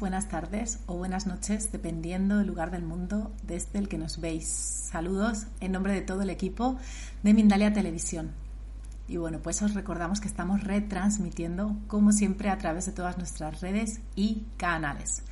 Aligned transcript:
buenas 0.00 0.28
tardes 0.28 0.78
o 0.86 0.96
buenas 0.96 1.26
noches, 1.26 1.70
dependiendo 1.70 2.38
del 2.38 2.46
lugar 2.46 2.70
del 2.70 2.82
mundo 2.82 3.30
desde 3.42 3.78
el 3.78 3.86
que 3.86 3.98
nos 3.98 4.18
veis. 4.18 4.48
Saludos 4.48 5.46
en 5.60 5.72
nombre 5.72 5.92
de 5.92 6.00
todo 6.00 6.22
el 6.22 6.30
equipo 6.30 6.78
de 7.22 7.34
Mindalia 7.34 7.70
Televisión. 7.70 8.32
Y 9.08 9.18
bueno, 9.18 9.40
pues 9.42 9.60
os 9.60 9.74
recordamos 9.74 10.20
que 10.20 10.28
estamos 10.28 10.64
retransmitiendo, 10.64 11.76
como 11.86 12.12
siempre, 12.12 12.48
a 12.48 12.56
través 12.56 12.86
de 12.86 12.92
todas 12.92 13.18
nuestras 13.18 13.60
redes 13.60 14.00
y 14.16 14.46
canales, 14.56 15.22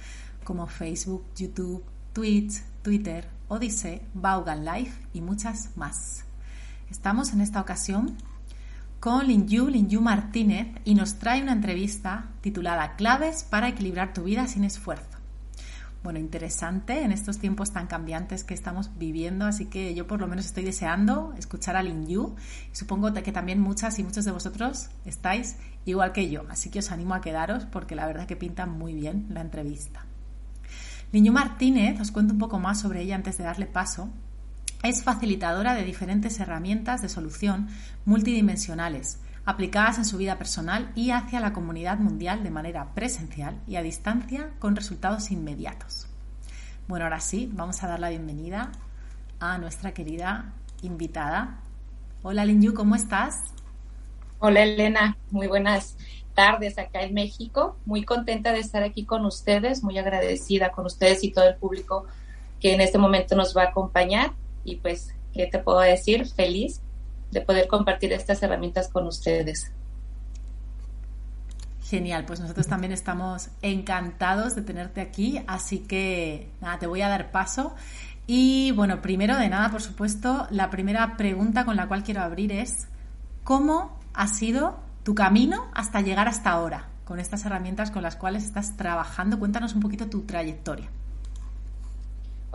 como 0.45 0.67
Facebook, 0.67 1.25
YouTube, 1.35 1.83
Twitch, 2.13 2.63
Twitter, 2.83 3.27
Odyssey, 3.49 4.03
Vaughan 4.13 4.67
Live 4.67 4.93
y 5.15 5.23
muchas 5.23 5.71
más. 5.79 6.25
Estamos 6.91 7.33
en 7.33 7.41
esta 7.41 7.59
ocasión 7.59 8.19
con 9.03 9.27
Linju, 9.27 9.69
Linju 9.69 10.01
Martínez, 10.01 10.69
y 10.85 10.95
nos 10.95 11.17
trae 11.17 11.43
una 11.43 11.55
entrevista 11.55 12.29
titulada 12.41 12.95
Claves 12.95 13.43
para 13.43 13.67
equilibrar 13.67 14.15
tu 14.15 14.23
vida 14.23 14.47
sin 14.47 14.63
esfuerzo. 14.63 15.19
Bueno, 16.05 16.21
interesante 16.21 17.03
en 17.03 17.11
estos 17.11 17.39
tiempos 17.39 17.73
tan 17.73 17.89
cambiantes 17.89 18.45
que 18.45 18.55
estamos 18.55 18.97
viviendo, 18.99 19.45
así 19.45 19.67
que 19.67 19.93
yo 19.97 20.07
por 20.07 20.21
lo 20.21 20.29
menos 20.29 20.47
estoy 20.47 20.63
deseando 20.63 21.35
escuchar 21.37 21.75
a 21.75 21.83
Linju 21.83 22.37
y 22.73 22.77
supongo 22.77 23.13
que 23.13 23.33
también 23.33 23.59
muchas 23.59 23.99
y 23.99 24.05
muchos 24.05 24.25
de 24.25 24.31
vosotros 24.31 24.91
estáis 25.05 25.57
igual 25.85 26.13
que 26.13 26.31
yo, 26.31 26.45
así 26.49 26.71
que 26.71 26.79
os 26.79 26.93
animo 26.93 27.15
a 27.15 27.21
quedaros 27.21 27.65
porque 27.65 27.97
la 27.97 28.07
verdad 28.07 28.29
que 28.29 28.37
pinta 28.37 28.67
muy 28.67 28.95
bien 28.95 29.27
la 29.31 29.41
entrevista. 29.41 30.07
Linju 31.11 31.33
Martínez, 31.33 32.01
os 32.01 32.13
cuento 32.13 32.35
un 32.35 32.39
poco 32.39 32.61
más 32.61 32.81
sobre 32.81 33.03
ella 33.03 33.17
antes 33.17 33.37
de 33.37 33.43
darle 33.43 33.67
paso, 33.67 34.11
es 34.83 35.05
facilitadora 35.05 35.75
de 35.75 35.85
diferentes 35.85 36.41
herramientas 36.41 37.03
de 37.03 37.09
solución 37.09 37.69
multidimensionales 38.05 39.21
aplicadas 39.45 39.99
en 39.99 40.05
su 40.05 40.19
vida 40.19 40.39
personal 40.39 40.93
y 40.95 41.11
hacia 41.11 41.41
la 41.41 41.53
comunidad 41.53 41.99
mundial 41.99 42.43
de 42.43 42.51
manera 42.51 42.95
presencial 42.95 43.61
y 43.67 43.77
a 43.77 43.83
distancia 43.83 44.51
con 44.59 44.77
resultados 44.77 45.31
inmediatos. 45.31 46.07
Bueno, 46.89 47.05
ahora 47.05 47.21
sí, 47.21 47.51
vamos 47.53 47.83
a 47.83 47.89
dar 47.89 48.01
la 48.01 48.11
bienvenida 48.11 48.73
a 49.41 49.59
nuestra 49.59 49.93
querida 49.93 50.53
invitada. 50.83 51.61
Hola 52.23 52.45
Linju, 52.45 52.75
¿cómo 52.75 52.95
estás? 52.95 53.53
Hola 54.39 54.63
Elena, 54.63 55.17
muy 55.31 55.47
buenas 55.47 55.97
tardes 56.35 56.79
acá 56.79 57.03
en 57.03 57.15
México. 57.15 57.77
Muy 57.85 58.05
contenta 58.05 58.53
de 58.53 58.61
estar 58.61 58.83
aquí 58.83 59.05
con 59.05 59.25
ustedes, 59.27 59.83
muy 59.83 59.99
agradecida 59.99 60.71
con 60.71 60.87
ustedes 60.87 61.23
y 61.23 61.31
todo 61.31 61.49
el 61.49 61.57
público 61.57 62.07
que 62.61 62.75
en 62.75 62.81
este 62.81 62.99
momento 62.99 63.35
nos 63.35 63.57
va 63.57 63.63
a 63.63 63.67
acompañar 63.67 64.33
y 64.65 64.77
pues, 64.77 65.15
¿qué 65.33 65.47
te 65.47 65.59
puedo 65.59 65.81
decir? 65.81 66.27
Feliz 66.27 66.81
de 67.31 67.41
poder 67.41 67.67
compartir 67.67 68.13
estas 68.13 68.43
herramientas 68.43 68.89
con 68.89 69.07
ustedes. 69.07 69.73
Genial, 71.83 72.25
pues 72.25 72.41
nosotros 72.41 72.67
también 72.67 72.93
estamos 72.93 73.49
encantados 73.61 74.55
de 74.55 74.63
tenerte 74.63 75.01
aquí, 75.01 75.43
así 75.47 75.81
que 75.81 76.49
nada, 76.61 76.79
te 76.79 76.87
voy 76.87 77.03
a 77.03 77.09
dar 77.09 77.31
paso. 77.31 77.75
Y 78.27 78.71
bueno, 78.73 79.03
primero 79.03 79.37
de 79.37 79.49
nada, 79.49 79.71
por 79.71 79.83
supuesto, 79.83 80.47
la 80.51 80.71
primera 80.71 81.17
pregunta 81.17 81.65
con 81.65 81.77
la 81.77 81.89
cual 81.89 82.03
quiero 82.03 82.23
abrir 82.23 82.53
es, 82.53 82.87
¿cómo 83.45 83.99
ha 84.15 84.29
sido 84.29 84.79
tu 85.03 85.15
camino 85.15 85.71
hasta 85.75 86.01
llegar 86.01 86.29
hasta 86.29 86.51
ahora 86.51 86.89
con 87.05 87.19
estas 87.19 87.45
herramientas 87.45 87.91
con 87.91 88.03
las 88.03 88.17
cuales 88.17 88.45
estás 88.45 88.77
trabajando? 88.77 89.39
Cuéntanos 89.39 89.75
un 89.75 89.81
poquito 89.81 90.07
tu 90.07 90.23
trayectoria. 90.23 90.89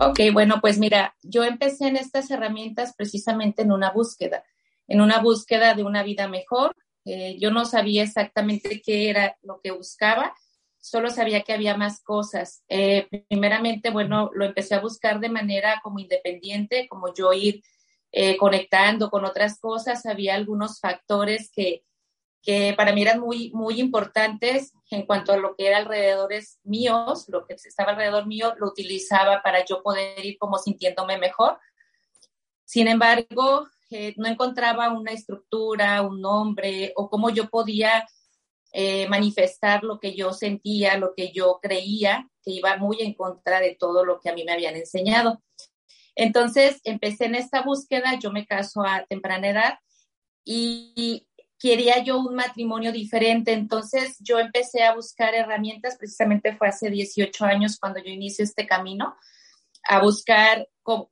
Ok, 0.00 0.20
bueno, 0.32 0.60
pues 0.60 0.78
mira, 0.78 1.16
yo 1.22 1.42
empecé 1.42 1.88
en 1.88 1.96
estas 1.96 2.30
herramientas 2.30 2.94
precisamente 2.96 3.62
en 3.62 3.72
una 3.72 3.90
búsqueda, 3.90 4.44
en 4.86 5.00
una 5.00 5.18
búsqueda 5.18 5.74
de 5.74 5.82
una 5.82 6.04
vida 6.04 6.28
mejor. 6.28 6.76
Eh, 7.04 7.36
yo 7.40 7.50
no 7.50 7.64
sabía 7.64 8.04
exactamente 8.04 8.80
qué 8.80 9.10
era 9.10 9.36
lo 9.42 9.60
que 9.60 9.72
buscaba, 9.72 10.34
solo 10.78 11.10
sabía 11.10 11.42
que 11.42 11.52
había 11.52 11.76
más 11.76 12.00
cosas. 12.00 12.62
Eh, 12.68 13.08
primeramente, 13.28 13.90
bueno, 13.90 14.30
lo 14.34 14.44
empecé 14.44 14.76
a 14.76 14.80
buscar 14.80 15.18
de 15.18 15.30
manera 15.30 15.80
como 15.82 15.98
independiente, 15.98 16.86
como 16.88 17.12
yo 17.12 17.32
ir 17.32 17.64
eh, 18.12 18.36
conectando 18.36 19.10
con 19.10 19.24
otras 19.24 19.58
cosas. 19.58 20.06
Había 20.06 20.36
algunos 20.36 20.78
factores 20.78 21.50
que, 21.52 21.82
que 22.42 22.74
para 22.76 22.92
mí 22.92 23.02
eran 23.02 23.20
muy, 23.20 23.50
muy 23.52 23.80
importantes 23.80 24.72
en 24.90 25.04
cuanto 25.06 25.32
a 25.32 25.36
lo 25.36 25.54
que 25.54 25.66
era 25.66 25.78
alrededores 25.78 26.60
míos, 26.62 27.26
lo 27.28 27.46
que 27.46 27.54
estaba 27.54 27.92
alrededor 27.92 28.26
mío, 28.26 28.54
lo 28.58 28.68
utilizaba 28.68 29.42
para 29.42 29.64
yo 29.64 29.82
poder 29.82 30.24
ir 30.24 30.38
como 30.38 30.58
sintiéndome 30.58 31.18
mejor. 31.18 31.58
Sin 32.64 32.88
embargo, 32.88 33.66
eh, 33.90 34.14
no 34.16 34.28
encontraba 34.28 34.90
una 34.90 35.12
estructura, 35.12 36.02
un 36.02 36.20
nombre 36.20 36.92
o 36.96 37.08
cómo 37.08 37.30
yo 37.30 37.48
podía 37.48 38.06
eh, 38.72 39.08
manifestar 39.08 39.82
lo 39.82 39.98
que 39.98 40.14
yo 40.14 40.32
sentía, 40.32 40.98
lo 40.98 41.14
que 41.14 41.32
yo 41.32 41.58
creía, 41.62 42.28
que 42.42 42.50
iba 42.50 42.76
muy 42.76 43.00
en 43.00 43.14
contra 43.14 43.60
de 43.60 43.74
todo 43.74 44.04
lo 44.04 44.20
que 44.20 44.28
a 44.28 44.34
mí 44.34 44.44
me 44.44 44.52
habían 44.52 44.76
enseñado. 44.76 45.42
Entonces 46.14 46.80
empecé 46.84 47.26
en 47.26 47.36
esta 47.36 47.62
búsqueda, 47.62 48.18
yo 48.18 48.30
me 48.30 48.46
caso 48.46 48.82
a 48.82 49.06
temprana 49.08 49.48
edad 49.48 49.78
y, 50.44 51.27
quería 51.58 52.02
yo 52.02 52.18
un 52.18 52.34
matrimonio 52.34 52.92
diferente, 52.92 53.52
entonces 53.52 54.16
yo 54.20 54.38
empecé 54.38 54.84
a 54.84 54.94
buscar 54.94 55.34
herramientas, 55.34 55.96
precisamente 55.98 56.56
fue 56.56 56.68
hace 56.68 56.90
18 56.90 57.44
años 57.44 57.78
cuando 57.78 58.00
yo 58.00 58.10
inicié 58.10 58.44
este 58.44 58.66
camino, 58.66 59.16
a 59.88 60.00
buscar 60.00 60.68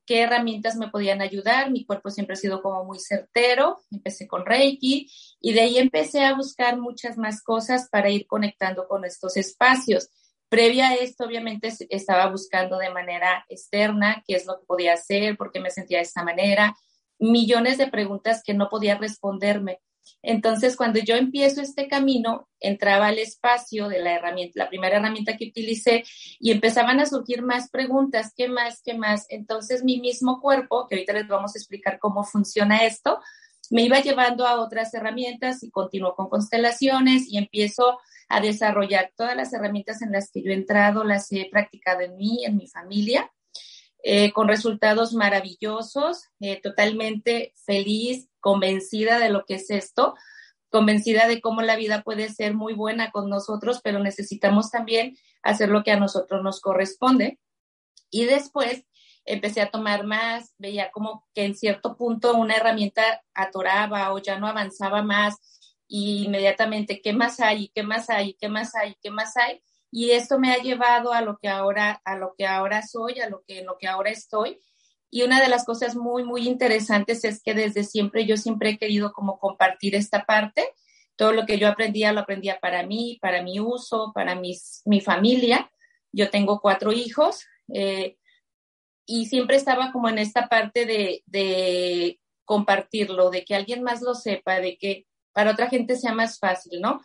qué 0.07 0.21
herramientas 0.21 0.77
me 0.77 0.89
podían 0.89 1.21
ayudar, 1.21 1.71
mi 1.71 1.85
cuerpo 1.85 2.11
siempre 2.11 2.35
ha 2.35 2.37
sido 2.37 2.63
como 2.63 2.85
muy 2.85 2.99
certero, 2.99 3.81
empecé 3.91 4.27
con 4.27 4.47
Reiki 4.47 5.11
y 5.41 5.53
de 5.53 5.61
ahí 5.61 5.79
empecé 5.79 6.25
a 6.25 6.35
buscar 6.35 6.79
muchas 6.79 7.19
más 7.19 7.43
cosas 7.43 7.89
para 7.91 8.11
ir 8.11 8.27
conectando 8.27 8.87
con 8.89 9.05
estos 9.05 9.37
espacios. 9.37 10.11
Previa 10.49 10.91
a 10.91 10.95
esto, 10.95 11.25
obviamente, 11.25 11.73
estaba 11.91 12.31
buscando 12.31 12.79
de 12.79 12.91
manera 12.91 13.45
externa 13.49 14.23
qué 14.27 14.37
es 14.37 14.47
lo 14.47 14.59
que 14.59 14.67
podía 14.67 14.95
hacer, 14.95 15.37
por 15.37 15.51
qué 15.51 15.61
me 15.61 15.71
sentía 15.71 15.99
de 15.99 16.05
esta 16.05 16.23
manera, 16.23 16.75
millones 17.19 17.79
de 17.79 17.89
preguntas 17.89 18.43
que 18.45 18.55
no 18.55 18.69
podía 18.69 18.97
responderme. 18.97 19.81
Entonces, 20.23 20.77
cuando 20.77 20.99
yo 20.99 21.15
empiezo 21.15 21.61
este 21.61 21.89
camino, 21.89 22.49
entraba 22.61 23.09
al 23.09 23.19
espacio 23.19 23.89
de 23.89 24.01
la 24.01 24.15
herramienta, 24.15 24.65
la 24.65 24.69
primera 24.69 24.97
herramienta 24.97 25.37
que 25.37 25.49
utilicé, 25.49 26.05
y 26.39 26.51
empezaban 26.51 27.01
a 27.01 27.07
surgir 27.07 27.43
más 27.43 27.71
preguntas, 27.71 28.33
¿qué 28.37 28.49
más, 28.49 28.83
qué 28.83 28.95
más? 28.95 29.27
Entonces, 29.29 29.85
mi 29.85 30.01
mismo 30.01 30.41
cuerpo, 30.41 30.87
que 30.89 30.97
ahorita 30.97 31.13
les 31.13 31.29
vamos 31.29 31.55
a 31.55 31.59
explicar 31.59 31.99
cómo 31.99 32.25
funciona 32.25 32.85
esto, 32.85 33.21
me 33.71 33.83
iba 33.83 34.01
llevando 34.01 34.47
a 34.47 34.61
otras 34.61 34.95
herramientas 34.95 35.63
y 35.63 35.71
continuó 35.71 36.15
con 36.15 36.29
constelaciones 36.29 37.29
y 37.29 37.39
empiezo 37.39 37.99
a 38.29 38.41
desarrollar 38.41 39.13
todas 39.17 39.37
las 39.37 39.53
herramientas 39.53 40.03
en 40.03 40.13
las 40.13 40.31
que 40.31 40.43
yo 40.43 40.51
he 40.51 40.55
entrado, 40.55 41.05
las 41.05 41.31
he 41.33 41.49
practicado 41.51 42.01
en 42.01 42.17
mí, 42.17 42.45
en 42.45 42.57
mi 42.57 42.67
familia, 42.67 43.31
eh, 44.09 44.31
con 44.33 44.47
resultados 44.47 45.15
maravillosos, 45.15 46.29
eh, 46.39 46.61
totalmente 46.63 47.53
feliz, 47.67 48.29
convencida 48.39 49.19
de 49.19 49.31
lo 49.31 49.45
que 49.45 49.55
es 49.55 49.69
esto, 49.69 50.15
convencida 50.71 51.27
de 51.27 51.41
cómo 51.41 51.61
la 51.61 51.75
vida 51.75 52.05
puede 52.05 52.29
ser 52.29 52.55
muy 52.55 52.73
buena 52.73 53.11
con 53.11 53.29
nosotros, 53.29 53.81
pero 53.83 53.99
necesitamos 53.99 54.71
también 54.71 55.17
hacer 55.43 55.71
lo 55.71 55.83
que 55.83 55.91
a 55.91 55.99
nosotros 55.99 56.45
nos 56.45 56.61
corresponde. 56.61 57.41
Y 58.09 58.27
después 58.27 58.85
empecé 59.25 59.61
a 59.61 59.73
tomar 59.73 60.07
más, 60.07 60.55
veía 60.57 60.93
como 60.93 61.27
que 61.35 61.45
en 61.45 61.57
cierto 61.57 61.97
punto 61.97 62.37
una 62.37 62.55
herramienta 62.55 63.25
atoraba 63.35 64.13
o 64.13 64.19
ya 64.19 64.39
no 64.39 64.47
avanzaba 64.47 65.03
más 65.03 65.35
y 65.89 66.27
inmediatamente, 66.27 67.01
¿qué 67.03 67.13
más 67.13 67.41
hay? 67.41 67.73
¿Qué 67.75 67.83
más 67.83 68.09
hay? 68.09 68.35
¿Qué 68.35 68.49
más 68.49 68.73
hay? 68.77 68.95
¿Qué 69.03 69.11
más 69.11 69.37
hay? 69.37 69.61
Y 69.99 70.11
esto 70.11 70.39
me 70.39 70.53
ha 70.53 70.59
llevado 70.59 71.15
a 71.15 71.23
lo 71.23 71.39
que 71.39 71.49
ahora, 71.49 72.03
a 72.05 72.19
lo 72.19 72.35
que 72.37 72.47
ahora 72.47 72.83
soy, 72.83 73.19
a 73.21 73.31
lo 73.31 73.43
que, 73.49 73.63
lo 73.63 73.79
que 73.79 73.89
ahora 73.89 74.11
estoy. 74.11 74.61
Y 75.11 75.23
una 75.23 75.41
de 75.41 75.49
las 75.49 75.65
cosas 75.65 75.97
muy, 75.97 76.23
muy 76.23 76.47
interesantes 76.47 77.25
es 77.25 77.43
que 77.43 77.55
desde 77.55 77.83
siempre 77.83 78.27
yo 78.27 78.37
siempre 78.37 78.69
he 78.69 78.79
querido 78.79 79.15
como 79.15 79.39
compartir 79.39 79.95
esta 79.95 80.27
parte. 80.27 80.69
Todo 81.17 81.33
lo 81.33 81.47
que 81.47 81.59
yo 81.59 81.67
aprendía 81.67 82.13
lo 82.13 82.21
aprendía 82.21 82.61
para 82.61 82.83
mí, 82.83 83.19
para 83.23 83.43
mi 83.43 83.59
uso, 83.59 84.13
para 84.15 84.35
mis, 84.35 84.83
mi 84.85 85.01
familia. 85.01 85.71
Yo 86.13 86.29
tengo 86.29 86.61
cuatro 86.61 86.93
hijos 86.93 87.47
eh, 87.73 88.19
y 89.07 89.25
siempre 89.25 89.57
estaba 89.57 89.93
como 89.93 90.11
en 90.11 90.19
esta 90.19 90.51
parte 90.51 90.85
de, 90.85 91.23
de 91.25 92.21
compartirlo, 92.45 93.31
de 93.31 93.47
que 93.47 93.55
alguien 93.55 93.83
más 93.83 94.03
lo 94.03 94.15
sepa, 94.15 94.61
de 94.61 94.77
que 94.77 95.07
para 95.33 95.53
otra 95.53 95.71
gente 95.71 95.97
sea 95.97 96.13
más 96.13 96.39
fácil, 96.39 96.83
¿no? 96.83 97.01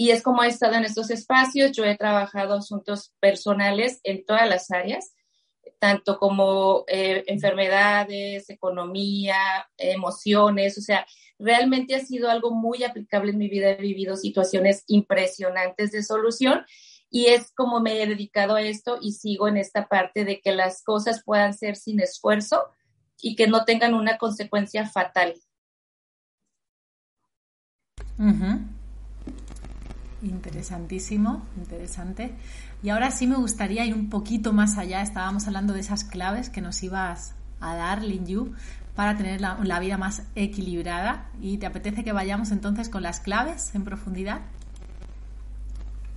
Y 0.00 0.12
es 0.12 0.22
como 0.22 0.42
he 0.42 0.48
estado 0.48 0.76
en 0.76 0.86
estos 0.86 1.10
espacios, 1.10 1.72
yo 1.72 1.84
he 1.84 1.94
trabajado 1.94 2.54
asuntos 2.54 3.12
personales 3.20 4.00
en 4.02 4.24
todas 4.24 4.48
las 4.48 4.70
áreas, 4.70 5.12
tanto 5.78 6.18
como 6.18 6.84
eh, 6.88 7.22
enfermedades, 7.26 8.48
economía, 8.48 9.36
emociones, 9.76 10.78
o 10.78 10.80
sea, 10.80 11.06
realmente 11.38 11.94
ha 11.94 12.00
sido 12.00 12.30
algo 12.30 12.50
muy 12.50 12.82
aplicable 12.82 13.32
en 13.32 13.36
mi 13.36 13.50
vida, 13.50 13.72
he 13.72 13.82
vivido 13.82 14.16
situaciones 14.16 14.84
impresionantes 14.86 15.92
de 15.92 16.02
solución 16.02 16.64
y 17.10 17.26
es 17.26 17.52
como 17.52 17.80
me 17.80 18.02
he 18.02 18.06
dedicado 18.06 18.54
a 18.54 18.62
esto 18.62 18.96
y 19.02 19.12
sigo 19.12 19.48
en 19.48 19.58
esta 19.58 19.86
parte 19.86 20.24
de 20.24 20.40
que 20.40 20.52
las 20.52 20.82
cosas 20.82 21.22
puedan 21.22 21.52
ser 21.52 21.76
sin 21.76 22.00
esfuerzo 22.00 22.70
y 23.20 23.36
que 23.36 23.48
no 23.48 23.66
tengan 23.66 23.92
una 23.92 24.16
consecuencia 24.16 24.88
fatal. 24.88 25.34
Interesantísimo, 30.22 31.46
interesante. 31.56 32.34
Y 32.82 32.90
ahora 32.90 33.10
sí 33.10 33.26
me 33.26 33.36
gustaría 33.36 33.84
ir 33.86 33.94
un 33.94 34.10
poquito 34.10 34.52
más 34.52 34.76
allá. 34.76 35.00
Estábamos 35.00 35.46
hablando 35.46 35.72
de 35.72 35.80
esas 35.80 36.04
claves 36.04 36.50
que 36.50 36.60
nos 36.60 36.82
ibas 36.82 37.34
a 37.60 37.74
dar, 37.74 38.02
Lin 38.02 38.26
Yu, 38.26 38.54
para 38.94 39.16
tener 39.16 39.40
la, 39.40 39.80
vida 39.80 39.96
más 39.96 40.24
equilibrada. 40.34 41.30
¿Y 41.40 41.56
te 41.56 41.66
apetece 41.66 42.04
que 42.04 42.12
vayamos 42.12 42.50
entonces 42.50 42.90
con 42.90 43.02
las 43.02 43.20
claves 43.20 43.74
en 43.74 43.84
profundidad? 43.84 44.42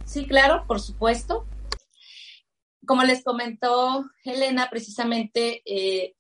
Sí, 0.06 0.26
claro, 0.28 0.66
por 0.68 0.82
supuesto. 0.82 1.46
Como 2.86 3.04
les 3.04 3.24
comentó 3.24 4.06
Elena, 4.26 4.68
precisamente 4.70 5.62
eh, 5.66 6.16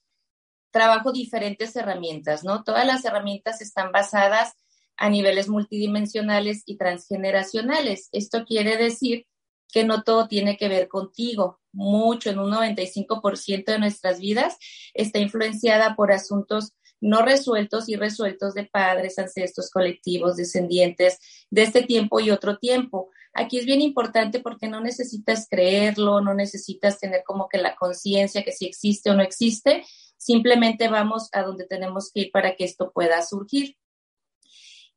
trabajo 0.71 1.12
diferentes 1.12 1.75
herramientas, 1.75 2.45
¿no? 2.45 2.63
Todas 2.63 2.88
las 2.88 3.03
herramientas 3.03 3.59
están 3.59 3.91
basadas 3.91 4.56
a 4.98 5.10
niveles 5.10 5.50
multidimensionales 5.50 6.63
y 6.66 6.78
transgeneracionales. 6.78 8.10
Esto 8.12 8.45
quiere 8.45 8.78
decir 8.78 9.25
que 9.72 9.84
no 9.84 10.04
todo 10.04 10.28
tiene 10.28 10.57
que 10.57 10.69
ver 10.69 10.88
contigo. 10.88 11.60
Mucho, 11.72 12.30
en 12.30 12.40
un 12.40 12.51
95% 12.51 13.66
de 13.66 13.80
nuestras 13.80 14.19
vidas, 14.19 14.57
está 14.94 15.19
influenciada 15.19 15.95
por 15.95 16.12
asuntos 16.12 16.74
no 17.04 17.22
resueltos 17.22 17.90
y 17.90 17.98
resueltos 17.98 18.54
de 18.54 18.63
padres, 18.63 19.19
ancestros, 19.19 19.69
colectivos, 19.69 20.38
descendientes 20.38 21.19
de 21.50 21.63
este 21.63 21.84
tiempo 21.84 22.22
y 22.22 22.31
otro 22.31 22.60
tiempo. 22.60 23.10
Aquí 23.34 23.57
es 23.57 23.66
bien 23.66 23.81
importante 23.81 24.40
porque 24.40 24.69
no 24.69 24.80
necesitas 24.80 25.48
creerlo, 25.50 26.22
no 26.22 26.34
necesitas 26.34 27.00
tener 27.00 27.24
como 27.25 27.50
que 27.50 27.57
la 27.57 27.75
conciencia 27.75 28.44
que 28.44 28.54
si 28.54 28.66
existe 28.66 29.10
o 29.10 29.16
no 29.16 29.22
existe, 29.22 29.84
simplemente 30.16 30.88
vamos 30.88 31.28
a 31.34 31.44
donde 31.44 31.66
tenemos 31.66 32.10
que 32.10 32.22
ir 32.22 32.31
para 32.31 32.56
que 32.56 32.63
esto 32.63 32.94
pueda 32.94 33.22
surgir. 33.22 33.75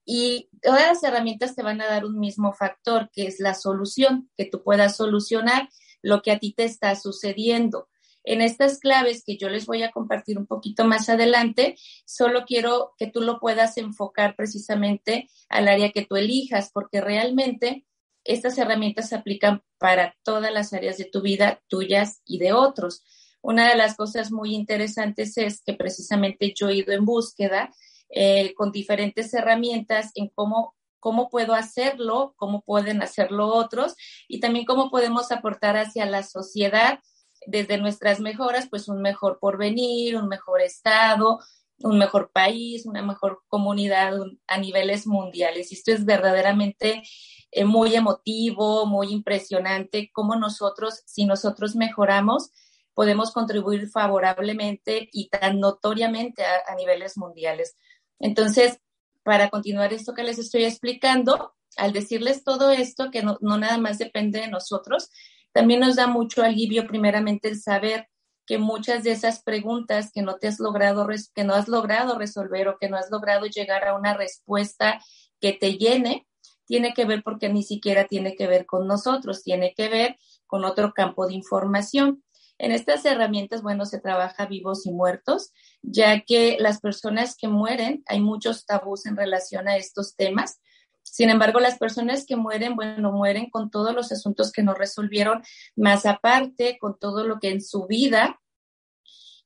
Y 0.08 0.48
todas 0.62 0.86
las 0.86 1.02
herramientas 1.02 1.56
te 1.56 1.64
van 1.64 1.80
a 1.80 1.86
dar 1.86 2.04
un 2.04 2.20
mismo 2.20 2.52
factor, 2.52 3.10
que 3.12 3.26
es 3.26 3.40
la 3.40 3.54
solución, 3.54 4.30
que 4.36 4.44
tú 4.44 4.62
puedas 4.62 4.96
solucionar 4.96 5.68
lo 6.00 6.22
que 6.22 6.30
a 6.30 6.38
ti 6.38 6.54
te 6.54 6.64
está 6.64 6.94
sucediendo. 6.94 7.88
En 8.22 8.40
estas 8.40 8.78
claves 8.78 9.24
que 9.26 9.36
yo 9.36 9.48
les 9.48 9.66
voy 9.66 9.82
a 9.82 9.90
compartir 9.90 10.38
un 10.38 10.46
poquito 10.46 10.84
más 10.84 11.08
adelante, 11.08 11.76
solo 12.04 12.44
quiero 12.44 12.92
que 12.98 13.08
tú 13.08 13.20
lo 13.20 13.40
puedas 13.40 13.76
enfocar 13.78 14.36
precisamente 14.36 15.28
al 15.48 15.66
área 15.66 15.90
que 15.90 16.06
tú 16.06 16.14
elijas, 16.14 16.70
porque 16.72 17.00
realmente 17.00 17.84
estas 18.22 18.58
herramientas 18.58 19.08
se 19.08 19.16
aplican 19.16 19.62
para 19.78 20.16
todas 20.22 20.52
las 20.52 20.72
áreas 20.72 20.98
de 20.98 21.04
tu 21.04 21.20
vida, 21.20 21.62
tuyas 21.66 22.20
y 22.24 22.38
de 22.38 22.52
otros. 22.52 23.02
Una 23.42 23.68
de 23.68 23.76
las 23.76 23.96
cosas 23.96 24.30
muy 24.30 24.54
interesantes 24.54 25.36
es 25.36 25.62
que 25.62 25.74
precisamente 25.74 26.52
yo 26.54 26.68
he 26.68 26.76
ido 26.76 26.92
en 26.92 27.04
búsqueda 27.04 27.72
eh, 28.10 28.54
con 28.54 28.72
diferentes 28.72 29.32
herramientas 29.34 30.12
en 30.14 30.28
cómo, 30.28 30.74
cómo 31.00 31.28
puedo 31.28 31.54
hacerlo, 31.54 32.34
cómo 32.36 32.62
pueden 32.62 33.02
hacerlo 33.02 33.48
otros 33.48 33.94
y 34.28 34.40
también 34.40 34.64
cómo 34.64 34.90
podemos 34.90 35.32
aportar 35.32 35.76
hacia 35.76 36.06
la 36.06 36.22
sociedad 36.22 37.00
desde 37.46 37.78
nuestras 37.78 38.20
mejoras, 38.20 38.68
pues 38.68 38.88
un 38.88 39.02
mejor 39.02 39.38
porvenir, 39.40 40.16
un 40.16 40.28
mejor 40.28 40.60
estado, 40.60 41.40
un 41.78 41.98
mejor 41.98 42.30
país, 42.32 42.86
una 42.86 43.02
mejor 43.02 43.42
comunidad 43.48 44.14
a 44.46 44.58
niveles 44.58 45.06
mundiales. 45.06 45.72
Esto 45.72 45.92
es 45.92 46.04
verdaderamente 46.04 47.02
eh, 47.50 47.64
muy 47.64 47.94
emotivo, 47.94 48.86
muy 48.86 49.12
impresionante, 49.12 50.10
cómo 50.12 50.36
nosotros, 50.36 51.02
si 51.06 51.24
nosotros 51.24 51.76
mejoramos, 51.76 52.50
podemos 52.94 53.30
contribuir 53.30 53.88
favorablemente 53.90 55.08
y 55.12 55.28
tan 55.28 55.60
notoriamente 55.60 56.44
a 56.44 56.74
niveles 56.76 57.18
mundiales. 57.18 57.76
Entonces, 58.18 58.78
para 59.22 59.50
continuar 59.50 59.92
esto 59.92 60.14
que 60.14 60.22
les 60.22 60.38
estoy 60.38 60.64
explicando, 60.64 61.54
al 61.76 61.92
decirles 61.92 62.44
todo 62.44 62.70
esto, 62.70 63.10
que 63.10 63.22
no, 63.22 63.38
nada 63.40 63.78
más 63.78 63.98
depende 63.98 64.40
de 64.40 64.48
nosotros, 64.48 65.10
también 65.52 65.80
nos 65.80 65.96
da 65.96 66.06
mucho 66.06 66.42
alivio 66.42 66.86
primeramente 66.86 67.48
el 67.48 67.60
saber 67.60 68.08
que 68.46 68.58
muchas 68.58 69.02
de 69.02 69.10
esas 69.10 69.42
preguntas 69.42 70.10
que 70.12 70.22
no 70.22 70.36
te 70.36 70.46
has 70.46 70.60
logrado, 70.60 71.08
que 71.34 71.44
no 71.44 71.54
has 71.54 71.68
logrado 71.68 72.16
resolver 72.16 72.68
o 72.68 72.78
que 72.78 72.88
no 72.88 72.96
has 72.96 73.10
logrado 73.10 73.46
llegar 73.46 73.86
a 73.86 73.96
una 73.96 74.14
respuesta 74.14 75.00
que 75.40 75.52
te 75.52 75.76
llene, 75.76 76.26
tiene 76.66 76.94
que 76.94 77.04
ver 77.04 77.22
porque 77.22 77.48
ni 77.48 77.62
siquiera 77.62 78.06
tiene 78.06 78.36
que 78.36 78.46
ver 78.46 78.66
con 78.66 78.86
nosotros, 78.86 79.42
tiene 79.42 79.74
que 79.74 79.88
ver 79.88 80.16
con 80.46 80.64
otro 80.64 80.92
campo 80.92 81.26
de 81.26 81.34
información. 81.34 82.22
En 82.58 82.72
estas 82.72 83.04
herramientas, 83.04 83.62
bueno, 83.62 83.84
se 83.84 84.00
trabaja 84.00 84.46
vivos 84.46 84.86
y 84.86 84.92
muertos, 84.92 85.52
ya 85.82 86.22
que 86.22 86.56
las 86.58 86.80
personas 86.80 87.36
que 87.36 87.48
mueren, 87.48 88.02
hay 88.06 88.20
muchos 88.20 88.64
tabús 88.64 89.06
en 89.06 89.16
relación 89.16 89.68
a 89.68 89.76
estos 89.76 90.16
temas. 90.16 90.60
Sin 91.02 91.30
embargo, 91.30 91.60
las 91.60 91.78
personas 91.78 92.26
que 92.26 92.36
mueren, 92.36 92.74
bueno, 92.74 93.12
mueren 93.12 93.50
con 93.50 93.70
todos 93.70 93.94
los 93.94 94.10
asuntos 94.10 94.52
que 94.52 94.62
no 94.62 94.74
resolvieron, 94.74 95.42
más 95.76 96.06
aparte 96.06 96.78
con 96.78 96.98
todo 96.98 97.26
lo 97.26 97.38
que 97.38 97.50
en 97.50 97.62
su 97.62 97.86
vida 97.86 98.40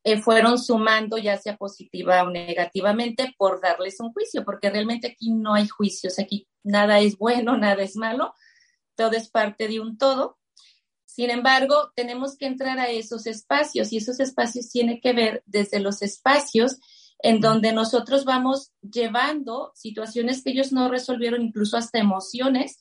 eh, 0.02 0.18
fueron 0.18 0.58
sumando, 0.58 1.18
ya 1.18 1.36
sea 1.36 1.58
positiva 1.58 2.22
o 2.22 2.30
negativamente, 2.30 3.34
por 3.36 3.60
darles 3.60 4.00
un 4.00 4.12
juicio, 4.12 4.44
porque 4.44 4.70
realmente 4.70 5.08
aquí 5.08 5.30
no 5.30 5.52
hay 5.52 5.68
juicios, 5.68 6.18
aquí 6.18 6.48
nada 6.62 7.00
es 7.00 7.18
bueno, 7.18 7.56
nada 7.58 7.82
es 7.82 7.96
malo, 7.96 8.34
todo 8.94 9.12
es 9.12 9.28
parte 9.28 9.68
de 9.68 9.80
un 9.80 9.98
todo. 9.98 10.39
Sin 11.12 11.28
embargo, 11.30 11.90
tenemos 11.96 12.36
que 12.36 12.46
entrar 12.46 12.78
a 12.78 12.88
esos 12.88 13.26
espacios 13.26 13.92
y 13.92 13.96
esos 13.96 14.20
espacios 14.20 14.70
tienen 14.70 15.00
que 15.00 15.12
ver 15.12 15.42
desde 15.44 15.80
los 15.80 16.02
espacios 16.02 16.78
en 17.18 17.40
donde 17.40 17.72
nosotros 17.72 18.24
vamos 18.24 18.70
llevando 18.80 19.72
situaciones 19.74 20.44
que 20.44 20.50
ellos 20.50 20.70
no 20.70 20.88
resolvieron, 20.88 21.42
incluso 21.42 21.76
hasta 21.76 21.98
emociones, 21.98 22.78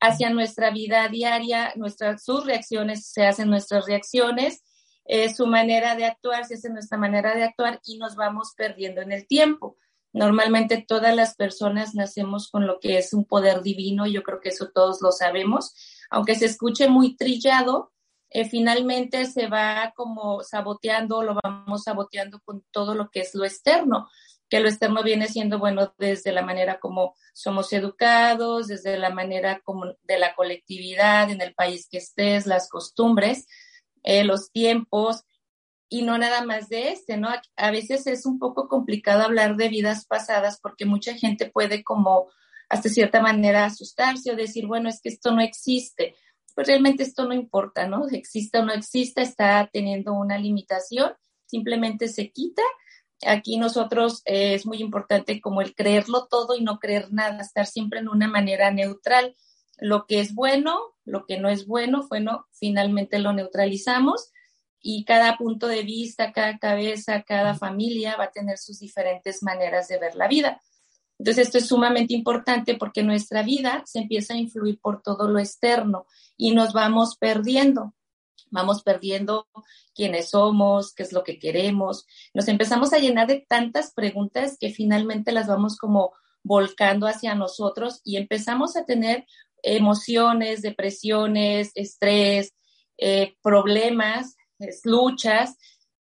hacia 0.00 0.30
nuestra 0.30 0.70
vida 0.70 1.06
diaria, 1.08 1.74
nuestras, 1.76 2.24
sus 2.24 2.46
reacciones 2.46 3.06
se 3.06 3.26
hacen 3.26 3.50
nuestras 3.50 3.84
reacciones, 3.84 4.64
eh, 5.04 5.32
su 5.32 5.46
manera 5.46 5.96
de 5.96 6.06
actuar 6.06 6.46
se 6.46 6.54
hace 6.54 6.70
nuestra 6.70 6.96
manera 6.96 7.34
de 7.34 7.44
actuar 7.44 7.78
y 7.84 7.98
nos 7.98 8.16
vamos 8.16 8.54
perdiendo 8.56 9.02
en 9.02 9.12
el 9.12 9.26
tiempo. 9.26 9.76
Normalmente 10.14 10.82
todas 10.88 11.14
las 11.14 11.36
personas 11.36 11.94
nacemos 11.94 12.50
con 12.50 12.66
lo 12.66 12.80
que 12.80 12.96
es 12.96 13.12
un 13.12 13.26
poder 13.26 13.60
divino, 13.60 14.06
yo 14.06 14.22
creo 14.22 14.40
que 14.40 14.48
eso 14.48 14.70
todos 14.74 15.02
lo 15.02 15.12
sabemos, 15.12 15.74
aunque 16.10 16.34
se 16.34 16.46
escuche 16.46 16.88
muy 16.88 17.16
trillado, 17.16 17.92
eh, 18.30 18.48
finalmente 18.48 19.26
se 19.26 19.46
va 19.46 19.92
como 19.96 20.42
saboteando, 20.42 21.22
lo 21.22 21.36
vamos 21.42 21.84
saboteando 21.84 22.40
con 22.44 22.64
todo 22.70 22.94
lo 22.94 23.10
que 23.10 23.20
es 23.20 23.34
lo 23.34 23.44
externo, 23.44 24.08
que 24.48 24.60
lo 24.60 24.68
externo 24.68 25.02
viene 25.02 25.28
siendo, 25.28 25.58
bueno, 25.58 25.94
desde 25.98 26.32
la 26.32 26.42
manera 26.42 26.80
como 26.80 27.14
somos 27.32 27.72
educados, 27.72 28.68
desde 28.68 28.98
la 28.98 29.10
manera 29.10 29.60
como 29.64 29.86
de 30.02 30.18
la 30.18 30.34
colectividad 30.34 31.30
en 31.30 31.40
el 31.40 31.54
país 31.54 31.88
que 31.90 31.98
estés, 31.98 32.46
las 32.46 32.68
costumbres, 32.68 33.46
eh, 34.02 34.24
los 34.24 34.50
tiempos, 34.50 35.24
y 35.88 36.02
no 36.02 36.16
nada 36.18 36.44
más 36.44 36.68
de 36.68 36.90
este, 36.90 37.16
¿no? 37.16 37.28
A 37.56 37.70
veces 37.72 38.06
es 38.06 38.24
un 38.24 38.38
poco 38.38 38.68
complicado 38.68 39.24
hablar 39.24 39.56
de 39.56 39.68
vidas 39.68 40.06
pasadas 40.06 40.60
porque 40.60 40.86
mucha 40.86 41.14
gente 41.14 41.50
puede 41.50 41.82
como 41.82 42.30
hasta 42.70 42.88
cierta 42.88 43.20
manera 43.20 43.64
asustarse 43.64 44.30
o 44.30 44.36
decir, 44.36 44.66
bueno, 44.66 44.88
es 44.88 45.00
que 45.02 45.08
esto 45.08 45.32
no 45.32 45.42
existe. 45.42 46.14
Pues 46.54 46.68
realmente 46.68 47.02
esto 47.02 47.26
no 47.26 47.34
importa, 47.34 47.86
¿no? 47.88 48.08
Exista 48.08 48.60
o 48.60 48.64
no 48.64 48.72
exista, 48.72 49.22
está 49.22 49.68
teniendo 49.72 50.12
una 50.14 50.38
limitación, 50.38 51.12
simplemente 51.46 52.06
se 52.08 52.30
quita. 52.30 52.62
Aquí 53.26 53.58
nosotros 53.58 54.22
eh, 54.24 54.54
es 54.54 54.66
muy 54.66 54.78
importante 54.78 55.40
como 55.40 55.60
el 55.60 55.74
creerlo 55.74 56.28
todo 56.28 56.56
y 56.56 56.62
no 56.62 56.78
creer 56.78 57.12
nada, 57.12 57.42
estar 57.42 57.66
siempre 57.66 57.98
en 57.98 58.08
una 58.08 58.28
manera 58.28 58.70
neutral. 58.70 59.36
Lo 59.78 60.06
que 60.06 60.20
es 60.20 60.32
bueno, 60.32 60.78
lo 61.04 61.26
que 61.26 61.38
no 61.38 61.48
es 61.48 61.66
bueno, 61.66 62.06
bueno, 62.08 62.46
finalmente 62.52 63.18
lo 63.18 63.32
neutralizamos 63.32 64.30
y 64.80 65.04
cada 65.04 65.36
punto 65.36 65.66
de 65.66 65.82
vista, 65.82 66.32
cada 66.32 66.56
cabeza, 66.58 67.22
cada 67.22 67.54
familia 67.54 68.16
va 68.16 68.24
a 68.24 68.30
tener 68.30 68.58
sus 68.58 68.78
diferentes 68.78 69.42
maneras 69.42 69.88
de 69.88 69.98
ver 69.98 70.14
la 70.14 70.28
vida. 70.28 70.62
Entonces, 71.20 71.48
esto 71.48 71.58
es 71.58 71.68
sumamente 71.68 72.14
importante 72.14 72.76
porque 72.76 73.02
nuestra 73.02 73.42
vida 73.42 73.82
se 73.84 73.98
empieza 73.98 74.32
a 74.32 74.38
influir 74.38 74.80
por 74.80 75.02
todo 75.02 75.28
lo 75.28 75.38
externo 75.38 76.06
y 76.38 76.54
nos 76.54 76.72
vamos 76.72 77.18
perdiendo. 77.18 77.94
Vamos 78.50 78.82
perdiendo 78.82 79.46
quiénes 79.94 80.30
somos, 80.30 80.94
qué 80.94 81.02
es 81.02 81.12
lo 81.12 81.22
que 81.22 81.38
queremos. 81.38 82.06
Nos 82.32 82.48
empezamos 82.48 82.94
a 82.94 82.98
llenar 82.98 83.26
de 83.26 83.44
tantas 83.46 83.92
preguntas 83.92 84.56
que 84.58 84.70
finalmente 84.70 85.30
las 85.30 85.46
vamos 85.46 85.76
como 85.76 86.14
volcando 86.42 87.06
hacia 87.06 87.34
nosotros 87.34 88.00
y 88.02 88.16
empezamos 88.16 88.74
a 88.78 88.86
tener 88.86 89.26
emociones, 89.62 90.62
depresiones, 90.62 91.72
estrés, 91.74 92.54
eh, 92.96 93.34
problemas, 93.42 94.36
luchas, 94.84 95.58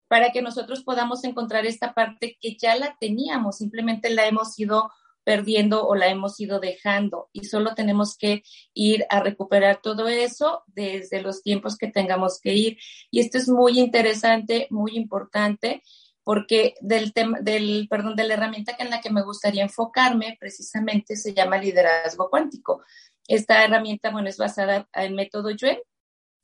para 0.07 0.31
que 0.31 0.41
nosotros 0.41 0.81
podamos 0.85 1.25
encontrar 1.25 1.65
esta 1.65 1.93
parte 1.93 2.37
que 2.39 2.55
ya 2.55 2.77
la 2.77 2.95
teníamos, 3.01 3.57
simplemente 3.57 4.09
la 4.09 4.25
hemos 4.25 4.57
ido 4.57 4.89
perdiendo 5.23 5.87
o 5.87 5.95
la 5.95 6.07
hemos 6.07 6.39
ido 6.39 6.59
dejando 6.59 7.29
y 7.33 7.45
solo 7.45 7.75
tenemos 7.75 8.17
que 8.17 8.43
ir 8.73 9.05
a 9.09 9.19
recuperar 9.19 9.79
todo 9.81 10.07
eso 10.07 10.63
desde 10.67 11.21
los 11.21 11.41
tiempos 11.43 11.77
que 11.77 11.87
tengamos 11.87 12.39
que 12.39 12.53
ir. 12.53 12.77
Y 13.11 13.19
esto 13.19 13.37
es 13.37 13.47
muy 13.47 13.79
interesante, 13.79 14.67
muy 14.69 14.95
importante 14.95 15.83
porque 16.23 16.75
del 16.81 17.13
tema 17.13 17.39
del 17.41 17.87
perdón 17.89 18.15
de 18.15 18.27
la 18.27 18.35
herramienta 18.35 18.75
en 18.77 18.89
la 18.91 19.01
que 19.01 19.09
me 19.09 19.23
gustaría 19.23 19.63
enfocarme 19.63 20.37
precisamente 20.39 21.15
se 21.15 21.33
llama 21.33 21.57
liderazgo 21.57 22.29
cuántico. 22.29 22.83
Esta 23.27 23.63
herramienta, 23.63 24.11
bueno, 24.11 24.29
es 24.29 24.37
basada 24.37 24.87
en 24.93 25.15
método 25.15 25.51
Yuen. 25.51 25.79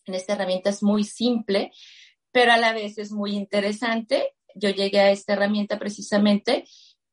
En 0.05 0.13
esta 0.13 0.34
herramienta 0.34 0.70
es 0.70 0.84
muy 0.84 1.03
simple, 1.03 1.72
pero 2.32 2.53
a 2.53 2.58
la 2.58 2.74
vez 2.74 2.98
es 2.98 3.12
muy 3.12 3.36
interesante. 3.36 4.34
Yo 4.55 4.70
llegué 4.70 5.00
a 5.01 5.12
esta 5.12 5.34
herramienta 5.34 5.77
precisamente 5.77 6.65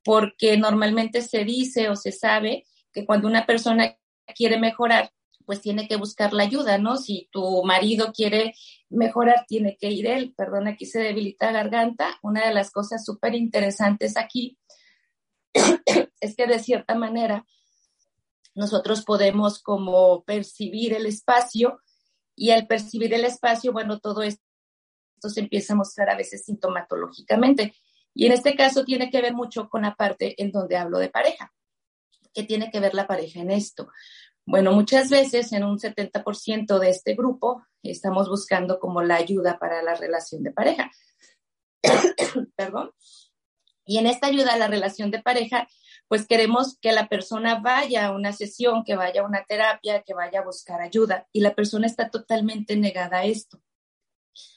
porque 0.04 0.56
normalmente 0.56 1.22
se 1.22 1.44
dice 1.44 1.88
o 1.88 1.96
se 1.96 2.12
sabe 2.12 2.66
que 2.92 3.06
cuando 3.06 3.28
una 3.28 3.46
persona 3.46 3.96
quiere 4.34 4.58
mejorar, 4.58 5.12
pues 5.44 5.60
tiene 5.60 5.88
que 5.88 5.96
buscar 5.96 6.32
la 6.32 6.44
ayuda, 6.44 6.78
¿no? 6.78 6.96
Si 6.96 7.28
tu 7.32 7.62
marido 7.64 8.12
quiere 8.12 8.54
mejorar, 8.88 9.44
tiene 9.46 9.76
que 9.76 9.90
ir 9.90 10.06
él. 10.06 10.34
Perdón, 10.36 10.68
aquí 10.68 10.86
se 10.86 11.00
debilita 11.00 11.46
la 11.46 11.62
garganta. 11.62 12.18
Una 12.22 12.46
de 12.46 12.54
las 12.54 12.70
cosas 12.70 13.04
súper 13.04 13.34
interesantes 13.34 14.16
aquí 14.16 14.58
es 16.20 16.36
que 16.36 16.46
de 16.46 16.58
cierta 16.58 16.94
manera 16.94 17.44
nosotros 18.54 19.02
podemos 19.04 19.62
como 19.62 20.24
percibir 20.24 20.92
el 20.92 21.06
espacio 21.06 21.80
y 22.36 22.50
al 22.50 22.66
percibir 22.66 23.12
el 23.14 23.24
espacio, 23.24 23.72
bueno, 23.72 23.98
todo 23.98 24.22
esto 24.22 24.40
se 25.28 25.40
empieza 25.40 25.72
a 25.72 25.76
mostrar 25.76 26.10
a 26.10 26.16
veces 26.16 26.44
sintomatológicamente. 26.44 27.74
Y 28.14 28.26
en 28.26 28.32
este 28.32 28.54
caso 28.54 28.84
tiene 28.84 29.10
que 29.10 29.22
ver 29.22 29.34
mucho 29.34 29.68
con 29.68 29.82
la 29.82 29.94
parte 29.94 30.40
en 30.42 30.52
donde 30.52 30.76
hablo 30.76 30.98
de 30.98 31.08
pareja. 31.08 31.52
¿Qué 32.34 32.42
tiene 32.42 32.70
que 32.70 32.80
ver 32.80 32.94
la 32.94 33.06
pareja 33.06 33.40
en 33.40 33.50
esto? 33.50 33.88
Bueno, 34.44 34.72
muchas 34.72 35.08
veces 35.08 35.52
en 35.52 35.64
un 35.64 35.78
70% 35.78 36.78
de 36.78 36.90
este 36.90 37.14
grupo 37.14 37.64
estamos 37.82 38.28
buscando 38.28 38.78
como 38.78 39.02
la 39.02 39.16
ayuda 39.16 39.58
para 39.58 39.82
la 39.82 39.94
relación 39.94 40.42
de 40.42 40.50
pareja. 40.50 40.90
Perdón. 42.56 42.92
Y 43.84 43.98
en 43.98 44.06
esta 44.06 44.28
ayuda 44.28 44.54
a 44.54 44.58
la 44.58 44.68
relación 44.68 45.10
de 45.10 45.22
pareja, 45.22 45.68
pues 46.08 46.26
queremos 46.26 46.78
que 46.80 46.92
la 46.92 47.08
persona 47.08 47.60
vaya 47.60 48.06
a 48.06 48.12
una 48.12 48.32
sesión, 48.32 48.84
que 48.84 48.96
vaya 48.96 49.22
a 49.22 49.26
una 49.26 49.44
terapia, 49.44 50.02
que 50.02 50.14
vaya 50.14 50.40
a 50.40 50.44
buscar 50.44 50.80
ayuda. 50.80 51.26
Y 51.32 51.40
la 51.40 51.54
persona 51.54 51.86
está 51.86 52.10
totalmente 52.10 52.76
negada 52.76 53.18
a 53.18 53.24
esto. 53.24 53.60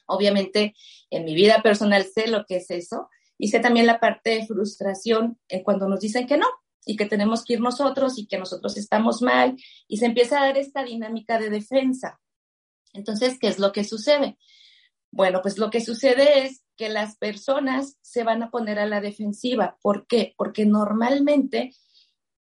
Obviamente, 0.06 0.76
en 1.10 1.26
mi 1.26 1.34
vida 1.34 1.62
personal 1.62 2.06
sé 2.06 2.28
lo 2.28 2.46
que 2.46 2.58
es 2.58 2.70
eso 2.72 3.10
y 3.38 3.50
sé 3.50 3.60
también 3.60 3.86
la 3.86 4.00
parte 4.00 4.32
de 4.32 4.46
frustración 4.46 5.40
cuando 5.64 5.88
nos 5.88 6.00
dicen 6.00 6.28
que 6.28 6.38
no, 6.38 6.48
y 6.86 6.96
que 6.96 7.06
tenemos 7.06 7.44
que 7.44 7.54
ir 7.54 7.62
nosotros 7.62 8.18
y 8.18 8.28
que 8.28 8.38
nosotros 8.38 8.78
estamos 8.78 9.22
mal 9.22 9.58
y 9.88 9.98
se 9.98 10.06
empieza 10.06 10.38
a 10.38 10.46
dar 10.46 10.58
esta 10.58 10.84
dinámica 10.84 11.40
de 11.40 11.50
defensa. 11.50 12.22
Entonces, 12.94 13.40
¿qué 13.40 13.48
es 13.48 13.60
lo 13.60 13.72
que 13.72 13.84
sucede? 13.84 14.38
Bueno, 15.12 15.42
pues 15.42 15.58
lo 15.58 15.70
que 15.70 15.82
sucede 15.82 16.46
es 16.46 16.64
que 16.78 16.90
las 16.90 17.18
personas 17.18 17.98
se 18.02 18.24
van 18.24 18.44
a 18.44 18.52
poner 18.52 18.80
a 18.80 18.86
la 18.86 19.02
defensiva. 19.02 19.78
¿Por 19.82 20.06
qué? 20.08 20.36
Porque 20.38 20.66
normalmente 20.66 21.74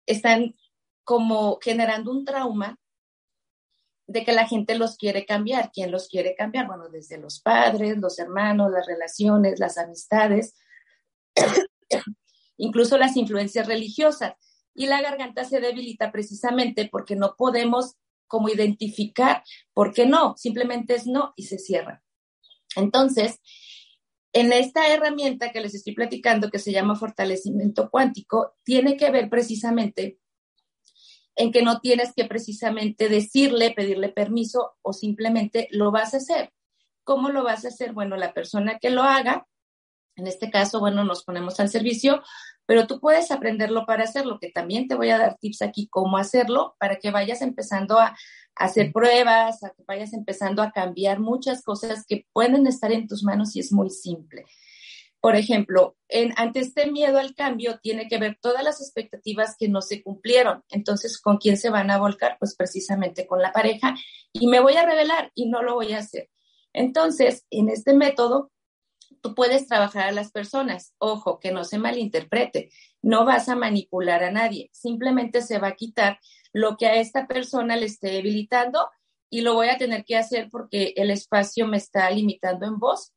están 0.05 0.55
como 1.03 1.59
generando 1.61 2.11
un 2.11 2.25
trauma 2.25 2.77
de 4.07 4.25
que 4.25 4.33
la 4.33 4.45
gente 4.45 4.75
los 4.75 4.97
quiere 4.97 5.25
cambiar. 5.25 5.71
¿Quién 5.71 5.91
los 5.91 6.09
quiere 6.09 6.35
cambiar? 6.35 6.67
Bueno, 6.67 6.89
desde 6.89 7.17
los 7.17 7.39
padres, 7.39 7.97
los 7.97 8.19
hermanos, 8.19 8.71
las 8.71 8.85
relaciones, 8.85 9.59
las 9.59 9.77
amistades 9.77 10.55
incluso 12.57 12.97
las 12.97 13.17
influencias 13.17 13.67
religiosas. 13.67 14.33
Y 14.75 14.87
la 14.87 15.01
garganta 15.01 15.43
se 15.43 15.59
debilita 15.59 16.11
precisamente 16.11 16.89
porque 16.91 17.15
no 17.15 17.35
podemos 17.37 17.95
como 18.27 18.49
identificar 18.49 19.43
por 19.73 19.93
qué 19.93 20.07
no, 20.07 20.35
simplemente 20.37 20.95
es 20.95 21.05
no 21.05 21.33
y 21.35 21.43
se 21.43 21.59
cierra. 21.59 22.03
Entonces, 22.75 23.39
en 24.33 24.51
esta 24.51 24.87
herramienta 24.91 25.51
que 25.51 25.61
les 25.61 25.75
estoy 25.75 25.93
platicando, 25.93 26.49
que 26.49 26.57
se 26.57 26.71
llama 26.71 26.95
fortalecimiento 26.95 27.91
cuántico, 27.91 28.55
tiene 28.63 28.97
que 28.97 29.11
ver 29.11 29.29
precisamente 29.29 30.17
en 31.35 31.51
que 31.51 31.61
no 31.61 31.79
tienes 31.79 32.13
que 32.15 32.25
precisamente 32.25 33.09
decirle, 33.09 33.71
pedirle 33.71 34.09
permiso 34.09 34.73
o 34.81 34.93
simplemente 34.93 35.67
lo 35.71 35.91
vas 35.91 36.13
a 36.13 36.17
hacer. 36.17 36.51
¿Cómo 37.03 37.29
lo 37.29 37.43
vas 37.43 37.65
a 37.65 37.67
hacer? 37.67 37.93
Bueno, 37.93 38.15
la 38.17 38.33
persona 38.33 38.79
que 38.79 38.89
lo 38.89 39.03
haga, 39.03 39.47
en 40.15 40.27
este 40.27 40.49
caso, 40.51 40.79
bueno, 40.79 41.03
nos 41.03 41.23
ponemos 41.23 41.59
al 41.59 41.69
servicio 41.69 42.21
pero 42.65 42.87
tú 42.87 42.99
puedes 42.99 43.31
aprenderlo 43.31 43.85
para 43.85 44.03
hacerlo, 44.03 44.39
que 44.39 44.49
también 44.49 44.87
te 44.87 44.95
voy 44.95 45.09
a 45.09 45.17
dar 45.17 45.37
tips 45.37 45.61
aquí 45.61 45.87
cómo 45.87 46.17
hacerlo 46.17 46.75
para 46.79 46.97
que 46.97 47.11
vayas 47.11 47.41
empezando 47.41 47.99
a, 47.99 48.15
hacer 48.55 48.91
pruebas, 48.93 49.63
a 49.63 49.71
que 49.71 49.83
vayas 49.87 50.13
empezando 50.13 50.61
a 50.61 50.71
cambiar 50.71 51.19
muchas 51.19 51.63
cosas 51.63 52.05
que 52.07 52.27
pueden 52.33 52.67
estar 52.67 52.91
en 52.91 53.07
tus 53.07 53.23
manos 53.23 53.55
y 53.55 53.61
es 53.61 53.71
muy 53.71 53.89
simple. 53.89 54.45
Por 55.19 55.35
ejemplo, 55.35 55.95
en, 56.07 56.33
ante 56.37 56.59
este 56.59 56.91
miedo 56.91 57.17
al 57.17 57.33
cambio 57.33 57.79
tiene 57.81 58.07
que 58.07 58.19
ver 58.19 58.37
todas 58.39 58.63
las 58.63 58.79
expectativas 58.79 59.55
que 59.57 59.69
no 59.69 59.81
se 59.81 60.03
cumplieron. 60.03 60.63
Entonces, 60.69 61.19
¿con 61.19 61.37
quién 61.37 61.57
se 61.57 61.71
van 61.71 61.89
a 61.89 61.97
volcar? 61.97 62.37
Pues 62.39 62.55
precisamente 62.55 63.25
con 63.25 63.41
la 63.41 63.51
pareja. 63.51 63.95
Y 64.33 64.45
me 64.45 64.59
voy 64.59 64.75
a 64.75 64.85
revelar 64.85 65.31
y 65.33 65.49
no 65.49 65.63
lo 65.63 65.73
voy 65.73 65.93
a 65.93 65.99
hacer. 65.99 66.29
Entonces, 66.73 67.45
en 67.49 67.69
este 67.69 67.95
método 67.95 68.51
tú 69.23 69.33
puedes 69.33 69.67
trabajar 69.67 70.09
a 70.09 70.11
las 70.11 70.31
personas. 70.31 70.93
Ojo, 70.97 71.39
que 71.39 71.51
no 71.51 71.63
se 71.63 71.79
malinterprete. 71.79 72.71
No 73.01 73.23
vas 73.23 73.47
a 73.47 73.55
manipular 73.55 74.21
a 74.21 74.31
nadie. 74.31 74.69
Simplemente 74.73 75.41
se 75.41 75.59
va 75.59 75.69
a 75.69 75.75
quitar 75.75 76.19
lo 76.51 76.75
que 76.75 76.87
a 76.87 76.95
esta 76.95 77.25
persona 77.25 77.77
le 77.77 77.85
esté 77.85 78.11
debilitando 78.11 78.89
y 79.29 79.41
lo 79.41 79.53
voy 79.53 79.69
a 79.69 79.77
tener 79.77 80.03
que 80.03 80.17
hacer 80.17 80.49
porque 80.51 80.93
el 80.97 81.09
espacio 81.09 81.65
me 81.67 81.77
está 81.77 82.11
limitando 82.11 82.65
en 82.65 82.77
voz. 82.77 83.13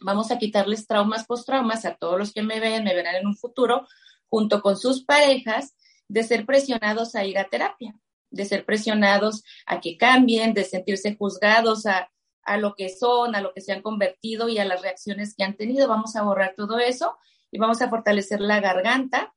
Vamos 0.00 0.30
a 0.30 0.38
quitarles 0.38 0.86
traumas, 0.86 1.24
post-traumas 1.24 1.86
a 1.86 1.94
todos 1.94 2.18
los 2.18 2.32
que 2.32 2.42
me 2.42 2.60
ven, 2.60 2.84
me 2.84 2.94
verán 2.94 3.16
en 3.16 3.26
un 3.26 3.36
futuro, 3.36 3.88
junto 4.28 4.60
con 4.60 4.76
sus 4.76 5.02
parejas, 5.02 5.74
de 6.08 6.24
ser 6.24 6.44
presionados 6.44 7.14
a 7.14 7.24
ir 7.24 7.38
a 7.38 7.48
terapia, 7.48 7.94
de 8.30 8.44
ser 8.44 8.66
presionados 8.66 9.44
a 9.64 9.80
que 9.80 9.96
cambien, 9.96 10.52
de 10.52 10.64
sentirse 10.64 11.16
juzgados 11.16 11.86
a 11.86 12.11
a 12.44 12.56
lo 12.56 12.74
que 12.74 12.88
son, 12.88 13.34
a 13.34 13.40
lo 13.40 13.52
que 13.52 13.60
se 13.60 13.72
han 13.72 13.82
convertido 13.82 14.48
y 14.48 14.58
a 14.58 14.64
las 14.64 14.82
reacciones 14.82 15.34
que 15.36 15.44
han 15.44 15.56
tenido. 15.56 15.88
Vamos 15.88 16.16
a 16.16 16.22
borrar 16.22 16.54
todo 16.56 16.78
eso 16.78 17.16
y 17.50 17.58
vamos 17.58 17.82
a 17.82 17.88
fortalecer 17.88 18.40
la 18.40 18.60
garganta 18.60 19.34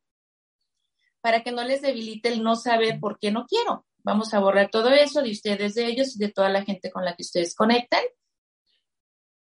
para 1.22 1.44
que 1.44 1.52
no 1.52 1.64
les 1.64 1.82
debilite 1.82 2.30
el 2.30 2.44
no 2.44 2.56
saber 2.56 3.00
por 3.00 3.20
qué 3.20 3.32
no 3.32 3.46
quiero. 3.46 3.86
Vamos 4.04 4.34
a 4.34 4.40
borrar 4.40 4.70
todo 4.70 4.90
eso 4.90 5.22
de 5.24 5.32
ustedes, 5.32 5.74
de 5.74 5.88
ellos 5.88 6.16
y 6.16 6.20
de 6.20 6.32
toda 6.32 6.50
la 6.50 6.64
gente 6.64 6.92
con 6.92 7.04
la 7.04 7.16
que 7.16 7.24
ustedes 7.24 7.56
conectan. 7.56 8.04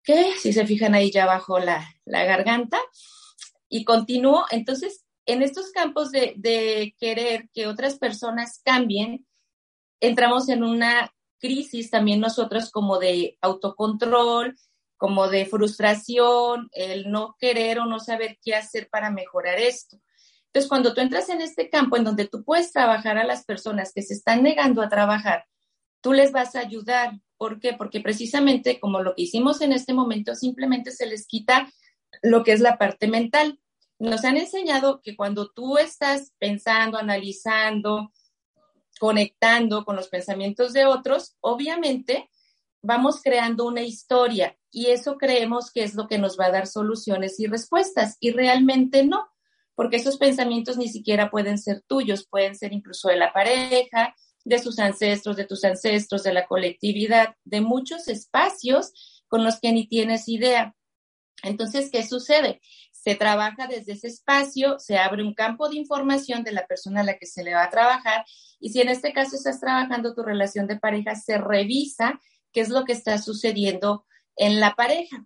Que 0.03 0.33
si 0.37 0.51
se 0.51 0.65
fijan 0.65 0.95
ahí 0.95 1.11
ya 1.11 1.23
abajo 1.23 1.59
la, 1.59 1.89
la 2.03 2.25
garganta. 2.25 2.79
Y 3.69 3.85
continúo. 3.85 4.45
Entonces, 4.51 5.05
en 5.25 5.41
estos 5.41 5.71
campos 5.71 6.11
de, 6.11 6.33
de 6.35 6.95
querer 6.99 7.49
que 7.53 7.67
otras 7.67 7.97
personas 7.97 8.61
cambien, 8.65 9.25
entramos 10.01 10.49
en 10.49 10.63
una 10.63 11.13
crisis 11.39 11.89
también 11.89 12.19
nosotros 12.19 12.71
como 12.71 12.99
de 12.99 13.37
autocontrol, 13.41 14.55
como 14.97 15.29
de 15.29 15.45
frustración, 15.45 16.69
el 16.73 17.09
no 17.09 17.35
querer 17.39 17.79
o 17.79 17.85
no 17.85 17.99
saber 17.99 18.37
qué 18.43 18.55
hacer 18.55 18.89
para 18.89 19.09
mejorar 19.09 19.57
esto. 19.57 19.97
Entonces, 20.47 20.67
cuando 20.67 20.93
tú 20.93 21.01
entras 21.01 21.29
en 21.29 21.41
este 21.41 21.69
campo 21.69 21.95
en 21.95 22.03
donde 22.03 22.27
tú 22.27 22.43
puedes 22.43 22.71
trabajar 22.71 23.17
a 23.17 23.23
las 23.23 23.45
personas 23.45 23.93
que 23.93 24.01
se 24.01 24.15
están 24.15 24.43
negando 24.43 24.81
a 24.81 24.89
trabajar, 24.89 25.45
tú 26.01 26.11
les 26.11 26.31
vas 26.31 26.55
a 26.55 26.59
ayudar. 26.59 27.13
¿Por 27.37 27.59
qué? 27.59 27.73
Porque 27.73 28.01
precisamente 28.01 28.79
como 28.79 29.01
lo 29.01 29.15
que 29.15 29.21
hicimos 29.23 29.61
en 29.61 29.73
este 29.73 29.93
momento, 29.93 30.35
simplemente 30.35 30.91
se 30.91 31.05
les 31.05 31.27
quita 31.27 31.71
lo 32.21 32.43
que 32.43 32.51
es 32.51 32.59
la 32.59 32.77
parte 32.77 33.07
mental. 33.07 33.59
Nos 33.99 34.25
han 34.25 34.37
enseñado 34.37 35.01
que 35.01 35.15
cuando 35.15 35.49
tú 35.49 35.77
estás 35.77 36.33
pensando, 36.39 36.97
analizando, 36.97 38.11
conectando 38.99 39.85
con 39.85 39.95
los 39.95 40.09
pensamientos 40.09 40.73
de 40.73 40.85
otros, 40.85 41.35
obviamente 41.41 42.29
vamos 42.81 43.21
creando 43.21 43.65
una 43.65 43.81
historia 43.81 44.57
y 44.71 44.87
eso 44.87 45.17
creemos 45.17 45.71
que 45.71 45.83
es 45.83 45.95
lo 45.95 46.07
que 46.07 46.17
nos 46.17 46.39
va 46.39 46.45
a 46.45 46.51
dar 46.51 46.67
soluciones 46.67 47.39
y 47.39 47.47
respuestas 47.47 48.17
y 48.19 48.31
realmente 48.31 49.03
no, 49.05 49.27
porque 49.75 49.97
esos 49.97 50.17
pensamientos 50.17 50.77
ni 50.77 50.87
siquiera 50.87 51.31
pueden 51.31 51.57
ser 51.57 51.81
tuyos, 51.87 52.27
pueden 52.27 52.55
ser 52.55 52.73
incluso 52.73 53.09
de 53.09 53.17
la 53.17 53.33
pareja, 53.33 54.15
de 54.45 54.59
sus 54.59 54.79
ancestros, 54.79 55.35
de 55.35 55.45
tus 55.45 55.63
ancestros, 55.63 56.23
de 56.23 56.33
la 56.33 56.47
colectividad, 56.47 57.35
de 57.43 57.61
muchos 57.61 58.07
espacios 58.07 59.23
con 59.27 59.43
los 59.43 59.59
que 59.59 59.71
ni 59.71 59.87
tienes 59.87 60.27
idea. 60.27 60.75
Entonces, 61.43 61.89
¿qué 61.91 62.05
sucede? 62.05 62.61
Se 63.01 63.15
trabaja 63.15 63.67
desde 63.67 63.93
ese 63.93 64.07
espacio, 64.07 64.77
se 64.77 64.97
abre 64.97 65.23
un 65.23 65.33
campo 65.33 65.69
de 65.69 65.77
información 65.77 66.43
de 66.43 66.51
la 66.51 66.67
persona 66.67 67.01
a 67.01 67.05
la 67.05 67.17
que 67.17 67.25
se 67.25 67.43
le 67.43 67.53
va 67.53 67.63
a 67.63 67.69
trabajar 67.69 68.25
y 68.59 68.69
si 68.69 68.81
en 68.81 68.89
este 68.89 69.13
caso 69.13 69.35
estás 69.35 69.59
trabajando 69.59 70.13
tu 70.13 70.21
relación 70.21 70.67
de 70.67 70.77
pareja, 70.77 71.15
se 71.15 71.37
revisa 71.37 72.19
qué 72.51 72.61
es 72.61 72.69
lo 72.69 72.83
que 72.83 72.91
está 72.91 73.17
sucediendo 73.17 74.05
en 74.35 74.59
la 74.59 74.75
pareja. 74.75 75.25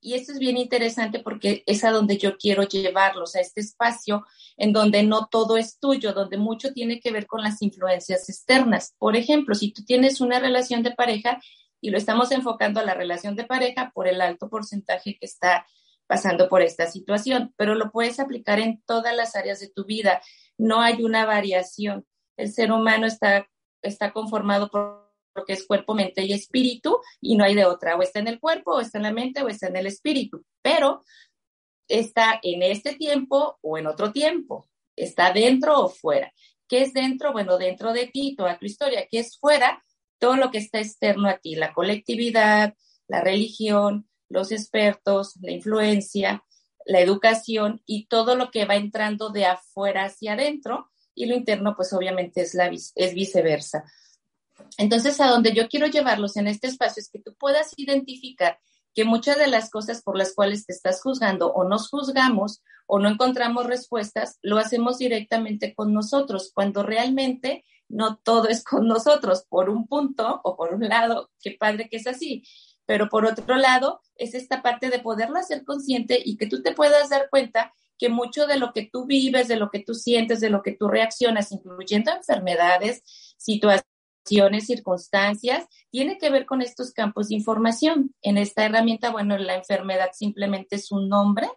Y 0.00 0.14
esto 0.14 0.32
es 0.32 0.38
bien 0.38 0.56
interesante 0.56 1.20
porque 1.20 1.62
es 1.66 1.84
a 1.84 1.90
donde 1.90 2.16
yo 2.16 2.36
quiero 2.36 2.64
llevarlos, 2.64 3.36
a 3.36 3.40
este 3.40 3.60
espacio 3.60 4.24
en 4.56 4.72
donde 4.72 5.04
no 5.04 5.28
todo 5.30 5.56
es 5.56 5.78
tuyo, 5.78 6.12
donde 6.12 6.38
mucho 6.38 6.72
tiene 6.72 6.98
que 6.98 7.12
ver 7.12 7.26
con 7.26 7.42
las 7.42 7.62
influencias 7.62 8.28
externas. 8.28 8.94
Por 8.98 9.16
ejemplo, 9.16 9.54
si 9.54 9.72
tú 9.72 9.84
tienes 9.84 10.20
una 10.20 10.40
relación 10.40 10.82
de 10.82 10.90
pareja 10.90 11.40
y 11.80 11.90
lo 11.90 11.98
estamos 11.98 12.32
enfocando 12.32 12.80
a 12.80 12.84
la 12.84 12.94
relación 12.94 13.36
de 13.36 13.44
pareja 13.44 13.92
por 13.94 14.08
el 14.08 14.20
alto 14.20 14.48
porcentaje 14.48 15.18
que 15.20 15.26
está 15.26 15.66
pasando 16.12 16.46
por 16.50 16.60
esta 16.60 16.86
situación, 16.86 17.54
pero 17.56 17.74
lo 17.74 17.90
puedes 17.90 18.20
aplicar 18.20 18.60
en 18.60 18.82
todas 18.84 19.16
las 19.16 19.34
áreas 19.34 19.60
de 19.60 19.70
tu 19.70 19.86
vida. 19.86 20.20
No 20.58 20.82
hay 20.82 21.02
una 21.02 21.24
variación. 21.24 22.04
El 22.36 22.52
ser 22.52 22.70
humano 22.70 23.06
está 23.06 23.48
está 23.80 24.12
conformado 24.12 24.68
por 24.68 25.10
lo 25.34 25.46
que 25.46 25.54
es 25.54 25.66
cuerpo, 25.66 25.94
mente 25.94 26.22
y 26.22 26.34
espíritu, 26.34 27.00
y 27.18 27.34
no 27.34 27.44
hay 27.44 27.54
de 27.54 27.64
otra, 27.64 27.96
o 27.96 28.02
está 28.02 28.18
en 28.18 28.28
el 28.28 28.40
cuerpo, 28.40 28.72
o 28.72 28.80
está 28.80 28.98
en 28.98 29.04
la 29.04 29.12
mente, 29.14 29.42
o 29.42 29.48
está 29.48 29.68
en 29.68 29.76
el 29.76 29.86
espíritu, 29.86 30.44
pero 30.60 31.02
está 31.88 32.38
en 32.42 32.62
este 32.62 32.94
tiempo 32.94 33.58
o 33.62 33.78
en 33.78 33.86
otro 33.86 34.12
tiempo, 34.12 34.68
está 34.94 35.32
dentro 35.32 35.80
o 35.80 35.88
fuera. 35.88 36.30
¿Qué 36.68 36.82
es 36.82 36.92
dentro? 36.92 37.32
Bueno, 37.32 37.56
dentro 37.56 37.94
de 37.94 38.08
ti, 38.08 38.36
toda 38.36 38.58
tu 38.58 38.66
historia. 38.66 39.06
¿Qué 39.10 39.20
es 39.20 39.38
fuera? 39.38 39.82
Todo 40.18 40.36
lo 40.36 40.50
que 40.50 40.58
está 40.58 40.78
externo 40.78 41.30
a 41.30 41.38
ti, 41.38 41.54
la 41.54 41.72
colectividad, 41.72 42.74
la 43.08 43.22
religión, 43.22 44.10
los 44.32 44.50
expertos, 44.52 45.34
la 45.40 45.52
influencia, 45.52 46.44
la 46.86 47.00
educación 47.00 47.82
y 47.86 48.06
todo 48.06 48.34
lo 48.34 48.50
que 48.50 48.64
va 48.64 48.76
entrando 48.76 49.30
de 49.30 49.46
afuera 49.46 50.04
hacia 50.04 50.32
adentro 50.32 50.90
y 51.14 51.26
lo 51.26 51.36
interno 51.36 51.76
pues 51.76 51.92
obviamente 51.92 52.42
es, 52.42 52.54
la, 52.54 52.68
es 52.68 53.14
viceversa. 53.14 53.84
Entonces, 54.78 55.20
a 55.20 55.28
donde 55.28 55.52
yo 55.52 55.68
quiero 55.68 55.86
llevarlos 55.86 56.36
en 56.36 56.46
este 56.46 56.66
espacio 56.66 57.00
es 57.00 57.10
que 57.10 57.20
tú 57.20 57.34
puedas 57.34 57.72
identificar 57.76 58.58
que 58.94 59.04
muchas 59.04 59.38
de 59.38 59.46
las 59.46 59.70
cosas 59.70 60.02
por 60.02 60.16
las 60.16 60.34
cuales 60.34 60.66
te 60.66 60.72
estás 60.72 61.00
juzgando 61.02 61.52
o 61.52 61.64
nos 61.64 61.88
juzgamos 61.88 62.62
o 62.86 62.98
no 62.98 63.08
encontramos 63.08 63.66
respuestas, 63.66 64.38
lo 64.42 64.58
hacemos 64.58 64.98
directamente 64.98 65.74
con 65.74 65.94
nosotros, 65.94 66.50
cuando 66.54 66.82
realmente 66.82 67.64
no 67.88 68.16
todo 68.16 68.48
es 68.48 68.64
con 68.64 68.86
nosotros, 68.86 69.44
por 69.48 69.70
un 69.70 69.86
punto 69.86 70.40
o 70.44 70.56
por 70.56 70.74
un 70.74 70.88
lado, 70.88 71.30
qué 71.40 71.56
padre 71.58 71.88
que 71.88 71.96
es 71.96 72.06
así, 72.06 72.44
pero 72.92 73.08
por 73.08 73.24
otro 73.24 73.56
lado 73.56 74.02
es 74.16 74.34
esta 74.34 74.60
parte 74.60 74.90
de 74.90 74.98
poderlo 74.98 75.38
hacer 75.38 75.64
consciente 75.64 76.20
y 76.22 76.36
que 76.36 76.46
tú 76.46 76.62
te 76.62 76.74
puedas 76.74 77.08
dar 77.08 77.30
cuenta 77.30 77.72
que 77.96 78.10
mucho 78.10 78.46
de 78.46 78.58
lo 78.58 78.74
que 78.74 78.86
tú 78.92 79.06
vives, 79.06 79.48
de 79.48 79.56
lo 79.56 79.70
que 79.70 79.78
tú 79.78 79.94
sientes, 79.94 80.40
de 80.40 80.50
lo 80.50 80.62
que 80.62 80.72
tú 80.72 80.88
reaccionas, 80.88 81.52
incluyendo 81.52 82.12
enfermedades, 82.12 83.02
situaciones, 83.38 84.66
circunstancias, 84.66 85.64
tiene 85.90 86.18
que 86.18 86.28
ver 86.28 86.44
con 86.44 86.60
estos 86.60 86.92
campos 86.92 87.30
de 87.30 87.36
información. 87.36 88.14
En 88.20 88.36
esta 88.36 88.66
herramienta, 88.66 89.10
bueno, 89.10 89.38
la 89.38 89.54
enfermedad 89.54 90.10
simplemente 90.12 90.76
es 90.76 90.92
un 90.92 91.08
nombre 91.08 91.48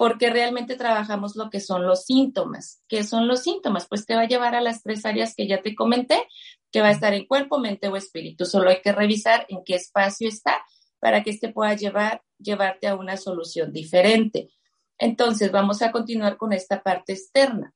porque 0.00 0.30
realmente 0.30 0.76
trabajamos 0.76 1.36
lo 1.36 1.50
que 1.50 1.60
son 1.60 1.86
los 1.86 2.06
síntomas. 2.06 2.82
¿Qué 2.88 3.04
son 3.04 3.28
los 3.28 3.42
síntomas? 3.42 3.86
Pues 3.86 4.06
te 4.06 4.16
va 4.16 4.22
a 4.22 4.26
llevar 4.26 4.54
a 4.54 4.62
las 4.62 4.82
tres 4.82 5.04
áreas 5.04 5.34
que 5.34 5.46
ya 5.46 5.60
te 5.60 5.74
comenté, 5.74 6.26
que 6.72 6.80
va 6.80 6.88
a 6.88 6.92
estar 6.92 7.12
en 7.12 7.26
cuerpo, 7.26 7.58
mente 7.58 7.86
o 7.88 7.96
espíritu. 7.96 8.46
Solo 8.46 8.70
hay 8.70 8.80
que 8.80 8.92
revisar 8.92 9.44
en 9.50 9.62
qué 9.62 9.74
espacio 9.74 10.26
está 10.26 10.64
para 11.00 11.22
que 11.22 11.28
este 11.28 11.52
pueda 11.52 11.74
llevar, 11.74 12.22
llevarte 12.38 12.88
a 12.88 12.94
una 12.94 13.18
solución 13.18 13.74
diferente. 13.74 14.48
Entonces, 14.96 15.52
vamos 15.52 15.82
a 15.82 15.92
continuar 15.92 16.38
con 16.38 16.54
esta 16.54 16.82
parte 16.82 17.12
externa. 17.12 17.74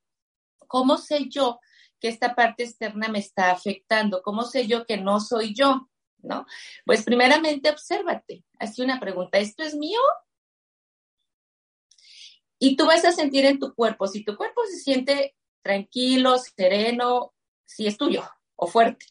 ¿Cómo 0.66 0.97
sé 0.97 1.28
yo 1.28 1.61
que 2.00 2.09
esta 2.09 2.35
parte 2.35 2.62
externa 2.64 3.09
me 3.09 3.19
está 3.19 3.50
afectando? 3.50 4.23
¿Cómo 4.23 4.45
sé 4.45 4.66
yo 4.66 4.87
que 4.87 4.97
no 4.97 5.21
soy 5.21 5.54
yo? 5.54 5.90
¿No? 6.23 6.47
Pues 6.87 7.02
primeramente 7.02 7.69
obsérvate. 7.69 8.47
Hazte 8.59 8.83
una 8.83 8.99
pregunta, 8.99 9.37
¿esto 9.37 9.62
es 9.62 9.75
mío? 9.75 10.00
Y 12.64 12.76
tú 12.76 12.87
vas 12.87 13.04
a 13.04 13.12
sentir 13.12 13.44
en 13.44 13.59
tu 13.59 13.75
cuerpo, 13.75 14.06
si 14.06 14.25
tu 14.25 14.38
cuerpo 14.38 14.62
se 14.64 14.78
siente 14.78 15.37
tranquilo, 15.61 16.38
sereno, 16.38 17.35
si 17.66 17.87
es 17.87 17.99
tuyo 17.99 18.25
o 18.56 18.66
fuerte. 18.66 19.04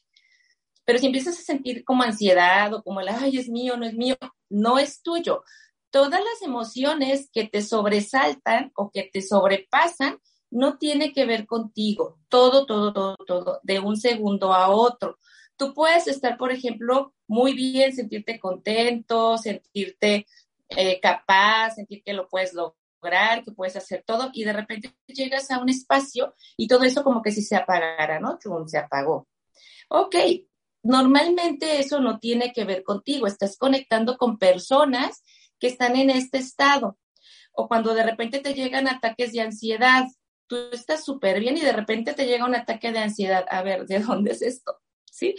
Pero 0.86 0.98
si 0.98 1.06
empiezas 1.06 1.38
a 1.38 1.44
sentir 1.44 1.86
como 1.86 2.02
ansiedad 2.02 2.74
o 2.74 2.82
como 2.82 3.00
el, 3.00 3.10
ay, 3.10 3.38
es 3.38 3.50
mío, 3.50 3.78
no 3.78 3.86
es 3.86 3.94
mío, 3.94 4.16
no 4.50 4.80
es 4.80 5.04
tuyo. 5.04 5.44
Todas 5.92 6.20
las 6.20 6.42
emociones 6.42 7.30
que 7.32 7.44
te 7.48 7.62
sobresaltan 7.62 8.72
o 8.76 8.90
que 8.90 9.04
te 9.04 9.22
sobrepasan 9.22 10.20
no 10.50 10.80
tiene 10.80 11.14
que 11.14 11.28
ver 11.28 11.46
contigo, 11.46 12.18
todo, 12.30 12.66
todo, 12.66 12.92
todo, 12.92 13.18
todo, 13.18 13.60
de 13.62 13.80
un 13.80 13.98
segundo 13.98 14.52
a 14.52 14.70
otro. 14.70 15.20
Tú 15.58 15.76
puedes 15.76 16.08
estar, 16.08 16.40
por 16.40 16.52
ejemplo, 16.52 17.14
muy 17.28 17.54
bien, 17.54 17.94
sentirte 17.94 18.40
contento, 18.40 19.38
sentirte 19.38 20.26
eh, 20.70 21.00
capaz, 21.00 21.76
sentir 21.76 22.02
que 22.04 22.14
lo 22.14 22.28
puedes 22.28 22.56
lograr, 22.56 22.83
que 23.44 23.52
puedes 23.52 23.76
hacer 23.76 24.04
todo, 24.06 24.30
y 24.34 24.44
de 24.44 24.54
repente 24.54 24.96
llegas 25.08 25.52
a 25.52 25.60
un 25.60 25.70
espacio 25.70 26.34
y 26.58 26.68
todo 26.68 26.84
eso 26.84 27.04
como 27.04 27.22
que 27.22 27.32
si 27.32 27.42
se 27.42 27.56
apagara, 27.56 28.20
¿no? 28.20 28.38
se 28.68 28.78
apagó. 28.78 29.28
Ok, 29.90 30.16
normalmente 30.84 31.80
eso 31.80 32.00
no 32.00 32.20
tiene 32.20 32.52
que 32.54 32.64
ver 32.64 32.84
contigo, 32.84 33.28
estás 33.28 33.58
conectando 33.58 34.18
con 34.18 34.38
personas 34.38 35.24
que 35.60 35.68
están 35.68 35.96
en 35.96 36.10
este 36.10 36.40
estado. 36.40 36.98
O 37.52 37.68
cuando 37.68 37.94
de 37.94 38.04
repente 38.04 38.40
te 38.40 38.54
llegan 38.54 38.88
ataques 38.88 39.32
de 39.34 39.42
ansiedad, 39.42 40.06
tú 40.48 40.58
estás 40.72 41.06
súper 41.06 41.40
bien 41.40 41.58
y 41.58 41.62
de 41.62 41.74
repente 41.74 42.14
te 42.14 42.26
llega 42.26 42.46
un 42.46 42.56
ataque 42.56 42.92
de 42.92 43.00
ansiedad. 43.00 43.46
A 43.50 43.62
ver, 43.62 43.86
¿de 43.86 44.00
dónde 44.00 44.32
es 44.32 44.42
esto? 44.42 44.80
¿Sí? 45.06 45.36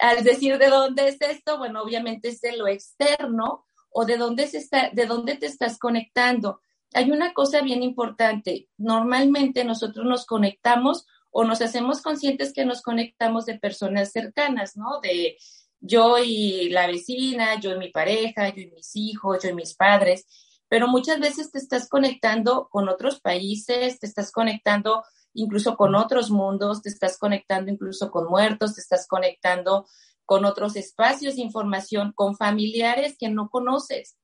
Al 0.00 0.24
decir 0.24 0.58
de 0.58 0.68
dónde 0.68 1.08
es 1.08 1.20
esto, 1.20 1.58
bueno, 1.58 1.82
obviamente 1.82 2.28
es 2.28 2.40
de 2.40 2.56
lo 2.56 2.66
externo 2.66 3.66
o 3.90 4.04
de 4.04 4.16
dónde, 4.16 4.48
se 4.48 4.58
está, 4.58 4.90
de 4.92 5.06
dónde 5.06 5.36
te 5.36 5.46
estás 5.46 5.78
conectando. 5.78 6.60
Hay 6.94 7.10
una 7.10 7.34
cosa 7.34 7.60
bien 7.60 7.82
importante. 7.82 8.68
Normalmente 8.78 9.64
nosotros 9.64 10.06
nos 10.06 10.24
conectamos 10.26 11.06
o 11.30 11.44
nos 11.44 11.60
hacemos 11.60 12.00
conscientes 12.00 12.52
que 12.52 12.64
nos 12.64 12.80
conectamos 12.80 13.44
de 13.44 13.58
personas 13.58 14.12
cercanas, 14.12 14.76
¿no? 14.76 15.00
De 15.02 15.36
yo 15.80 16.16
y 16.18 16.70
la 16.70 16.86
vecina, 16.86 17.60
yo 17.60 17.72
y 17.74 17.78
mi 17.78 17.90
pareja, 17.90 18.48
yo 18.48 18.62
y 18.62 18.70
mis 18.70 18.96
hijos, 18.96 19.42
yo 19.42 19.50
y 19.50 19.54
mis 19.54 19.74
padres 19.74 20.26
pero 20.74 20.88
muchas 20.88 21.20
veces 21.20 21.52
te 21.52 21.58
estás 21.58 21.88
conectando 21.88 22.68
con 22.68 22.88
otros 22.88 23.20
países, 23.20 24.00
te 24.00 24.06
estás 24.06 24.32
conectando 24.32 25.04
incluso 25.32 25.76
con 25.76 25.94
otros 25.94 26.30
mundos, 26.30 26.82
te 26.82 26.88
estás 26.88 27.16
conectando 27.16 27.70
incluso 27.70 28.10
con 28.10 28.28
muertos, 28.28 28.74
te 28.74 28.80
estás 28.80 29.06
conectando 29.06 29.86
con 30.24 30.44
otros 30.44 30.74
espacios 30.74 31.36
de 31.36 31.42
información, 31.42 32.12
con 32.12 32.36
familiares 32.36 33.16
que 33.16 33.28
no 33.28 33.50
conoces, 33.50 34.16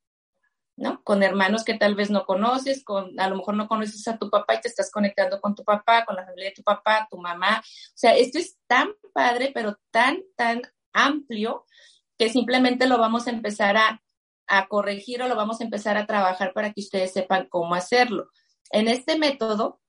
¿no? 0.80 1.04
Con 1.04 1.22
hermanos 1.22 1.62
que 1.62 1.74
tal 1.74 1.94
vez 1.94 2.10
no 2.10 2.24
conoces, 2.24 2.82
con 2.82 3.20
a 3.20 3.28
lo 3.28 3.36
mejor 3.36 3.54
no 3.54 3.68
conoces 3.68 4.08
a 4.08 4.16
tu 4.16 4.30
papá 4.30 4.54
y 4.54 4.60
te 4.62 4.68
estás 4.68 4.90
conectando 4.90 5.38
con 5.38 5.54
tu 5.54 5.62
papá, 5.62 6.06
con 6.06 6.16
la 6.16 6.24
familia 6.24 6.48
de 6.48 6.54
tu 6.54 6.62
papá, 6.62 7.06
tu 7.10 7.18
mamá. 7.18 7.58
O 7.60 7.92
sea, 7.94 8.16
esto 8.16 8.38
es 8.38 8.56
tan 8.66 8.88
padre, 9.12 9.50
pero 9.52 9.78
tan, 9.90 10.22
tan 10.36 10.62
amplio 10.94 11.66
que 12.16 12.30
simplemente 12.30 12.86
lo 12.86 12.96
vamos 12.96 13.26
a 13.26 13.30
empezar 13.30 13.76
a, 13.76 14.02
a 14.46 14.68
corregir 14.68 15.22
o 15.22 15.28
lo 15.28 15.36
vamos 15.36 15.60
a 15.60 15.64
empezar 15.64 15.98
a 15.98 16.06
trabajar 16.06 16.54
para 16.54 16.72
que 16.72 16.80
ustedes 16.80 17.12
sepan 17.12 17.46
cómo 17.50 17.74
hacerlo. 17.74 18.30
En 18.70 18.88
este 18.88 19.18
método, 19.18 19.82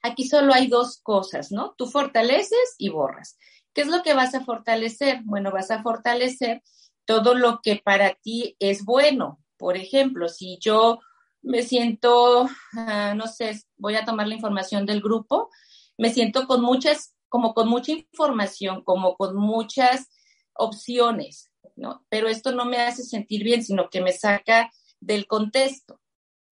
aquí 0.00 0.28
solo 0.28 0.54
hay 0.54 0.68
dos 0.68 1.00
cosas, 1.02 1.50
¿no? 1.50 1.74
Tú 1.76 1.86
fortaleces 1.86 2.76
y 2.78 2.88
borras. 2.88 3.36
¿Qué 3.72 3.80
es 3.80 3.88
lo 3.88 4.04
que 4.04 4.14
vas 4.14 4.32
a 4.36 4.44
fortalecer? 4.44 5.22
Bueno, 5.24 5.50
vas 5.50 5.72
a 5.72 5.82
fortalecer 5.82 6.62
todo 7.04 7.34
lo 7.34 7.58
que 7.64 7.82
para 7.84 8.14
ti 8.14 8.56
es 8.60 8.84
bueno. 8.84 9.43
Por 9.56 9.76
ejemplo, 9.76 10.28
si 10.28 10.58
yo 10.60 11.00
me 11.42 11.62
siento, 11.62 12.48
ah, 12.76 13.14
no 13.14 13.26
sé, 13.26 13.60
voy 13.76 13.96
a 13.96 14.04
tomar 14.04 14.28
la 14.28 14.34
información 14.34 14.86
del 14.86 15.00
grupo, 15.00 15.50
me 15.98 16.12
siento 16.12 16.46
con 16.46 16.62
muchas, 16.62 17.14
como 17.28 17.54
con 17.54 17.68
mucha 17.68 17.92
información, 17.92 18.82
como 18.82 19.16
con 19.16 19.36
muchas 19.36 20.08
opciones. 20.54 21.50
¿no? 21.76 22.04
Pero 22.08 22.28
esto 22.28 22.52
no 22.52 22.64
me 22.64 22.78
hace 22.78 23.02
sentir 23.02 23.42
bien, 23.42 23.62
sino 23.62 23.90
que 23.90 24.00
me 24.00 24.12
saca 24.12 24.70
del 25.00 25.26
contexto, 25.26 26.00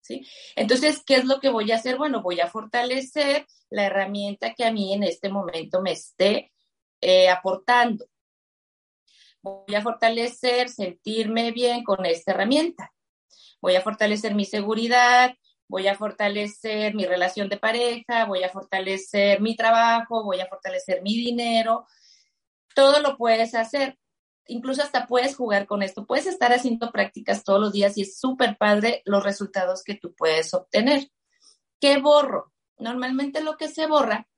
¿sí? 0.01 0.27
Entonces, 0.57 1.03
¿qué 1.05 1.17
es 1.17 1.25
lo 1.25 1.41
que 1.41 1.49
voy 1.49 1.71
a 1.73 1.77
hacer? 1.77 1.97
Bueno, 1.97 2.23
voy 2.23 2.41
a 2.41 2.49
fortalecer 2.49 3.47
la 3.71 3.87
herramienta 3.87 4.55
que 4.55 4.65
a 4.65 4.73
mí 4.73 4.93
en 4.93 5.05
este 5.05 5.29
momento 5.29 5.81
me 5.81 5.93
esté 5.93 6.53
eh, 7.01 7.29
aportando. 7.29 8.07
Voy 9.43 9.75
a 9.75 9.83
fortalecer, 9.83 10.69
sentirme 10.69 11.51
bien 11.51 11.85
con 11.85 12.07
esta 12.07 12.33
herramienta. 12.33 12.93
Voy 13.61 13.77
a 13.77 13.81
fortalecer 13.81 14.35
mi 14.35 14.45
seguridad, 14.45 15.35
voy 15.69 15.89
a 15.89 15.97
fortalecer 15.97 16.95
mi 16.95 17.07
relación 17.07 17.49
de 17.49 17.59
pareja, 17.59 18.25
voy 18.27 18.43
a 18.43 18.49
fortalecer 18.49 19.41
mi 19.41 19.57
trabajo, 19.57 20.25
voy 20.25 20.41
a 20.41 20.47
fortalecer 20.47 21.03
mi 21.03 21.15
dinero. 21.15 21.87
Todo 22.75 23.01
lo 23.01 23.17
puedes 23.17 23.55
hacer 23.55 23.99
incluso 24.47 24.83
hasta 24.83 25.07
puedes 25.07 25.37
jugar 25.37 25.67
con 25.67 25.83
esto, 25.83 26.07
puedes 26.07 26.27
estar 26.27 26.53
haciendo 26.53 26.91
prácticas 26.91 27.45
todos 27.45 27.61
los 27.61 27.73
días 27.73 27.97
y 27.97 28.03
es 28.03 28.19
súper 28.19 28.57
padre 28.57 29.03
los 29.05 29.23
resultados 29.23 29.83
que 29.83 29.95
tú 29.95 30.15
puedes 30.15 30.53
obtener. 30.55 31.09
¿Qué 31.81 31.99
borro? 31.99 32.53
Normalmente 32.79 33.43
lo 33.43 33.57
que 33.57 33.69
se 33.69 33.87
borra 33.87 34.29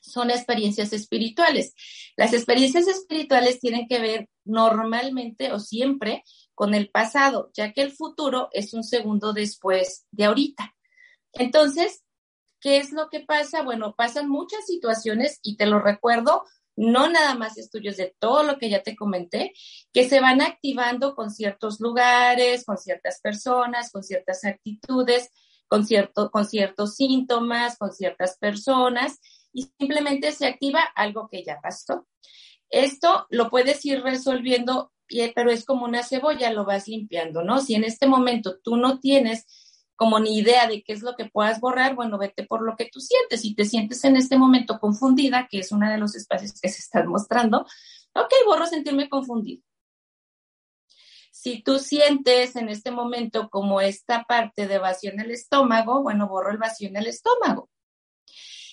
son 0.00 0.30
experiencias 0.30 0.92
espirituales. 0.92 1.74
Las 2.16 2.32
experiencias 2.32 2.88
espirituales 2.88 3.60
tienen 3.60 3.86
que 3.88 4.00
ver 4.00 4.28
normalmente 4.44 5.52
o 5.52 5.60
siempre 5.60 6.24
con 6.54 6.74
el 6.74 6.90
pasado, 6.90 7.50
ya 7.54 7.72
que 7.72 7.82
el 7.82 7.92
futuro 7.92 8.48
es 8.52 8.74
un 8.74 8.84
segundo 8.84 9.32
después 9.32 10.06
de 10.10 10.24
ahorita. 10.24 10.74
Entonces, 11.32 12.02
¿qué 12.60 12.78
es 12.78 12.92
lo 12.92 13.08
que 13.08 13.20
pasa? 13.20 13.62
Bueno, 13.62 13.94
pasan 13.96 14.28
muchas 14.28 14.66
situaciones 14.66 15.38
y 15.42 15.56
te 15.56 15.66
lo 15.66 15.78
recuerdo 15.78 16.44
no 16.76 17.10
nada 17.10 17.34
más 17.34 17.58
estudios 17.58 17.96
de 17.98 18.14
todo 18.18 18.42
lo 18.42 18.58
que 18.58 18.70
ya 18.70 18.82
te 18.82 18.96
comenté, 18.96 19.52
que 19.92 20.08
se 20.08 20.20
van 20.20 20.40
activando 20.40 21.14
con 21.14 21.30
ciertos 21.30 21.78
lugares, 21.78 22.64
con 22.64 22.78
ciertas 22.78 23.20
personas, 23.20 23.90
con 23.92 24.02
ciertas 24.02 24.44
actitudes, 24.44 25.30
con, 25.68 25.86
cierto, 25.86 26.30
con 26.30 26.46
ciertos 26.46 26.96
síntomas, 26.96 27.76
con 27.76 27.92
ciertas 27.92 28.38
personas, 28.38 29.20
y 29.52 29.70
simplemente 29.78 30.32
se 30.32 30.46
activa 30.46 30.80
algo 30.94 31.28
que 31.28 31.42
ya 31.44 31.60
pasó. 31.60 32.06
Esto 32.68 33.26
lo 33.30 33.50
puedes 33.50 33.84
ir 33.84 34.02
resolviendo, 34.02 34.92
pero 35.34 35.50
es 35.50 35.64
como 35.64 35.84
una 35.84 36.02
cebolla, 36.04 36.52
lo 36.52 36.64
vas 36.64 36.86
limpiando, 36.86 37.42
¿no? 37.42 37.60
Si 37.60 37.74
en 37.74 37.84
este 37.84 38.06
momento 38.06 38.58
tú 38.62 38.76
no 38.76 39.00
tienes 39.00 39.46
como 39.96 40.18
ni 40.18 40.38
idea 40.38 40.66
de 40.66 40.82
qué 40.82 40.94
es 40.94 41.02
lo 41.02 41.14
que 41.14 41.26
puedas 41.26 41.60
borrar, 41.60 41.94
bueno, 41.94 42.16
vete 42.16 42.46
por 42.46 42.62
lo 42.62 42.74
que 42.74 42.88
tú 42.90 43.00
sientes. 43.00 43.42
Si 43.42 43.54
te 43.54 43.66
sientes 43.66 44.02
en 44.04 44.16
este 44.16 44.38
momento 44.38 44.78
confundida, 44.78 45.46
que 45.50 45.58
es 45.58 45.72
uno 45.72 45.90
de 45.90 45.98
los 45.98 46.14
espacios 46.14 46.58
que 46.58 46.70
se 46.70 46.78
están 46.78 47.06
mostrando, 47.08 47.66
ok, 48.14 48.32
borro 48.46 48.66
sentirme 48.66 49.10
confundido. 49.10 49.62
Si 51.32 51.62
tú 51.62 51.78
sientes 51.78 52.56
en 52.56 52.68
este 52.68 52.90
momento 52.90 53.50
como 53.50 53.80
esta 53.80 54.24
parte 54.24 54.66
de 54.66 54.78
vacío 54.78 55.10
en 55.10 55.20
el 55.20 55.32
estómago, 55.32 56.02
bueno, 56.02 56.28
borro 56.28 56.50
el 56.50 56.58
vacío 56.58 56.88
en 56.88 56.96
el 56.96 57.06
estómago. 57.06 57.68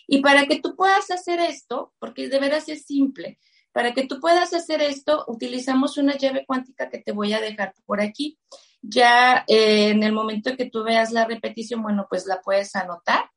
Y 0.07 0.21
para 0.21 0.45
que 0.45 0.61
tú 0.61 0.75
puedas 0.75 1.11
hacer 1.11 1.39
esto, 1.41 1.93
porque 1.99 2.29
de 2.29 2.39
veras 2.39 2.69
es 2.69 2.85
simple, 2.85 3.39
para 3.73 3.93
que 3.93 4.07
tú 4.07 4.19
puedas 4.19 4.53
hacer 4.53 4.81
esto, 4.81 5.25
utilizamos 5.27 5.97
una 5.97 6.17
llave 6.17 6.45
cuántica 6.47 6.89
que 6.89 6.99
te 6.99 7.11
voy 7.11 7.33
a 7.33 7.41
dejar 7.41 7.75
por 7.85 8.01
aquí. 8.01 8.39
Ya 8.81 9.43
eh, 9.47 9.89
en 9.89 10.01
el 10.01 10.13
momento 10.13 10.55
que 10.55 10.69
tú 10.69 10.83
veas 10.83 11.11
la 11.11 11.25
repetición, 11.25 11.83
bueno, 11.83 12.07
pues 12.09 12.25
la 12.25 12.41
puedes 12.41 12.75
anotar, 12.75 13.29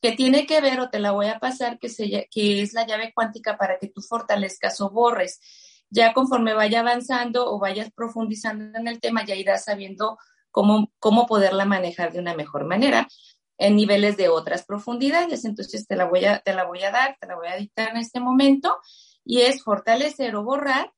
que 0.00 0.12
tiene 0.12 0.46
que 0.46 0.60
ver, 0.60 0.80
o 0.80 0.90
te 0.90 0.98
la 0.98 1.12
voy 1.12 1.26
a 1.26 1.38
pasar, 1.38 1.78
que, 1.78 1.88
que 2.30 2.62
es 2.62 2.72
la 2.72 2.86
llave 2.86 3.12
cuántica 3.14 3.56
para 3.56 3.78
que 3.78 3.88
tú 3.88 4.00
fortalezcas 4.00 4.80
o 4.80 4.90
borres. 4.90 5.40
Ya 5.90 6.12
conforme 6.12 6.54
vaya 6.54 6.80
avanzando 6.80 7.50
o 7.50 7.58
vayas 7.58 7.90
profundizando 7.92 8.78
en 8.78 8.88
el 8.88 9.00
tema, 9.00 9.24
ya 9.24 9.34
irás 9.34 9.64
sabiendo 9.64 10.18
cómo, 10.50 10.90
cómo 10.98 11.26
poderla 11.26 11.64
manejar 11.66 12.12
de 12.12 12.18
una 12.18 12.34
mejor 12.34 12.64
manera 12.64 13.06
en 13.58 13.76
niveles 13.76 14.16
de 14.16 14.28
otras 14.28 14.64
profundidades. 14.64 15.44
Entonces 15.44 15.86
te 15.86 15.96
la 15.96 16.06
voy 16.06 16.24
a, 16.24 16.40
te 16.40 16.54
la 16.54 16.64
voy 16.64 16.82
a 16.82 16.90
dar, 16.90 17.16
te 17.20 17.26
la 17.26 17.36
voy 17.36 17.48
a 17.48 17.56
dictar 17.56 17.90
en 17.90 17.98
este 17.98 18.20
momento 18.20 18.78
y 19.24 19.42
es 19.42 19.62
fortalecer 19.62 20.34
o 20.36 20.44
borrar 20.44 20.92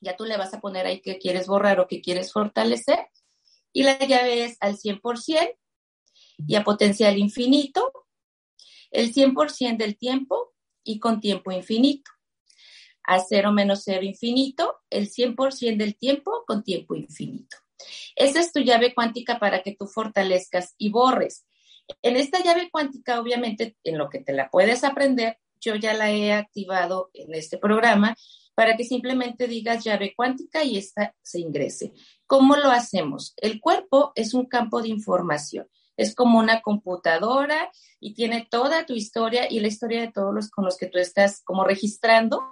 ya 0.00 0.16
tú 0.16 0.24
le 0.24 0.36
vas 0.36 0.52
a 0.54 0.60
poner 0.60 0.86
ahí 0.86 1.00
que 1.00 1.18
quieres 1.18 1.46
borrar 1.46 1.80
o 1.80 1.86
que 1.86 2.00
quieres 2.00 2.32
fortalecer. 2.32 3.08
Y 3.72 3.82
la 3.82 3.98
llave 3.98 4.44
es 4.44 4.56
al 4.60 4.76
100% 4.76 5.56
y 6.46 6.54
a 6.54 6.64
potencial 6.64 7.18
infinito, 7.18 7.92
el 8.90 9.12
100% 9.12 9.76
del 9.76 9.96
tiempo 9.96 10.54
y 10.84 10.98
con 10.98 11.20
tiempo 11.20 11.50
infinito. 11.50 12.10
A 13.02 13.20
cero 13.20 13.52
menos 13.52 13.82
cero 13.84 14.02
infinito, 14.02 14.76
el 14.90 15.08
100% 15.10 15.76
del 15.76 15.96
tiempo 15.96 16.44
con 16.46 16.62
tiempo 16.62 16.94
infinito. 16.94 17.56
Esa 18.16 18.40
es 18.40 18.52
tu 18.52 18.60
llave 18.60 18.94
cuántica 18.94 19.38
para 19.38 19.62
que 19.62 19.76
tú 19.76 19.86
fortalezcas 19.86 20.74
y 20.78 20.90
borres. 20.90 21.46
En 22.02 22.16
esta 22.16 22.42
llave 22.42 22.70
cuántica, 22.70 23.20
obviamente, 23.20 23.76
en 23.84 23.98
lo 23.98 24.08
que 24.08 24.20
te 24.20 24.32
la 24.32 24.50
puedes 24.50 24.84
aprender, 24.84 25.38
yo 25.60 25.74
ya 25.74 25.94
la 25.94 26.10
he 26.10 26.32
activado 26.32 27.10
en 27.14 27.34
este 27.34 27.58
programa 27.58 28.16
para 28.54 28.76
que 28.76 28.84
simplemente 28.84 29.48
digas 29.48 29.84
llave 29.84 30.14
cuántica 30.16 30.64
y 30.64 30.78
esta 30.78 31.14
se 31.22 31.40
ingrese. 31.40 31.92
¿Cómo 32.26 32.56
lo 32.56 32.70
hacemos? 32.70 33.34
El 33.36 33.60
cuerpo 33.60 34.12
es 34.14 34.34
un 34.34 34.46
campo 34.46 34.82
de 34.82 34.88
información. 34.88 35.68
Es 35.96 36.14
como 36.14 36.38
una 36.38 36.60
computadora 36.60 37.70
y 38.00 38.14
tiene 38.14 38.46
toda 38.50 38.86
tu 38.86 38.94
historia 38.94 39.50
y 39.50 39.60
la 39.60 39.68
historia 39.68 40.00
de 40.00 40.12
todos 40.12 40.34
los 40.34 40.50
con 40.50 40.64
los 40.64 40.76
que 40.76 40.86
tú 40.86 40.98
estás 40.98 41.42
como 41.44 41.64
registrando 41.64 42.42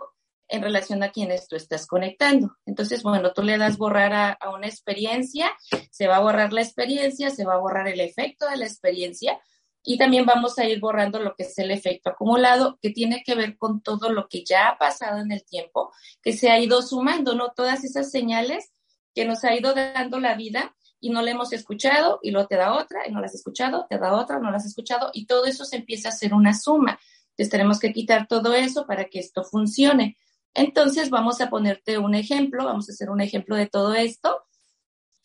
en 0.49 0.63
relación 0.63 1.03
a 1.03 1.11
quienes 1.11 1.49
tú 1.49 1.57
estás 1.57 1.87
conectando. 1.87 2.57
Entonces, 2.67 3.03
bueno, 3.03 3.33
tú 3.33 3.43
le 3.43 3.59
das 3.59 3.79
borrar 3.79 4.13
a, 4.41 4.51
una 4.51 4.67
experiencia, 4.67 5.53
se 5.91 6.07
va 6.07 6.17
a 6.17 6.21
borrar 6.21 6.53
la 6.53 6.63
experiencia, 6.63 7.31
se 7.31 7.45
va 7.45 7.55
a 7.55 7.59
borrar 7.59 7.89
el 7.89 8.01
efecto 8.01 8.49
de 8.49 8.59
la 8.59 8.67
experiencia, 8.67 9.41
y 9.87 9.99
también 9.99 10.25
vamos 10.25 10.59
a 10.59 10.65
ir 10.65 10.81
borrando 10.81 11.19
lo 11.19 11.35
que 11.35 11.43
es 11.43 11.59
el 11.59 11.71
efecto 11.71 12.11
acumulado, 12.11 12.79
que 12.81 12.91
tiene 12.91 13.23
que 13.25 13.35
ver 13.35 13.59
con 13.59 13.83
todo 13.83 14.11
lo 14.11 14.29
que 14.29 14.43
ya 14.43 14.69
ha 14.69 14.79
pasado 14.79 15.21
en 15.21 15.31
el 15.31 15.45
tiempo, 15.45 15.93
que 16.23 16.33
se 16.33 16.51
ha 16.51 16.59
ido 16.59 16.81
sumando, 16.81 17.35
¿no? 17.35 17.53
Todas 17.55 17.85
esas 17.85 18.11
señales 18.11 18.73
que 19.15 19.27
nos 19.27 19.45
ha 19.45 19.55
ido 19.55 19.75
dando 19.75 20.19
la 20.21 20.35
vida 20.35 20.75
y 21.01 21.11
no 21.11 21.21
le 21.21 21.33
hemos 21.33 21.53
escuchado 21.53 22.19
y 22.23 22.31
luego 22.31 22.49
te 22.49 22.57
da 22.57 22.73
otra 22.73 23.07
y 23.07 23.13
no 23.13 23.21
las 23.21 23.33
has 23.33 23.41
escuchado, 23.41 23.87
te 23.91 23.99
da 23.99 24.15
otra, 24.15 24.39
no 24.39 24.51
las 24.51 24.63
has 24.63 24.71
escuchado 24.71 25.11
y 25.13 25.27
todo 25.27 25.45
eso 25.45 25.67
se 25.67 25.77
empieza 25.77 26.09
a 26.09 26.13
hacer 26.13 26.33
una 26.33 26.55
suma. 26.55 26.99
Entonces 27.33 27.51
tenemos 27.51 27.79
que 27.79 27.93
quitar 27.93 28.27
todo 28.27 28.55
eso 28.55 28.87
para 28.87 29.05
que 29.05 29.19
esto 29.19 29.45
funcione. 29.45 30.17
Entonces 30.55 31.11
vamos 31.11 31.41
a 31.41 31.51
ponerte 31.51 31.99
un 31.99 32.15
ejemplo, 32.15 32.65
vamos 32.65 32.89
a 32.89 32.93
hacer 32.93 33.11
un 33.11 33.21
ejemplo 33.21 33.57
de 33.57 33.67
todo 33.67 33.95
esto 33.95 34.45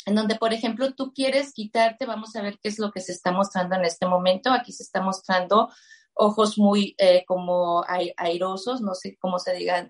en 0.05 0.15
donde, 0.15 0.35
por 0.35 0.53
ejemplo, 0.53 0.93
tú 0.93 1.13
quieres 1.13 1.53
quitarte, 1.53 2.05
vamos 2.05 2.35
a 2.35 2.41
ver 2.41 2.57
qué 2.59 2.69
es 2.69 2.79
lo 2.79 2.91
que 2.91 2.99
se 2.99 3.11
está 3.11 3.31
mostrando 3.31 3.75
en 3.75 3.85
este 3.85 4.07
momento. 4.07 4.51
Aquí 4.51 4.71
se 4.71 4.83
está 4.83 5.01
mostrando 5.01 5.69
ojos 6.13 6.57
muy 6.57 6.95
eh, 6.97 7.23
como 7.27 7.85
airosos, 7.87 8.81
no 8.81 8.95
sé 8.95 9.17
cómo 9.19 9.39
se 9.39 9.53
digan 9.53 9.89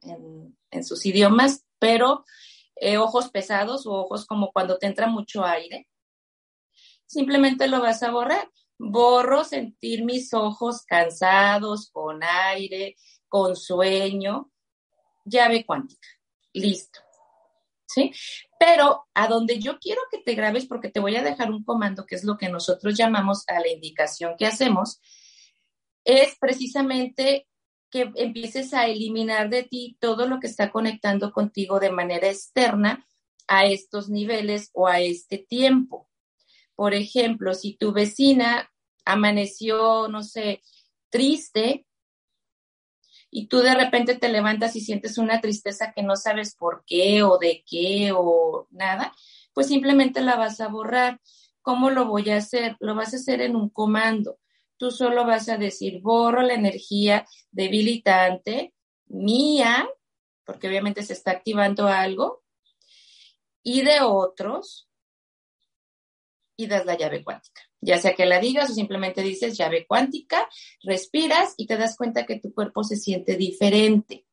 en, 0.71 0.83
sus 0.83 1.05
idiomas, 1.05 1.65
pero 1.79 2.25
eh, 2.75 2.97
ojos 2.97 3.29
pesados 3.29 3.85
o 3.85 3.93
ojos 3.93 4.25
como 4.25 4.51
cuando 4.51 4.77
te 4.77 4.87
entra 4.87 5.07
mucho 5.07 5.45
aire. 5.45 5.87
Simplemente 7.05 7.67
lo 7.67 7.81
vas 7.81 8.03
a 8.03 8.11
borrar. 8.11 8.49
Borro 8.77 9.43
sentir 9.43 10.03
mis 10.03 10.33
ojos 10.33 10.83
cansados, 10.85 11.89
con 11.91 12.21
aire, 12.23 12.95
con 13.27 13.55
sueño. 13.55 14.51
Llave 15.29 15.65
cuántica. 15.65 16.07
Listo. 16.53 16.99
¿sí? 17.89 18.11
Pero 18.59 19.07
a 19.13 19.27
donde 19.27 19.59
yo 19.59 19.79
quiero 19.79 20.01
que 20.11 20.19
te 20.19 20.35
grabes, 20.35 20.65
porque 20.65 20.89
te 20.89 20.99
voy 20.99 21.15
a 21.15 21.23
dejar 21.23 21.51
un 21.51 21.63
comando, 21.63 22.05
que 22.05 22.15
es 22.15 22.23
lo 22.23 22.37
que 22.37 22.49
nosotros 22.49 22.95
llamamos 22.95 23.43
a 23.47 23.59
la 23.59 23.67
indicación 23.67 24.35
que 24.37 24.45
hacemos, 24.45 25.01
es 26.05 26.35
precisamente 26.39 27.47
que 27.89 28.11
empieces 28.15 28.73
a 28.73 28.85
eliminar 28.85 29.49
de 29.49 29.63
ti 29.63 29.97
todo 29.99 30.27
lo 30.27 30.39
que 30.39 30.47
está 30.47 30.71
conectando 30.71 31.31
contigo 31.31 31.79
de 31.79 31.91
manera 31.91 32.29
externa 32.29 33.05
a 33.47 33.65
estos 33.65 34.09
niveles 34.09 34.69
o 34.73 34.87
a 34.87 34.99
este 34.99 35.39
tiempo. 35.39 36.07
Por 36.75 36.93
ejemplo, 36.93 37.55
si 37.55 37.75
tu 37.75 37.91
vecina 37.91 38.71
amaneció, 39.05 40.07
no 40.07 40.21
sé, 40.21 40.61
triste, 41.09 41.87
y 43.31 43.47
tú 43.47 43.59
de 43.59 43.75
repente 43.75 44.15
te 44.17 44.29
levantas 44.29 44.75
y 44.75 44.81
sientes 44.81 45.17
una 45.17 45.41
tristeza 45.41 45.93
que 45.93 46.03
no 46.03 46.15
sabes 46.15 46.55
por 46.55 46.83
qué 46.85 47.23
o 47.23 47.37
de 47.37 47.63
qué 47.69 48.11
o 48.13 48.67
nada, 48.71 49.13
pues 49.53 49.67
simplemente 49.67 50.21
la 50.21 50.35
vas 50.35 50.61
a 50.61 50.67
borrar. 50.67 51.19
¿Cómo 51.61 51.89
lo 51.89 52.05
voy 52.05 52.29
a 52.29 52.37
hacer? 52.37 52.75
Lo 52.79 52.95
vas 52.95 53.13
a 53.13 53.17
hacer 53.17 53.41
en 53.41 53.55
un 53.55 53.69
comando. 53.69 54.39
Tú 54.77 54.91
solo 54.91 55.25
vas 55.25 55.49
a 55.49 55.57
decir, 55.57 56.01
borro 56.01 56.41
la 56.41 56.53
energía 56.53 57.27
debilitante 57.51 58.73
mía, 59.07 59.87
porque 60.45 60.67
obviamente 60.67 61.03
se 61.03 61.13
está 61.13 61.31
activando 61.31 61.87
algo, 61.87 62.43
y 63.61 63.81
de 63.81 63.99
otros, 64.01 64.89
y 66.55 66.67
das 66.67 66.85
la 66.85 66.97
llave 66.97 67.23
cuántica 67.23 67.68
ya 67.81 67.97
sea 67.97 68.13
que 68.13 68.25
la 68.25 68.39
digas 68.39 68.69
o 68.69 68.73
simplemente 68.73 69.21
dices 69.21 69.57
llave 69.57 69.85
cuántica, 69.87 70.47
respiras 70.83 71.53
y 71.57 71.67
te 71.67 71.77
das 71.77 71.95
cuenta 71.95 72.25
que 72.25 72.39
tu 72.39 72.53
cuerpo 72.53 72.83
se 72.83 72.95
siente 72.95 73.37
diferente. 73.37 74.25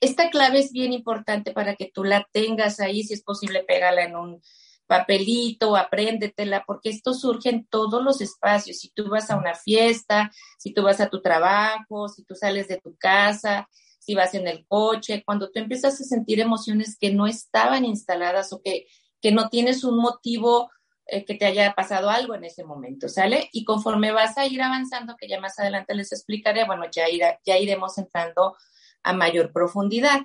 Esta 0.00 0.30
clave 0.30 0.58
es 0.58 0.72
bien 0.72 0.92
importante 0.92 1.52
para 1.52 1.76
que 1.76 1.90
tú 1.92 2.04
la 2.04 2.28
tengas 2.32 2.80
ahí, 2.80 3.04
si 3.04 3.14
es 3.14 3.22
posible, 3.22 3.62
pégala 3.62 4.04
en 4.04 4.16
un 4.16 4.42
papelito, 4.86 5.76
apréndetela, 5.76 6.64
porque 6.66 6.90
esto 6.90 7.14
surge 7.14 7.50
en 7.50 7.66
todos 7.66 8.02
los 8.02 8.20
espacios. 8.20 8.78
Si 8.78 8.90
tú 8.90 9.08
vas 9.08 9.30
a 9.30 9.36
una 9.36 9.54
fiesta, 9.54 10.30
si 10.58 10.74
tú 10.74 10.82
vas 10.82 11.00
a 11.00 11.08
tu 11.08 11.22
trabajo, 11.22 12.08
si 12.08 12.24
tú 12.24 12.34
sales 12.34 12.68
de 12.68 12.78
tu 12.78 12.96
casa, 12.96 13.68
si 13.98 14.14
vas 14.14 14.34
en 14.34 14.48
el 14.48 14.66
coche, 14.66 15.22
cuando 15.24 15.50
tú 15.50 15.60
empiezas 15.60 16.00
a 16.00 16.04
sentir 16.04 16.40
emociones 16.40 16.96
que 16.98 17.12
no 17.12 17.28
estaban 17.28 17.84
instaladas 17.84 18.52
o 18.52 18.60
que, 18.60 18.86
que 19.20 19.30
no 19.30 19.48
tienes 19.48 19.84
un 19.84 19.98
motivo 19.98 20.68
eh, 21.06 21.24
que 21.24 21.34
te 21.34 21.46
haya 21.46 21.74
pasado 21.74 22.10
algo 22.10 22.34
en 22.34 22.44
ese 22.44 22.64
momento, 22.64 23.08
¿sale? 23.08 23.48
Y 23.52 23.64
conforme 23.64 24.12
vas 24.12 24.38
a 24.38 24.46
ir 24.46 24.62
avanzando, 24.62 25.16
que 25.16 25.28
ya 25.28 25.40
más 25.40 25.58
adelante 25.58 25.94
les 25.94 26.12
explicaré, 26.12 26.64
bueno, 26.64 26.84
ya, 26.90 27.04
ya 27.44 27.58
iremos 27.58 27.98
entrando 27.98 28.56
a 29.02 29.12
mayor 29.12 29.52
profundidad. 29.52 30.20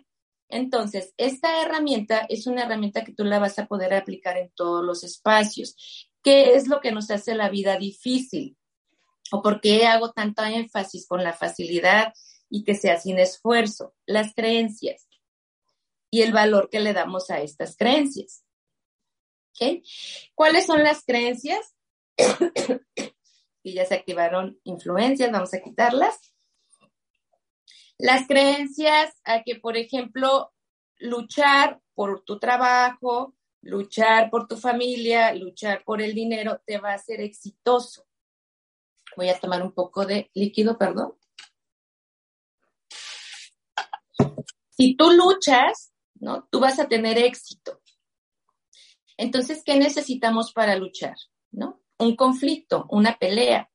Entonces, 0.50 1.14
esta 1.18 1.62
herramienta 1.62 2.26
es 2.30 2.48
una 2.48 2.64
herramienta 2.64 3.04
que 3.04 3.14
tú 3.14 3.26
la 3.26 3.40
vas 3.40 3.60
a 3.60 3.66
poder 3.66 3.94
aplicar 3.94 4.38
en 4.38 4.52
todos 4.56 4.84
los 4.86 5.04
espacios. 5.04 5.76
¿Qué 6.24 6.56
es 6.56 6.68
lo 6.68 6.80
que 6.80 6.92
nos 6.92 7.10
hace 7.12 7.36
la 7.36 7.50
vida 7.50 7.78
difícil? 7.78 8.58
¿O 9.32 9.42
por 9.42 9.60
qué 9.60 9.88
hago 9.88 10.12
tanto 10.12 10.44
énfasis 10.44 11.06
con 11.08 11.24
la 11.24 11.34
facilidad 11.34 12.14
y 12.50 12.64
que 12.64 12.76
sea 12.76 13.00
sin 13.00 13.20
esfuerzo? 13.20 13.94
Las 14.06 14.34
creencias 14.34 15.08
y 16.10 16.22
el 16.22 16.32
valor 16.32 16.70
que 16.70 16.80
le 16.80 16.94
damos 16.94 17.30
a 17.30 17.42
estas 17.42 17.76
creencias. 17.76 18.44
¿Okay? 19.58 19.84
¿Cuáles 20.36 20.68
son 20.68 20.84
las 20.84 21.04
creencias? 21.04 21.76
y 23.64 23.74
ya 23.74 23.86
se 23.86 23.96
activaron 23.96 24.60
influencias, 24.64 25.32
vamos 25.32 25.52
a 25.54 25.62
quitarlas. 25.62 26.34
Las 27.98 28.28
creencias 28.28 29.20
a 29.24 29.42
que, 29.42 29.56
por 29.56 29.76
ejemplo, 29.76 30.54
luchar 31.00 31.82
por 31.96 32.24
tu 32.24 32.38
trabajo, 32.38 33.36
luchar 33.62 34.30
por 34.30 34.48
tu 34.48 34.58
familia, 34.58 35.34
luchar 35.34 35.84
por 35.84 36.04
el 36.04 36.14
dinero, 36.14 36.62
te 36.64 36.78
va 36.78 36.92
a 36.92 36.96
hacer 36.96 37.20
exitoso. 37.22 38.06
Voy 39.16 39.30
a 39.30 39.40
tomar 39.40 39.64
un 39.64 39.72
poco 39.72 40.06
de 40.06 40.30
líquido, 40.36 40.78
perdón. 40.78 41.16
Si 44.70 44.96
tú 44.96 45.10
luchas, 45.10 45.92
¿no? 46.20 46.48
Tú 46.52 46.60
vas 46.60 46.78
a 46.80 46.88
tener 46.88 47.18
éxito. 47.18 47.82
Entonces, 49.18 49.64
¿qué 49.66 49.78
necesitamos 49.78 50.54
para 50.54 50.76
luchar? 50.76 51.16
¿No? 51.52 51.82
Un 51.98 52.16
conflicto, 52.16 52.86
una 52.90 53.18
pelea, 53.18 53.70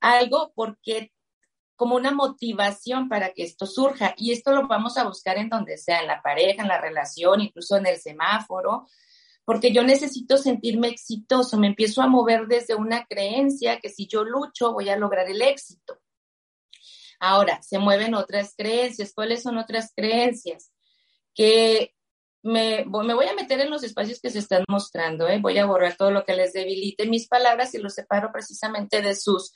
algo 0.00 0.52
porque 0.54 1.12
como 1.80 1.96
una 1.96 2.10
motivación 2.10 3.08
para 3.08 3.32
que 3.32 3.42
esto 3.42 3.64
surja. 3.64 4.14
Y 4.18 4.32
esto 4.32 4.52
lo 4.52 4.68
vamos 4.68 4.98
a 4.98 5.04
buscar 5.04 5.38
en 5.38 5.48
donde 5.48 5.78
sea, 5.78 6.00
en 6.00 6.08
la 6.08 6.20
pareja, 6.20 6.60
en 6.60 6.68
la 6.68 6.78
relación, 6.78 7.40
incluso 7.40 7.78
en 7.78 7.86
el 7.86 7.98
semáforo, 7.98 8.86
porque 9.46 9.72
yo 9.72 9.82
necesito 9.82 10.36
sentirme 10.36 10.88
exitoso, 10.88 11.56
me 11.56 11.68
empiezo 11.68 12.02
a 12.02 12.06
mover 12.06 12.46
desde 12.48 12.74
una 12.74 13.06
creencia 13.06 13.80
que 13.80 13.88
si 13.88 14.06
yo 14.06 14.24
lucho 14.24 14.74
voy 14.74 14.90
a 14.90 14.96
lograr 14.96 15.26
el 15.30 15.40
éxito. 15.40 15.98
Ahora, 17.18 17.62
se 17.62 17.78
mueven 17.78 18.14
otras 18.14 18.54
creencias. 18.54 19.12
¿Cuáles 19.14 19.42
son 19.42 19.56
otras 19.56 19.92
creencias? 19.96 20.72
Que 21.34 21.94
me, 22.42 22.84
voy 22.84 23.26
a 23.26 23.34
meter 23.34 23.60
en 23.60 23.70
los 23.70 23.82
espacios 23.82 24.20
que 24.20 24.30
se 24.30 24.38
están 24.38 24.64
mostrando, 24.68 25.28
¿eh? 25.28 25.38
voy 25.40 25.58
a 25.58 25.66
borrar 25.66 25.96
todo 25.96 26.10
lo 26.10 26.24
que 26.24 26.34
les 26.34 26.52
debilite 26.52 27.06
mis 27.06 27.28
palabras 27.28 27.74
y 27.74 27.78
los 27.78 27.94
separo 27.94 28.30
precisamente 28.32 29.02
de 29.02 29.14
sus, 29.14 29.52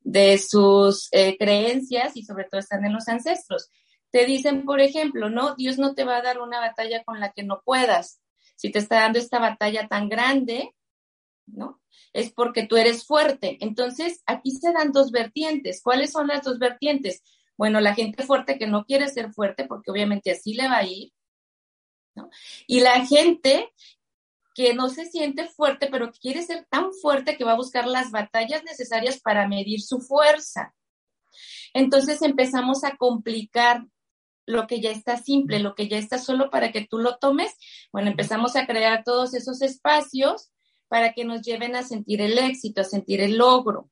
de 0.00 0.38
sus 0.38 1.08
eh, 1.12 1.36
creencias 1.38 2.16
y 2.16 2.24
sobre 2.24 2.44
todo 2.44 2.60
están 2.60 2.84
en 2.84 2.92
los 2.92 3.08
ancestros. 3.08 3.70
Te 4.10 4.24
dicen, 4.24 4.64
por 4.64 4.80
ejemplo, 4.80 5.30
no, 5.30 5.54
Dios 5.54 5.78
no 5.78 5.94
te 5.94 6.04
va 6.04 6.16
a 6.16 6.22
dar 6.22 6.40
una 6.40 6.60
batalla 6.60 7.02
con 7.04 7.20
la 7.20 7.32
que 7.32 7.42
no 7.42 7.62
puedas 7.64 8.20
si 8.56 8.70
te 8.72 8.80
está 8.80 8.96
dando 9.02 9.18
esta 9.20 9.38
batalla 9.38 9.86
tan 9.86 10.08
grande, 10.08 10.74
¿no? 11.46 11.80
Es 12.12 12.32
porque 12.32 12.66
tú 12.66 12.76
eres 12.76 13.06
fuerte. 13.06 13.56
Entonces, 13.60 14.22
aquí 14.26 14.50
se 14.50 14.72
dan 14.72 14.90
dos 14.90 15.12
vertientes. 15.12 15.80
¿Cuáles 15.82 16.10
son 16.10 16.26
las 16.26 16.42
dos 16.42 16.58
vertientes? 16.58 17.22
Bueno, 17.56 17.80
la 17.80 17.94
gente 17.94 18.24
fuerte 18.24 18.58
que 18.58 18.66
no 18.66 18.84
quiere 18.84 19.08
ser 19.08 19.32
fuerte, 19.32 19.64
porque 19.64 19.92
obviamente 19.92 20.32
así 20.32 20.54
le 20.54 20.68
va 20.68 20.78
a 20.78 20.86
ir, 20.86 21.12
¿no? 22.18 22.30
Y 22.66 22.80
la 22.80 23.06
gente 23.06 23.72
que 24.54 24.74
no 24.74 24.88
se 24.88 25.06
siente 25.06 25.46
fuerte, 25.46 25.88
pero 25.90 26.10
que 26.10 26.18
quiere 26.18 26.42
ser 26.42 26.66
tan 26.68 26.92
fuerte 26.92 27.36
que 27.36 27.44
va 27.44 27.52
a 27.52 27.56
buscar 27.56 27.86
las 27.86 28.10
batallas 28.10 28.64
necesarias 28.64 29.20
para 29.20 29.46
medir 29.46 29.80
su 29.80 30.00
fuerza. 30.00 30.74
Entonces 31.74 32.20
empezamos 32.22 32.82
a 32.82 32.96
complicar 32.96 33.86
lo 34.46 34.66
que 34.66 34.80
ya 34.80 34.90
está 34.90 35.16
simple, 35.16 35.60
lo 35.60 35.74
que 35.74 35.88
ya 35.88 35.98
está 35.98 36.18
solo 36.18 36.50
para 36.50 36.72
que 36.72 36.86
tú 36.86 36.98
lo 36.98 37.18
tomes, 37.18 37.54
bueno, 37.92 38.10
empezamos 38.10 38.56
a 38.56 38.66
crear 38.66 39.04
todos 39.04 39.34
esos 39.34 39.62
espacios 39.62 40.50
para 40.88 41.12
que 41.12 41.24
nos 41.24 41.42
lleven 41.42 41.76
a 41.76 41.82
sentir 41.82 42.20
el 42.20 42.38
éxito, 42.38 42.80
a 42.80 42.84
sentir 42.84 43.20
el 43.20 43.36
logro. 43.36 43.90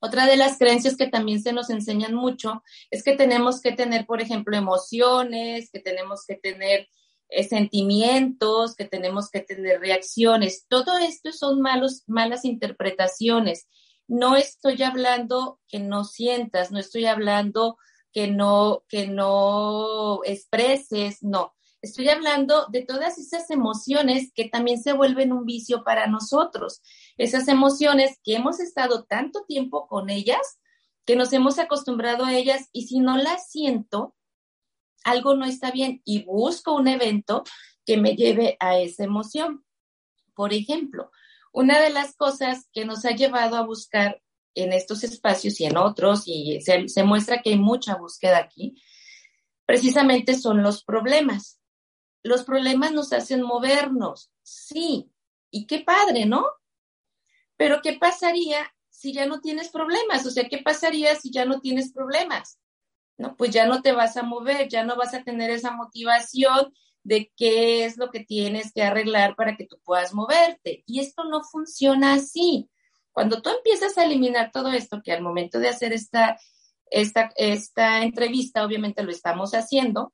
Otra 0.00 0.26
de 0.26 0.36
las 0.36 0.58
creencias 0.58 0.96
que 0.96 1.06
también 1.06 1.40
se 1.42 1.52
nos 1.52 1.70
enseñan 1.70 2.14
mucho 2.14 2.62
es 2.90 3.02
que 3.02 3.16
tenemos 3.16 3.60
que 3.62 3.72
tener, 3.72 4.04
por 4.04 4.20
ejemplo, 4.20 4.56
emociones, 4.56 5.70
que 5.70 5.80
tenemos 5.80 6.24
que 6.26 6.34
tener 6.34 6.88
eh, 7.28 7.44
sentimientos, 7.44 8.74
que 8.76 8.84
tenemos 8.84 9.30
que 9.30 9.40
tener 9.40 9.80
reacciones. 9.80 10.66
Todo 10.68 10.98
esto 10.98 11.32
son 11.32 11.60
malos, 11.60 12.02
malas 12.06 12.44
interpretaciones. 12.44 13.68
No 14.08 14.36
estoy 14.36 14.82
hablando 14.82 15.60
que 15.68 15.80
no 15.80 16.04
sientas, 16.04 16.70
no 16.70 16.78
estoy 16.78 17.06
hablando 17.06 17.78
que 18.12 18.28
no, 18.28 18.84
que 18.88 19.08
no 19.08 20.20
expreses, 20.24 21.22
no. 21.22 21.54
Estoy 21.82 22.08
hablando 22.08 22.66
de 22.68 22.82
todas 22.82 23.18
esas 23.18 23.50
emociones 23.50 24.32
que 24.34 24.48
también 24.48 24.82
se 24.82 24.92
vuelven 24.92 25.32
un 25.32 25.44
vicio 25.44 25.84
para 25.84 26.06
nosotros. 26.06 26.80
Esas 27.16 27.48
emociones 27.48 28.18
que 28.24 28.34
hemos 28.34 28.60
estado 28.60 29.04
tanto 29.04 29.44
tiempo 29.44 29.86
con 29.86 30.10
ellas, 30.10 30.58
que 31.04 31.16
nos 31.16 31.32
hemos 31.32 31.58
acostumbrado 31.58 32.24
a 32.24 32.34
ellas 32.34 32.68
y 32.72 32.86
si 32.86 33.00
no 33.00 33.16
las 33.16 33.50
siento, 33.50 34.14
algo 35.06 35.36
no 35.36 35.46
está 35.46 35.70
bien 35.70 36.02
y 36.04 36.24
busco 36.24 36.74
un 36.74 36.88
evento 36.88 37.44
que 37.84 37.96
me 37.96 38.16
lleve 38.16 38.56
a 38.58 38.78
esa 38.78 39.04
emoción. 39.04 39.64
Por 40.34 40.52
ejemplo, 40.52 41.12
una 41.52 41.80
de 41.80 41.90
las 41.90 42.16
cosas 42.16 42.68
que 42.72 42.84
nos 42.84 43.04
ha 43.04 43.12
llevado 43.12 43.56
a 43.56 43.64
buscar 43.64 44.20
en 44.54 44.72
estos 44.72 45.04
espacios 45.04 45.60
y 45.60 45.66
en 45.66 45.76
otros, 45.76 46.24
y 46.26 46.60
se, 46.60 47.04
muestra 47.04 47.40
que 47.40 47.50
hay 47.50 47.58
mucha 47.58 47.94
búsqueda 47.94 48.38
aquí, 48.38 48.82
precisamente 49.64 50.34
son 50.34 50.62
los 50.62 50.82
problemas. 50.82 51.60
Los 52.24 52.42
problemas 52.42 52.92
nos 52.92 53.12
hacen 53.12 53.42
movernos, 53.42 54.32
sí, 54.42 55.12
y 55.50 55.66
qué 55.66 55.80
padre, 55.80 56.26
¿no? 56.26 56.44
Pero 57.56 57.80
¿qué 57.80 57.92
pasaría 57.92 58.74
si 58.90 59.12
ya 59.12 59.26
no 59.26 59.40
tienes 59.40 59.68
problemas? 59.68 60.26
O 60.26 60.30
sea, 60.30 60.48
¿qué 60.48 60.58
pasaría 60.58 61.14
si 61.14 61.30
ya 61.30 61.44
no 61.44 61.60
tienes 61.60 61.92
problemas? 61.92 62.58
No, 63.18 63.36
pues 63.36 63.50
ya 63.50 63.66
no 63.66 63.82
te 63.82 63.92
vas 63.92 64.16
a 64.16 64.22
mover, 64.22 64.68
ya 64.68 64.84
no 64.84 64.96
vas 64.96 65.14
a 65.14 65.22
tener 65.22 65.50
esa 65.50 65.70
motivación 65.70 66.72
de 67.02 67.32
qué 67.36 67.84
es 67.84 67.96
lo 67.96 68.10
que 68.10 68.20
tienes 68.20 68.72
que 68.72 68.82
arreglar 68.82 69.36
para 69.36 69.56
que 69.56 69.66
tú 69.66 69.78
puedas 69.84 70.12
moverte. 70.12 70.82
Y 70.86 71.00
esto 71.00 71.24
no 71.24 71.42
funciona 71.42 72.14
así. 72.14 72.68
Cuando 73.12 73.40
tú 73.40 73.50
empiezas 73.50 73.96
a 73.96 74.04
eliminar 74.04 74.50
todo 74.52 74.70
esto, 74.72 75.00
que 75.02 75.12
al 75.12 75.22
momento 75.22 75.58
de 75.58 75.68
hacer 75.68 75.92
esta, 75.92 76.38
esta, 76.90 77.32
esta 77.36 78.02
entrevista, 78.02 78.64
obviamente 78.64 79.02
lo 79.02 79.10
estamos 79.10 79.52
haciendo, 79.54 80.12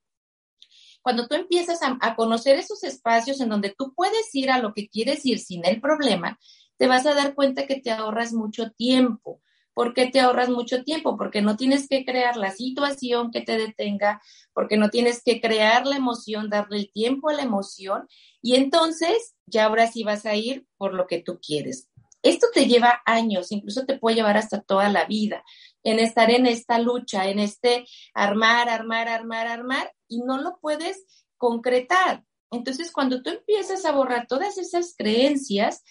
cuando 1.01 1.27
tú 1.27 1.35
empiezas 1.35 1.83
a, 1.83 1.99
a, 2.01 2.15
conocer 2.15 2.57
esos 2.59 2.85
espacios 2.85 3.41
en 3.41 3.49
donde 3.49 3.75
tú 3.77 3.93
puedes 3.95 4.33
ir 4.35 4.51
a 4.51 4.59
lo 4.59 4.73
que 4.73 4.89
quieres 4.89 5.27
ir 5.27 5.41
sin 5.41 5.67
el 5.67 5.81
problema, 5.81 6.39
te 6.77 6.87
vas 6.87 7.07
a 7.07 7.15
dar 7.15 7.35
cuenta 7.35 7.67
que 7.67 7.81
te 7.81 7.91
ahorras 7.91 8.33
mucho 8.33 8.71
tiempo. 8.71 9.41
¿Por 9.75 9.95
qué 9.95 10.07
te 10.07 10.21
ahorras 10.21 10.51
mucho 10.51 10.85
tiempo? 10.85 11.17
Porque 11.17 11.41
no 11.41 11.57
tienes 11.57 11.89
que 11.89 12.05
crear 12.05 12.37
la 12.37 12.51
situación 12.51 13.31
que 13.31 13.41
te 13.41 13.57
detenga, 13.57 14.21
porque 14.53 14.77
no 14.77 14.91
tienes 14.91 15.23
que 15.23 15.41
crear 15.41 15.87
la 15.87 15.97
emoción, 15.97 16.51
darle 16.51 16.79
el 16.79 16.93
tiempo 16.93 17.31
a 17.31 17.35
la 17.35 17.43
emoción 17.43 18.07
y 18.43 18.57
entonces 18.57 19.35
ya 19.47 19.65
ahora 19.65 19.87
sí 19.87 20.05
vas 20.05 20.27
a 20.27 20.35
ir 20.35 20.67
por 20.77 20.95
lo 20.95 21.07
que 21.07 21.23
tú 21.23 21.41
quieres. 21.41 21.89
Esto 22.23 22.47
te 22.55 22.67
lleva 22.67 23.03
años, 23.05 23.51
incluso 23.51 23.85
te 23.85 23.99
puede 23.99 24.17
llevar 24.17 24.37
hasta 24.37 24.61
toda 24.61 24.89
la 24.89 25.07
vida, 25.07 25.43
en 25.83 25.99
estar 25.99 26.31
en 26.31 26.47
esta 26.47 26.79
lucha, 26.79 27.29
en 27.29 27.41
este 27.41 27.85
armar, 28.15 28.69
armar, 28.69 29.09
armar, 29.09 29.49
armar, 29.49 29.93
y 30.07 30.21
no 30.21 30.39
lo 30.39 30.59
puedes 30.61 31.05
concretar. 31.37 32.25
Entonces, 32.53 32.93
cuando 32.93 33.23
tú 33.23 33.31
empiezas 33.31 33.85
a 33.85 33.93
borrar 33.93 34.27
todas 34.29 34.59
esas 34.59 34.95
creencias, 34.97 35.83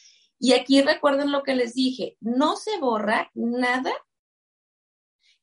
y 0.44 0.54
aquí 0.54 0.82
recuerden 0.82 1.32
lo 1.32 1.44
que 1.44 1.54
les 1.54 1.76
dije, 1.76 2.18
no 2.20 2.56
se 2.56 2.80
borra 2.80 3.30
nada 3.36 3.94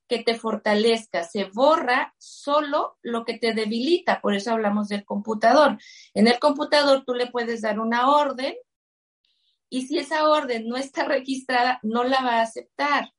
que 0.08 0.18
te 0.24 0.34
fortalezca, 0.34 1.22
se 1.22 1.44
borra 1.44 2.16
solo 2.18 2.98
lo 3.02 3.24
que 3.24 3.38
te 3.38 3.54
debilita, 3.54 4.20
por 4.20 4.34
eso 4.34 4.50
hablamos 4.50 4.88
del 4.88 5.04
computador. 5.04 5.78
En 6.14 6.26
el 6.26 6.40
computador 6.40 7.04
tú 7.06 7.14
le 7.14 7.28
puedes 7.28 7.60
dar 7.60 7.78
una 7.78 8.10
orden 8.10 8.56
y 9.70 9.86
si 9.86 9.98
esa 9.98 10.28
orden 10.28 10.66
no 10.66 10.76
está 10.76 11.04
registrada, 11.04 11.78
no 11.84 12.02
la 12.02 12.20
va 12.20 12.40
a 12.40 12.42
aceptar. 12.42 13.14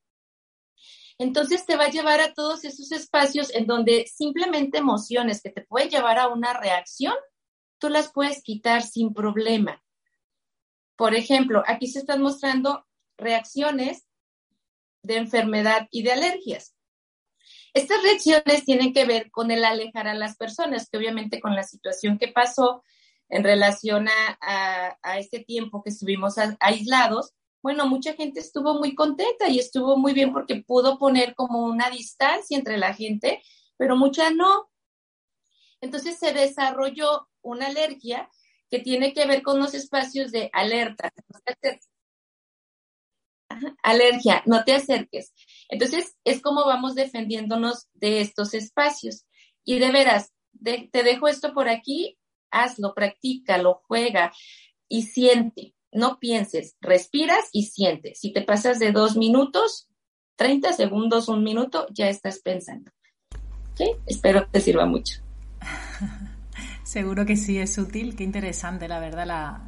Entonces 1.16 1.64
te 1.64 1.76
va 1.76 1.84
a 1.84 1.90
llevar 1.90 2.20
a 2.20 2.34
todos 2.34 2.66
esos 2.66 2.92
espacios 2.92 3.54
en 3.54 3.66
donde 3.66 4.06
simplemente 4.06 4.76
emociones 4.76 5.40
que 5.40 5.50
te 5.50 5.62
pueden 5.62 5.88
llevar 5.88 6.18
a 6.18 6.28
una 6.28 6.52
reacción, 6.52 7.14
tú 7.78 7.88
las 7.88 8.12
puedes 8.12 8.42
quitar 8.42 8.82
sin 8.82 9.14
problema. 9.14 9.82
Por 11.00 11.14
ejemplo, 11.14 11.62
aquí 11.66 11.86
se 11.86 12.00
están 12.00 12.20
mostrando 12.20 12.86
reacciones 13.16 14.06
de 15.02 15.16
enfermedad 15.16 15.88
y 15.90 16.02
de 16.02 16.12
alergias. 16.12 16.76
Estas 17.72 18.02
reacciones 18.02 18.66
tienen 18.66 18.92
que 18.92 19.06
ver 19.06 19.30
con 19.30 19.50
el 19.50 19.64
alejar 19.64 20.08
a 20.08 20.14
las 20.14 20.36
personas, 20.36 20.90
que 20.90 20.98
obviamente 20.98 21.40
con 21.40 21.54
la 21.54 21.62
situación 21.62 22.18
que 22.18 22.28
pasó 22.28 22.84
en 23.30 23.44
relación 23.44 24.08
a, 24.42 24.98
este 25.18 25.40
tiempo 25.40 25.82
que 25.82 25.88
estuvimos 25.88 26.34
aislados, 26.60 27.32
bueno, 27.62 27.88
mucha 27.88 28.12
gente 28.12 28.40
estuvo 28.40 28.74
muy 28.74 28.94
contenta 28.94 29.48
y 29.48 29.58
estuvo 29.58 29.96
muy 29.96 30.12
bien 30.12 30.34
porque 30.34 30.62
pudo 30.62 30.98
poner 30.98 31.34
como 31.34 31.64
una 31.64 31.88
distancia 31.88 32.58
entre 32.58 32.76
la 32.76 32.92
gente, 32.92 33.42
pero 33.78 33.96
mucha 33.96 34.28
no. 34.32 34.70
Entonces 35.80 36.18
se 36.18 36.34
desarrolló 36.34 37.26
una 37.40 37.68
alergia 37.68 38.28
que 38.70 38.78
tiene 38.78 39.12
que 39.12 39.26
ver 39.26 39.42
con 39.42 39.58
los 39.58 39.74
espacios 39.74 40.30
de 40.30 40.50
alerta. 40.52 41.12
alergia, 43.82 44.42
no 44.46 44.64
te 44.64 44.74
acerques. 44.74 45.34
Entonces 45.68 46.16
es 46.24 46.40
como 46.40 46.64
vamos 46.64 46.94
defendiéndonos 46.94 47.88
de 47.94 48.20
estos 48.20 48.54
espacios. 48.54 49.26
Y 49.64 49.78
de 49.78 49.90
veras, 49.90 50.32
te 50.62 51.02
dejo 51.02 51.28
esto 51.28 51.52
por 51.52 51.68
aquí 51.68 52.16
hazlo, 52.50 52.94
practícalo, 52.94 53.82
juega 53.86 54.32
y 54.88 55.02
siente. 55.02 55.74
No 55.92 56.18
pienses, 56.20 56.76
respiras 56.80 57.48
y 57.52 57.64
siente. 57.64 58.14
Si 58.14 58.32
te 58.32 58.42
pasas 58.42 58.78
de 58.78 58.92
dos 58.92 59.16
minutos, 59.16 59.88
30 60.36 60.72
segundos, 60.72 61.28
un 61.28 61.42
minuto, 61.42 61.86
ya 61.90 62.08
estás 62.08 62.40
pensando. 62.40 62.90
Espero 64.06 64.44
que 64.44 64.50
te 64.52 64.60
sirva 64.60 64.86
mucho. 64.86 65.22
Seguro 66.90 67.24
que 67.24 67.36
sí, 67.36 67.56
es 67.56 67.78
útil. 67.78 68.16
Qué 68.16 68.24
interesante, 68.24 68.88
la 68.88 68.98
verdad, 68.98 69.24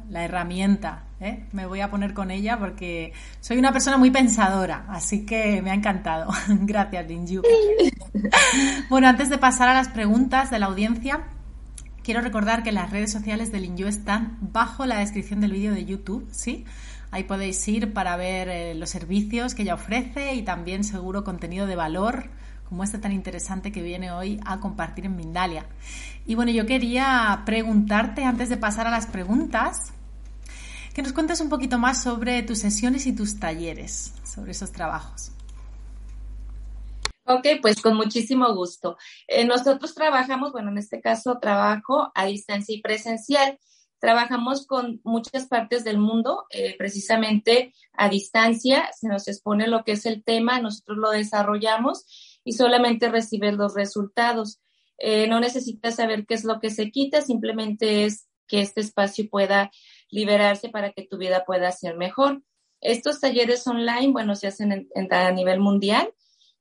la, 0.09 0.25
herramienta. 0.25 1.05
¿eh? 1.21 1.45
Me 1.53 1.65
voy 1.65 1.79
a 1.79 1.89
poner 1.89 2.13
con 2.13 2.31
ella 2.31 2.59
porque 2.59 3.13
soy 3.39 3.57
una 3.57 3.71
persona 3.71 3.95
muy 3.95 4.11
pensadora, 4.11 4.83
así 4.89 5.25
que 5.25 5.61
me 5.61 5.71
ha 5.71 5.73
encantado. 5.73 6.29
Gracias, 6.49 7.07
Linju. 7.07 7.41
bueno, 8.89 9.07
antes 9.07 9.29
de 9.29 9.37
pasar 9.37 9.69
a 9.69 9.73
las 9.73 9.87
preguntas 9.87 10.51
de 10.51 10.59
la 10.59 10.65
audiencia, 10.65 11.23
quiero 12.03 12.19
recordar 12.19 12.61
que 12.61 12.73
las 12.73 12.91
redes 12.91 13.13
sociales 13.13 13.53
de 13.53 13.61
Linju 13.61 13.87
están 13.87 14.37
bajo 14.41 14.85
la 14.85 14.97
descripción 14.97 15.39
del 15.39 15.53
vídeo 15.53 15.71
de 15.71 15.85
YouTube, 15.85 16.27
¿sí? 16.29 16.65
Ahí 17.09 17.23
podéis 17.23 17.65
ir 17.69 17.93
para 17.93 18.17
ver 18.17 18.49
eh, 18.49 18.75
los 18.75 18.89
servicios 18.89 19.55
que 19.55 19.61
ella 19.61 19.75
ofrece 19.75 20.35
y 20.35 20.41
también 20.41 20.83
seguro 20.83 21.23
contenido 21.23 21.67
de 21.67 21.77
valor 21.77 22.31
como 22.73 22.83
este 22.83 22.97
tan 22.97 23.11
interesante 23.11 23.71
que 23.71 23.83
viene 23.83 24.09
hoy 24.09 24.39
a 24.47 24.59
compartir 24.59 25.05
en 25.05 25.15
Mindalia. 25.15 25.67
Y 26.25 26.33
bueno, 26.33 26.51
yo 26.51 26.65
quería 26.65 27.43
preguntarte, 27.45 28.23
antes 28.23 28.49
de 28.49 28.57
pasar 28.57 28.87
a 28.87 28.89
las 28.89 29.05
preguntas, 29.05 29.93
que 30.95 31.03
nos 31.03 31.13
cuentes 31.13 31.39
un 31.39 31.49
poquito 31.49 31.77
más 31.77 32.01
sobre 32.01 32.41
tus 32.41 32.57
sesiones 32.57 33.05
y 33.05 33.15
tus 33.15 33.39
talleres, 33.39 34.15
sobre 34.23 34.53
esos 34.53 34.71
trabajos. 34.71 35.31
Ok, 37.25 37.45
pues 37.61 37.79
con 37.79 37.95
muchísimo 37.95 38.51
gusto. 38.55 38.97
Eh, 39.27 39.45
nosotros 39.45 39.93
trabajamos, 39.93 40.51
bueno, 40.51 40.71
en 40.71 40.79
este 40.79 40.99
caso 40.99 41.37
trabajo 41.37 42.11
a 42.15 42.25
distancia 42.25 42.73
y 42.73 42.81
presencial. 42.81 43.59
Trabajamos 43.99 44.65
con 44.65 44.99
muchas 45.03 45.45
partes 45.45 45.83
del 45.83 45.99
mundo, 45.99 46.47
eh, 46.49 46.75
precisamente 46.75 47.71
a 47.93 48.09
distancia, 48.09 48.89
se 48.99 49.07
nos 49.07 49.27
expone 49.27 49.67
lo 49.67 49.83
que 49.83 49.91
es 49.91 50.07
el 50.07 50.23
tema, 50.23 50.59
nosotros 50.59 50.97
lo 50.97 51.11
desarrollamos 51.11 52.32
y 52.43 52.53
solamente 52.53 53.09
recibes 53.09 53.55
los 53.55 53.75
resultados. 53.75 54.59
Eh, 54.97 55.27
no 55.27 55.39
necesitas 55.39 55.95
saber 55.95 56.25
qué 56.25 56.35
es 56.35 56.43
lo 56.43 56.59
que 56.59 56.69
se 56.69 56.91
quita, 56.91 57.21
simplemente 57.21 58.05
es 58.05 58.27
que 58.47 58.61
este 58.61 58.81
espacio 58.81 59.29
pueda 59.29 59.71
liberarse 60.09 60.69
para 60.69 60.91
que 60.91 61.07
tu 61.07 61.17
vida 61.17 61.45
pueda 61.45 61.71
ser 61.71 61.97
mejor. 61.97 62.43
Estos 62.81 63.19
talleres 63.19 63.65
online, 63.65 64.11
bueno, 64.11 64.35
se 64.35 64.47
hacen 64.47 64.89
a 65.11 65.31
nivel 65.31 65.59
mundial. 65.59 66.13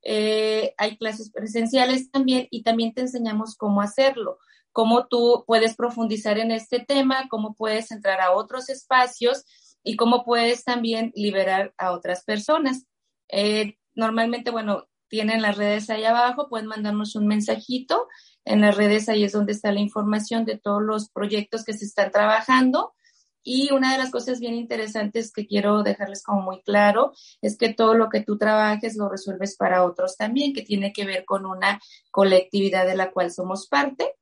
Eh, 0.05 0.75
hay 0.79 0.97
clases 0.97 1.31
presenciales 1.31 2.11
también 2.11 2.49
y 2.51 2.63
también 2.63 2.93
te 2.95 3.03
enseñamos 3.03 3.57
cómo 3.57 3.81
hacerlo 3.81 4.39
cómo 4.73 5.07
tú 5.07 5.45
puedes 5.47 5.77
profundizar 5.77 6.39
en 6.39 6.51
este 6.51 6.81
tema, 6.81 7.29
cómo 7.29 7.55
puedes 7.55 7.91
entrar 7.93 8.21
a 8.21 8.33
otros 8.33 8.69
espacios 8.71 9.45
y 9.85 9.97
cómo 9.97 10.25
puedes 10.25 10.65
también 10.65 11.13
liberar 11.15 11.75
a 11.77 11.93
otras 11.93 12.25
personas. 12.25 12.87
Eh, 13.29 13.79
normalmente, 13.95 14.51
bueno, 14.51 14.89
tienen 15.13 15.43
las 15.43 15.59
redes 15.59 15.91
ahí 15.91 16.05
abajo, 16.05 16.49
pueden 16.49 16.69
mandarnos 16.69 17.17
un 17.17 17.27
mensajito. 17.27 18.09
En 18.47 18.63
las 18.63 18.75
redes 18.79 19.11
ahí 19.11 19.25
es 19.25 19.33
donde 19.33 19.53
está 19.53 19.71
la 19.71 19.81
información 19.81 20.47
de 20.47 20.57
todos 20.57 20.83
los 20.83 21.11
proyectos 21.11 21.67
que 21.67 21.75
se 21.75 21.85
están 21.85 22.11
trabajando. 22.11 22.95
Y 23.43 23.75
una 23.75 23.93
de 23.93 23.99
las 23.99 24.11
cosas 24.11 24.41
bien 24.41 24.55
interesantes 24.55 25.31
que 25.31 25.47
quiero 25.47 25.83
dejarles 25.83 26.23
como 26.23 26.41
muy 26.41 26.63
claro 26.63 27.13
es 27.43 27.59
que 27.59 27.75
todo 27.75 27.93
lo 27.93 28.09
que 28.09 28.23
tú 28.23 28.39
trabajes 28.39 28.97
lo 28.97 29.11
resuelves 29.11 29.55
para 29.59 29.85
otros 29.85 30.17
también, 30.17 30.55
que 30.55 30.63
tiene 30.63 30.95
que 30.95 31.05
ver 31.05 31.27
con 31.27 31.45
una 31.45 31.79
colectividad 32.11 32.87
de 32.87 32.97
la 32.97 33.11
cual 33.11 33.31
somos 33.31 33.69
parte 33.69 34.15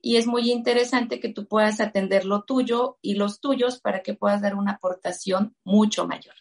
y 0.00 0.18
es 0.18 0.28
muy 0.28 0.52
interesante 0.52 1.18
que 1.18 1.32
tú 1.32 1.48
puedas 1.48 1.80
atender 1.80 2.24
lo 2.24 2.44
tuyo 2.44 2.98
y 3.02 3.14
los 3.14 3.40
tuyos 3.40 3.80
para 3.80 4.04
que 4.04 4.14
puedas 4.14 4.40
dar 4.40 4.54
una 4.54 4.74
aportación 4.74 5.56
mucho 5.64 6.06
mayor. 6.06 6.36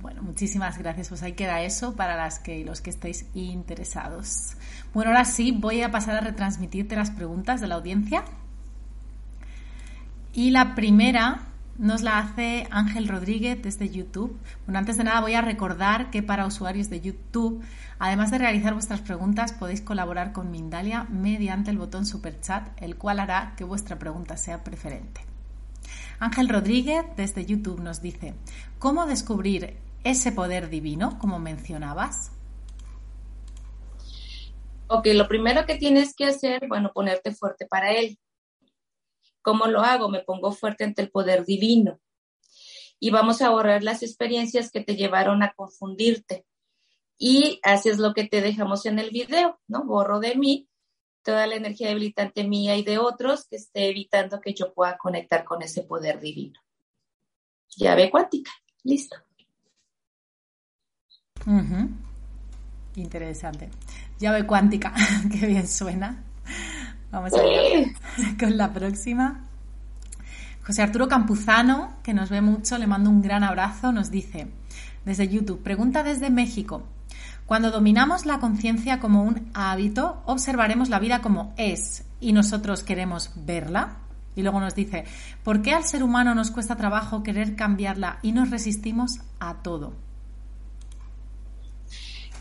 Bueno, 0.00 0.22
muchísimas 0.22 0.78
gracias. 0.78 1.08
Pues 1.08 1.22
ahí 1.22 1.32
queda 1.32 1.62
eso 1.62 1.94
para 1.94 2.16
las 2.16 2.38
que 2.38 2.64
los 2.64 2.80
que 2.80 2.90
estéis 2.90 3.26
interesados. 3.34 4.56
Bueno, 4.94 5.10
ahora 5.10 5.24
sí 5.24 5.52
voy 5.52 5.82
a 5.82 5.90
pasar 5.90 6.16
a 6.16 6.20
retransmitirte 6.20 6.96
las 6.96 7.10
preguntas 7.10 7.60
de 7.60 7.66
la 7.66 7.74
audiencia. 7.74 8.24
Y 10.32 10.50
la 10.50 10.74
primera 10.74 11.42
nos 11.76 12.02
la 12.02 12.18
hace 12.18 12.66
Ángel 12.70 13.08
Rodríguez 13.08 13.60
desde 13.62 13.90
YouTube. 13.90 14.38
Bueno, 14.66 14.78
antes 14.78 14.96
de 14.96 15.04
nada 15.04 15.20
voy 15.20 15.34
a 15.34 15.42
recordar 15.42 16.10
que 16.10 16.22
para 16.22 16.46
usuarios 16.46 16.88
de 16.88 17.00
YouTube, 17.00 17.62
además 17.98 18.30
de 18.30 18.38
realizar 18.38 18.74
vuestras 18.74 19.00
preguntas, 19.00 19.52
podéis 19.52 19.80
colaborar 19.80 20.32
con 20.32 20.50
Mindalia 20.50 21.04
mediante 21.04 21.70
el 21.70 21.78
botón 21.78 22.06
Super 22.06 22.40
Chat, 22.40 22.68
el 22.82 22.96
cual 22.96 23.20
hará 23.20 23.54
que 23.56 23.64
vuestra 23.64 23.98
pregunta 23.98 24.36
sea 24.36 24.62
preferente. 24.62 25.22
Ángel 26.18 26.48
Rodríguez 26.48 27.04
desde 27.16 27.46
YouTube 27.46 27.80
nos 27.80 28.02
dice, 28.02 28.34
¿cómo 28.78 29.06
descubrir 29.06 29.78
ese 30.04 30.32
poder 30.32 30.68
divino, 30.68 31.18
como 31.18 31.38
mencionabas? 31.38 32.32
Ok, 34.88 35.06
lo 35.14 35.28
primero 35.28 35.66
que 35.66 35.76
tienes 35.76 36.14
que 36.14 36.24
hacer, 36.24 36.66
bueno, 36.68 36.92
ponerte 36.92 37.32
fuerte 37.32 37.66
para 37.66 37.92
él. 37.92 38.18
¿Cómo 39.42 39.66
lo 39.66 39.80
hago? 39.80 40.08
Me 40.08 40.24
pongo 40.24 40.52
fuerte 40.52 40.84
ante 40.84 41.02
el 41.02 41.10
poder 41.10 41.44
divino. 41.44 42.00
Y 42.98 43.10
vamos 43.10 43.40
a 43.40 43.50
borrar 43.50 43.82
las 43.82 44.02
experiencias 44.02 44.70
que 44.70 44.80
te 44.80 44.96
llevaron 44.96 45.42
a 45.42 45.52
confundirte. 45.54 46.44
Y 47.18 47.60
haces 47.62 47.98
lo 47.98 48.14
que 48.14 48.26
te 48.26 48.40
dejamos 48.40 48.84
en 48.86 48.98
el 48.98 49.10
video, 49.10 49.60
¿no? 49.68 49.84
Borro 49.84 50.20
de 50.20 50.34
mí 50.34 50.70
toda 51.22 51.46
la 51.46 51.56
energía 51.56 51.88
debilitante 51.88 52.44
mía 52.44 52.76
y 52.76 52.82
de 52.82 52.98
otros 52.98 53.46
que 53.46 53.56
esté 53.56 53.88
evitando 53.88 54.40
que 54.40 54.54
yo 54.54 54.72
pueda 54.72 54.96
conectar 54.96 55.44
con 55.44 55.62
ese 55.62 55.82
poder 55.82 56.20
divino. 56.20 56.58
Llave 57.76 58.10
cuántica. 58.10 58.50
Listo. 58.82 59.16
Interesante. 62.96 63.70
Llave 64.18 64.46
cuántica. 64.46 64.92
Qué 65.30 65.46
bien 65.46 65.66
suena. 65.66 66.22
Vamos 67.10 67.32
a 67.34 67.42
ver 67.42 67.88
con 68.38 68.56
la 68.56 68.72
próxima. 68.72 69.46
José 70.64 70.82
Arturo 70.82 71.08
Campuzano, 71.08 71.94
que 72.02 72.14
nos 72.14 72.30
ve 72.30 72.40
mucho, 72.40 72.78
le 72.78 72.86
mando 72.86 73.10
un 73.10 73.22
gran 73.22 73.42
abrazo, 73.42 73.92
nos 73.92 74.10
dice 74.10 74.48
desde 75.04 75.28
YouTube, 75.28 75.62
pregunta 75.62 76.02
desde 76.02 76.30
México. 76.30 76.82
Cuando 77.46 77.70
dominamos 77.70 78.26
la 78.26 78.38
conciencia 78.38 79.00
como 79.00 79.24
un 79.24 79.50
hábito, 79.54 80.22
observaremos 80.26 80.88
la 80.88 81.00
vida 81.00 81.20
como 81.20 81.52
es 81.56 82.04
y 82.20 82.32
nosotros 82.32 82.84
queremos 82.84 83.32
verla. 83.34 83.96
Y 84.36 84.42
luego 84.42 84.60
nos 84.60 84.76
dice, 84.76 85.04
¿por 85.42 85.60
qué 85.60 85.74
al 85.74 85.84
ser 85.84 86.04
humano 86.04 86.34
nos 86.34 86.52
cuesta 86.52 86.76
trabajo 86.76 87.24
querer 87.24 87.56
cambiarla 87.56 88.20
y 88.22 88.30
nos 88.30 88.50
resistimos 88.50 89.20
a 89.40 89.54
todo? 89.62 89.92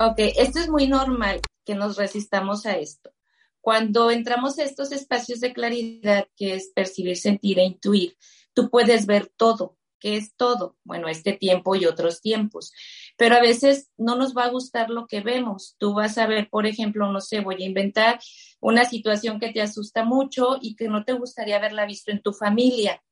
Ok, 0.01 0.15
esto 0.38 0.59
es 0.59 0.69
muy 0.69 0.88
normal 0.88 1.41
que 1.65 1.75
nos 1.75 1.97
resistamos 1.97 2.65
a 2.65 2.77
esto. 2.77 3.12
Cuando 3.59 4.12
entramos 4.12 4.57
a 4.57 4.63
estos 4.63 4.93
espacios 4.93 5.41
de 5.41 5.51
claridad, 5.51 6.25
que 6.38 6.53
es 6.53 6.71
percibir, 6.73 7.17
sentir 7.17 7.59
e 7.59 7.65
intuir, 7.65 8.17
tú 8.53 8.69
puedes 8.69 9.05
ver 9.05 9.27
todo. 9.27 9.77
¿Qué 9.99 10.15
es 10.15 10.38
todo? 10.38 10.77
Bueno, 10.85 11.09
este 11.09 11.33
tiempo 11.33 11.75
y 11.75 11.85
otros 11.85 12.21
tiempos. 12.21 12.71
Pero 13.17 13.35
a 13.35 13.41
veces 13.41 13.89
no 13.97 14.15
nos 14.15 14.33
va 14.33 14.45
a 14.45 14.49
gustar 14.49 14.89
lo 14.89 15.05
que 15.05 15.19
vemos. 15.19 15.75
Tú 15.77 15.93
vas 15.93 16.17
a 16.17 16.27
ver, 16.27 16.49
por 16.49 16.65
ejemplo, 16.65 17.12
no 17.12 17.19
sé, 17.19 17.41
voy 17.41 17.62
a 17.62 17.65
inventar 17.65 18.21
una 18.62 18.85
situación 18.85 19.38
que 19.38 19.51
te 19.51 19.62
asusta 19.62 20.05
mucho 20.05 20.59
y 20.62 20.77
que 20.77 20.88
no 20.88 21.03
te 21.03 21.12
gustaría 21.12 21.57
haberla 21.57 21.85
visto 21.85 22.12
en 22.12 22.21
tu 22.21 22.31
familia. 22.31 23.03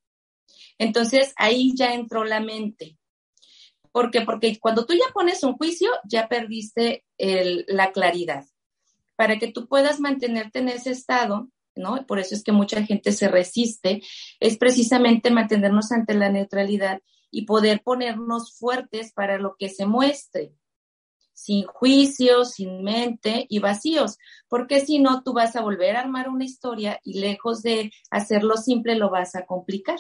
Entonces 0.78 1.34
ahí 1.36 1.73
ya 1.76 1.93
entró 1.93 2.23
la 2.23 2.39
mente. 2.39 2.97
¿Por 3.98 4.12
qué? 4.12 4.22
Porque 4.22 4.60
cuando 4.60 4.86
tú 4.86 4.94
ya 4.94 5.12
pones 5.12 5.42
un 5.42 5.58
juicio, 5.58 5.90
ya 6.08 6.28
perdiste 6.28 7.04
la 7.18 7.92
claridad 7.92 8.46
para 9.16 9.40
que 9.40 9.52
tú 9.52 9.68
puedas 9.68 10.00
mantenerte 10.00 10.60
en 10.60 10.70
ese 10.70 10.92
estado, 10.92 11.50
¿no? 11.76 12.06
Por 12.06 12.20
eso 12.20 12.36
es 12.36 12.44
que 12.44 12.52
mucha 12.52 12.84
gente 12.84 13.12
se 13.12 13.28
resiste, 13.28 14.04
es 14.40 14.60
precisamente 14.60 15.32
mantenernos 15.32 15.92
ante 15.92 16.14
la 16.14 16.30
neutralidad 16.30 17.02
y 17.32 17.48
poder 17.48 17.82
ponernos 17.82 18.56
fuertes 18.60 19.14
para 19.14 19.39
lo 19.39 19.56
que 19.58 19.68
se 19.68 19.88
muestre, 19.88 20.54
sin 21.34 21.66
juicios, 21.66 22.52
sin 22.52 22.84
mente 22.84 23.48
y 23.50 23.58
vacíos, 23.58 24.20
porque 24.48 24.80
si 24.86 25.00
no, 25.00 25.24
tú 25.24 25.34
vas 25.34 25.56
a 25.56 25.62
volver 25.62 25.95
a 25.95 26.02
armar 26.02 26.30
una 26.30 26.45
historia 26.45 27.00
y 27.04 27.20
lejos 27.20 27.64
de 27.64 27.91
hacerlo 28.12 28.58
simple, 28.58 28.93
lo 28.93 29.10
vas 29.10 29.34
a 29.34 29.48
complicar. 29.48 29.98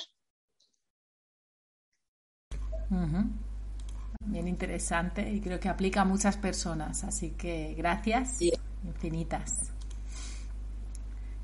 Bien 4.27 4.47
interesante 4.47 5.29
y 5.31 5.39
creo 5.39 5.59
que 5.59 5.69
aplica 5.69 6.01
a 6.01 6.05
muchas 6.05 6.35
personas, 6.35 7.03
así 7.05 7.31
que 7.31 7.73
gracias 7.77 8.41
infinitas. 8.83 9.71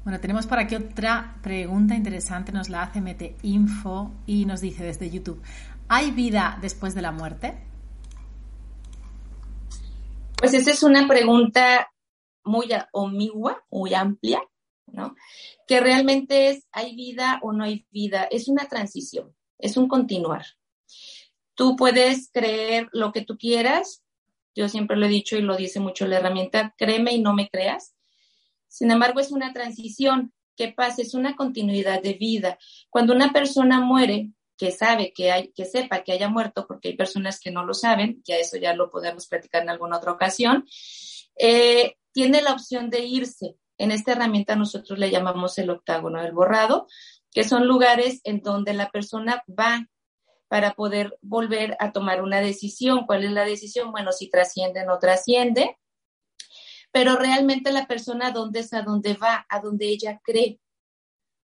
Bueno, 0.03 0.19
tenemos 0.19 0.45
por 0.47 0.59
aquí 0.59 0.75
otra 0.75 1.37
pregunta 1.41 1.95
interesante, 1.95 2.51
nos 2.51 2.69
la 2.69 2.83
hace 2.83 2.99
Mete 2.99 3.37
Info 3.41 4.11
y 4.25 4.45
nos 4.45 4.59
dice 4.59 4.83
desde 4.83 5.09
YouTube, 5.09 5.41
¿hay 5.87 6.11
vida 6.11 6.57
después 6.61 6.93
de 6.93 7.01
la 7.01 7.13
muerte? 7.13 7.57
Pues 10.35 10.53
esa 10.53 10.71
es 10.71 10.83
una 10.83 11.07
pregunta 11.07 11.89
muy 12.43 12.67
omigua, 12.91 13.63
muy 13.71 13.93
amplia, 13.93 14.41
¿no? 14.87 15.15
Que 15.65 15.79
realmente 15.79 16.49
es, 16.49 16.67
¿hay 16.73 16.97
vida 16.97 17.39
o 17.41 17.53
no 17.53 17.63
hay 17.63 17.87
vida? 17.91 18.25
Es 18.29 18.49
una 18.49 18.65
transición, 18.67 19.33
es 19.57 19.77
un 19.77 19.87
continuar. 19.87 20.43
Tú 21.55 21.75
puedes 21.75 22.29
creer 22.31 22.89
lo 22.91 23.11
que 23.11 23.21
tú 23.21 23.37
quieras, 23.37 24.03
yo 24.55 24.69
siempre 24.69 24.97
lo 24.97 25.05
he 25.05 25.09
dicho 25.09 25.35
y 25.37 25.41
lo 25.41 25.55
dice 25.55 25.79
mucho 25.79 26.07
la 26.07 26.17
herramienta, 26.17 26.73
créeme 26.77 27.13
y 27.13 27.21
no 27.21 27.33
me 27.33 27.49
creas. 27.49 27.95
Sin 28.67 28.91
embargo, 28.91 29.19
es 29.19 29.31
una 29.31 29.53
transición. 29.53 30.33
¿Qué 30.55 30.71
pasa? 30.71 31.01
Es 31.01 31.13
una 31.15 31.35
continuidad 31.35 32.01
de 32.01 32.13
vida. 32.13 32.59
Cuando 32.89 33.13
una 33.13 33.33
persona 33.33 33.79
muere, 33.79 34.31
que 34.57 34.71
sabe 34.71 35.13
que 35.13 35.31
hay, 35.31 35.51
que 35.51 35.65
sepa 35.65 36.03
que 36.03 36.11
haya 36.11 36.29
muerto, 36.29 36.67
porque 36.67 36.89
hay 36.89 36.95
personas 36.95 37.39
que 37.39 37.51
no 37.51 37.65
lo 37.65 37.73
saben, 37.73 38.21
ya 38.23 38.35
eso 38.37 38.57
ya 38.57 38.73
lo 38.75 38.89
podemos 38.89 39.27
platicar 39.27 39.63
en 39.63 39.69
alguna 39.69 39.97
otra 39.97 40.11
ocasión, 40.11 40.65
eh, 41.37 41.97
tiene 42.11 42.41
la 42.41 42.53
opción 42.53 42.89
de 42.89 42.99
irse. 43.01 43.55
En 43.77 43.91
esta 43.91 44.11
herramienta 44.11 44.55
nosotros 44.55 44.99
le 44.99 45.09
llamamos 45.09 45.57
el 45.57 45.71
octágono 45.71 46.21
del 46.21 46.33
borrado, 46.33 46.87
que 47.31 47.43
son 47.43 47.67
lugares 47.67 48.21
en 48.23 48.41
donde 48.41 48.73
la 48.73 48.91
persona 48.91 49.43
va 49.49 49.89
para 50.53 50.75
poder 50.75 51.17
volver 51.23 51.75
a 51.79 51.91
tomar 51.91 52.21
una 52.21 52.39
decisión. 52.39 53.07
¿Cuál 53.07 53.23
es 53.23 53.31
la 53.31 53.43
decisión? 53.43 53.91
Bueno, 53.91 54.11
si 54.11 54.29
trasciende 54.29 54.83
o 54.83 54.85
no 54.85 54.99
trasciende, 54.99 55.79
pero 56.91 57.15
realmente 57.15 57.71
la 57.71 57.87
persona 57.87 58.29
dónde 58.29 58.59
es 58.59 58.71
a 58.71 58.83
dónde 58.83 59.15
va, 59.15 59.47
a 59.49 59.59
dónde 59.61 59.87
ella 59.87 60.21
cree. 60.23 60.59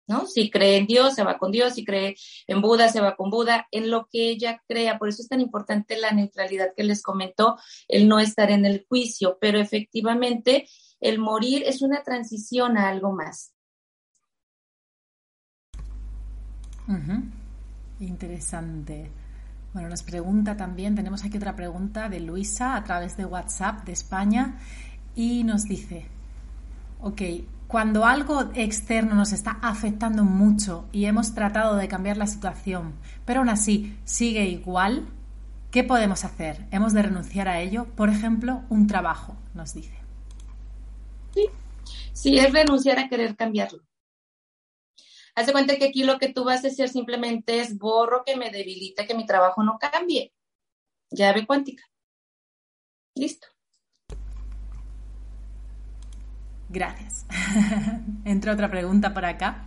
¿No? 0.06 0.26
Si 0.26 0.50
cree 0.50 0.78
en 0.78 0.86
Dios, 0.86 1.14
se 1.14 1.24
va 1.24 1.36
con 1.36 1.52
Dios, 1.52 1.74
si 1.74 1.84
cree 1.84 2.16
en 2.46 2.62
Buda, 2.62 2.88
se 2.88 3.02
va 3.02 3.16
con 3.16 3.28
Buda, 3.28 3.68
en 3.70 3.90
lo 3.90 4.08
que 4.10 4.30
ella 4.30 4.62
crea. 4.66 4.98
Por 4.98 5.10
eso 5.10 5.20
es 5.20 5.28
tan 5.28 5.42
importante 5.42 5.98
la 5.98 6.12
neutralidad 6.12 6.72
que 6.74 6.82
les 6.82 7.02
comentó, 7.02 7.58
el 7.88 8.08
no 8.08 8.18
estar 8.18 8.50
en 8.50 8.64
el 8.64 8.86
juicio, 8.88 9.36
pero 9.38 9.58
efectivamente 9.58 10.70
el 11.00 11.18
morir 11.18 11.64
es 11.66 11.82
una 11.82 12.02
transición 12.02 12.78
a 12.78 12.88
algo 12.88 13.12
más. 13.12 13.52
Interesante. 18.00 19.10
Bueno, 19.72 19.88
nos 19.88 20.02
pregunta 20.02 20.56
también, 20.56 20.94
tenemos 20.94 21.24
aquí 21.24 21.36
otra 21.36 21.54
pregunta 21.54 22.08
de 22.08 22.20
Luisa 22.20 22.76
a 22.76 22.84
través 22.84 23.16
de 23.16 23.26
WhatsApp 23.26 23.84
de 23.84 23.92
España 23.92 24.54
y 25.14 25.44
nos 25.44 25.64
dice, 25.64 26.06
ok, 27.00 27.22
cuando 27.66 28.06
algo 28.06 28.50
externo 28.54 29.14
nos 29.14 29.32
está 29.32 29.58
afectando 29.60 30.24
mucho 30.24 30.86
y 30.92 31.06
hemos 31.06 31.34
tratado 31.34 31.76
de 31.76 31.88
cambiar 31.88 32.16
la 32.16 32.26
situación, 32.26 32.94
pero 33.24 33.40
aún 33.40 33.48
así 33.48 33.98
sigue 34.04 34.46
igual, 34.46 35.08
¿qué 35.70 35.84
podemos 35.84 36.24
hacer? 36.24 36.66
¿Hemos 36.70 36.92
de 36.92 37.02
renunciar 37.02 37.48
a 37.48 37.60
ello? 37.60 37.86
Por 37.96 38.08
ejemplo, 38.08 38.62
un 38.70 38.86
trabajo, 38.86 39.36
nos 39.52 39.74
dice. 39.74 39.94
Sí, 41.34 41.46
sí 42.12 42.38
es 42.38 42.52
renunciar 42.52 42.98
a 42.98 43.08
querer 43.08 43.36
cambiarlo. 43.36 43.82
Haz 45.36 45.46
de 45.46 45.52
cuenta 45.52 45.76
que 45.76 45.84
aquí 45.84 46.02
lo 46.02 46.18
que 46.18 46.32
tú 46.32 46.44
vas 46.44 46.64
a 46.64 46.68
hacer 46.68 46.88
simplemente 46.88 47.60
es 47.60 47.76
borro 47.76 48.24
que 48.24 48.36
me 48.36 48.50
debilita, 48.50 49.06
que 49.06 49.14
mi 49.14 49.26
trabajo 49.26 49.62
no 49.62 49.78
cambie. 49.78 50.32
Llave 51.10 51.46
cuántica. 51.46 51.84
Listo. 53.14 53.46
Gracias. 56.70 57.26
Entra 58.24 58.54
otra 58.54 58.70
pregunta 58.70 59.12
por 59.12 59.26
acá. 59.26 59.66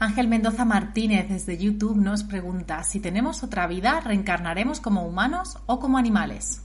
Ángel 0.00 0.26
Mendoza 0.26 0.64
Martínez 0.64 1.28
desde 1.28 1.56
YouTube 1.56 1.96
nos 1.96 2.24
pregunta, 2.24 2.82
si 2.82 2.98
tenemos 2.98 3.44
otra 3.44 3.68
vida, 3.68 4.00
¿reencarnaremos 4.00 4.80
como 4.80 5.06
humanos 5.06 5.58
o 5.66 5.78
como 5.78 5.96
animales? 5.96 6.62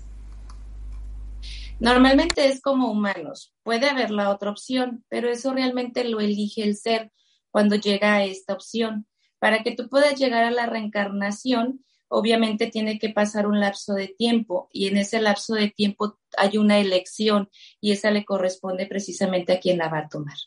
Normalmente 1.80 2.47
es 2.47 2.62
como 2.62 2.91
humanos. 2.91 3.54
Puede 3.62 3.89
haber 3.89 4.10
la 4.10 4.32
otra 4.32 4.49
opción, 4.49 5.04
pero 5.08 5.30
eso 5.30 5.54
realmente 5.54 6.04
lo 6.04 6.20
elige 6.20 6.64
el 6.64 6.76
ser 6.76 7.12
cuando 7.54 7.76
llega 7.76 8.16
a 8.16 8.24
esta 8.24 8.54
opción. 8.54 9.06
Para 9.38 9.62
que 9.62 9.76
tú 9.76 9.88
puedas 9.88 10.20
llegar 10.20 10.43
a 10.43 10.49
la 10.49 10.66
reencarnación, 10.66 11.86
obviamente 12.08 12.66
tiene 12.68 12.97
que 12.97 13.10
pasar 13.10 13.45
un 13.45 13.60
lapso 13.60 13.93
de 13.93 14.08
tiempo 14.08 14.70
y 14.72 14.88
en 14.88 14.97
ese 14.97 15.22
lapso 15.22 15.54
de 15.54 15.70
tiempo 15.70 16.18
hay 16.36 16.58
una 16.58 16.80
elección 16.80 17.51
y 17.80 17.91
esa 17.91 18.10
le 18.10 18.26
corresponde 18.26 18.88
precisamente 18.88 19.54
a 19.54 19.60
quien 19.60 19.78
la 19.78 19.88
va 19.88 19.99
a 19.99 20.10
tomar. 20.10 20.38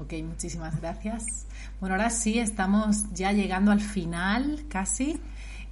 Ok, 0.00 0.12
muchísimas 0.22 0.78
gracias. 0.78 1.46
Bueno, 1.80 1.94
ahora 1.94 2.10
sí, 2.10 2.38
estamos 2.38 3.10
ya 3.14 3.32
llegando 3.32 3.70
al 3.70 3.80
final 3.80 4.66
casi. 4.68 5.18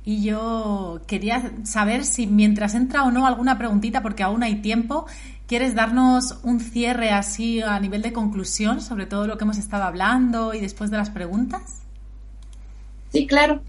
Y 0.06 0.22
yo 0.22 1.02
quería 1.06 1.52
saber 1.64 2.04
si 2.04 2.26
mientras 2.26 2.74
entra 2.74 3.02
o 3.02 3.10
no 3.10 3.26
alguna 3.26 3.58
preguntita, 3.58 4.02
porque 4.02 4.22
aún 4.22 4.42
hay 4.42 4.62
tiempo, 4.62 5.06
¿Quieres 5.46 5.76
darnos 5.76 6.40
un 6.42 6.58
cierre 6.58 7.10
así 7.10 7.62
a 7.62 7.78
nivel 7.78 8.02
de 8.02 8.12
conclusión 8.12 8.80
sobre 8.80 9.06
todo 9.06 9.28
lo 9.28 9.38
que 9.38 9.44
hemos 9.44 9.58
estado 9.58 9.84
hablando 9.84 10.54
y 10.54 10.60
después 10.60 10.90
de 10.90 10.96
las 10.96 11.10
preguntas? 11.10 11.84
Sí, 13.12 13.28
claro. 13.28 13.62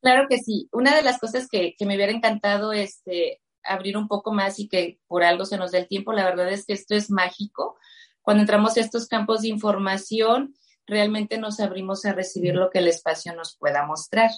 Claro 0.00 0.26
que 0.28 0.38
sí. 0.38 0.68
Una 0.70 0.94
de 0.94 1.02
las 1.02 1.18
cosas 1.18 1.48
que, 1.48 1.74
me 1.80 1.96
hubiera 1.96 2.12
encantado 2.12 2.72
este, 2.72 3.40
abrir 3.64 3.96
un 3.96 4.06
poco 4.06 4.32
más 4.32 4.60
y 4.60 4.68
que 4.68 5.00
por 5.08 5.24
algo 5.24 5.46
se 5.46 5.56
nos 5.56 5.72
dé 5.72 5.78
el 5.78 5.88
tiempo, 5.88 6.12
la 6.12 6.24
verdad 6.24 6.52
es 6.52 6.64
que 6.64 6.74
esto 6.74 6.94
es 6.94 7.10
mágico. 7.10 7.76
Cuando 8.20 8.42
entramos 8.42 8.76
a 8.76 8.80
estos 8.80 9.08
campos 9.08 9.42
de 9.42 9.48
información, 9.48 10.54
realmente 10.86 11.38
nos 11.38 11.58
abrimos 11.58 12.04
a 12.04 12.12
recibir 12.12 12.54
lo 12.54 12.70
que 12.70 12.78
el 12.78 12.86
espacio 12.86 13.34
nos 13.34 13.56
pueda 13.56 13.84
mostrar. 13.84 14.30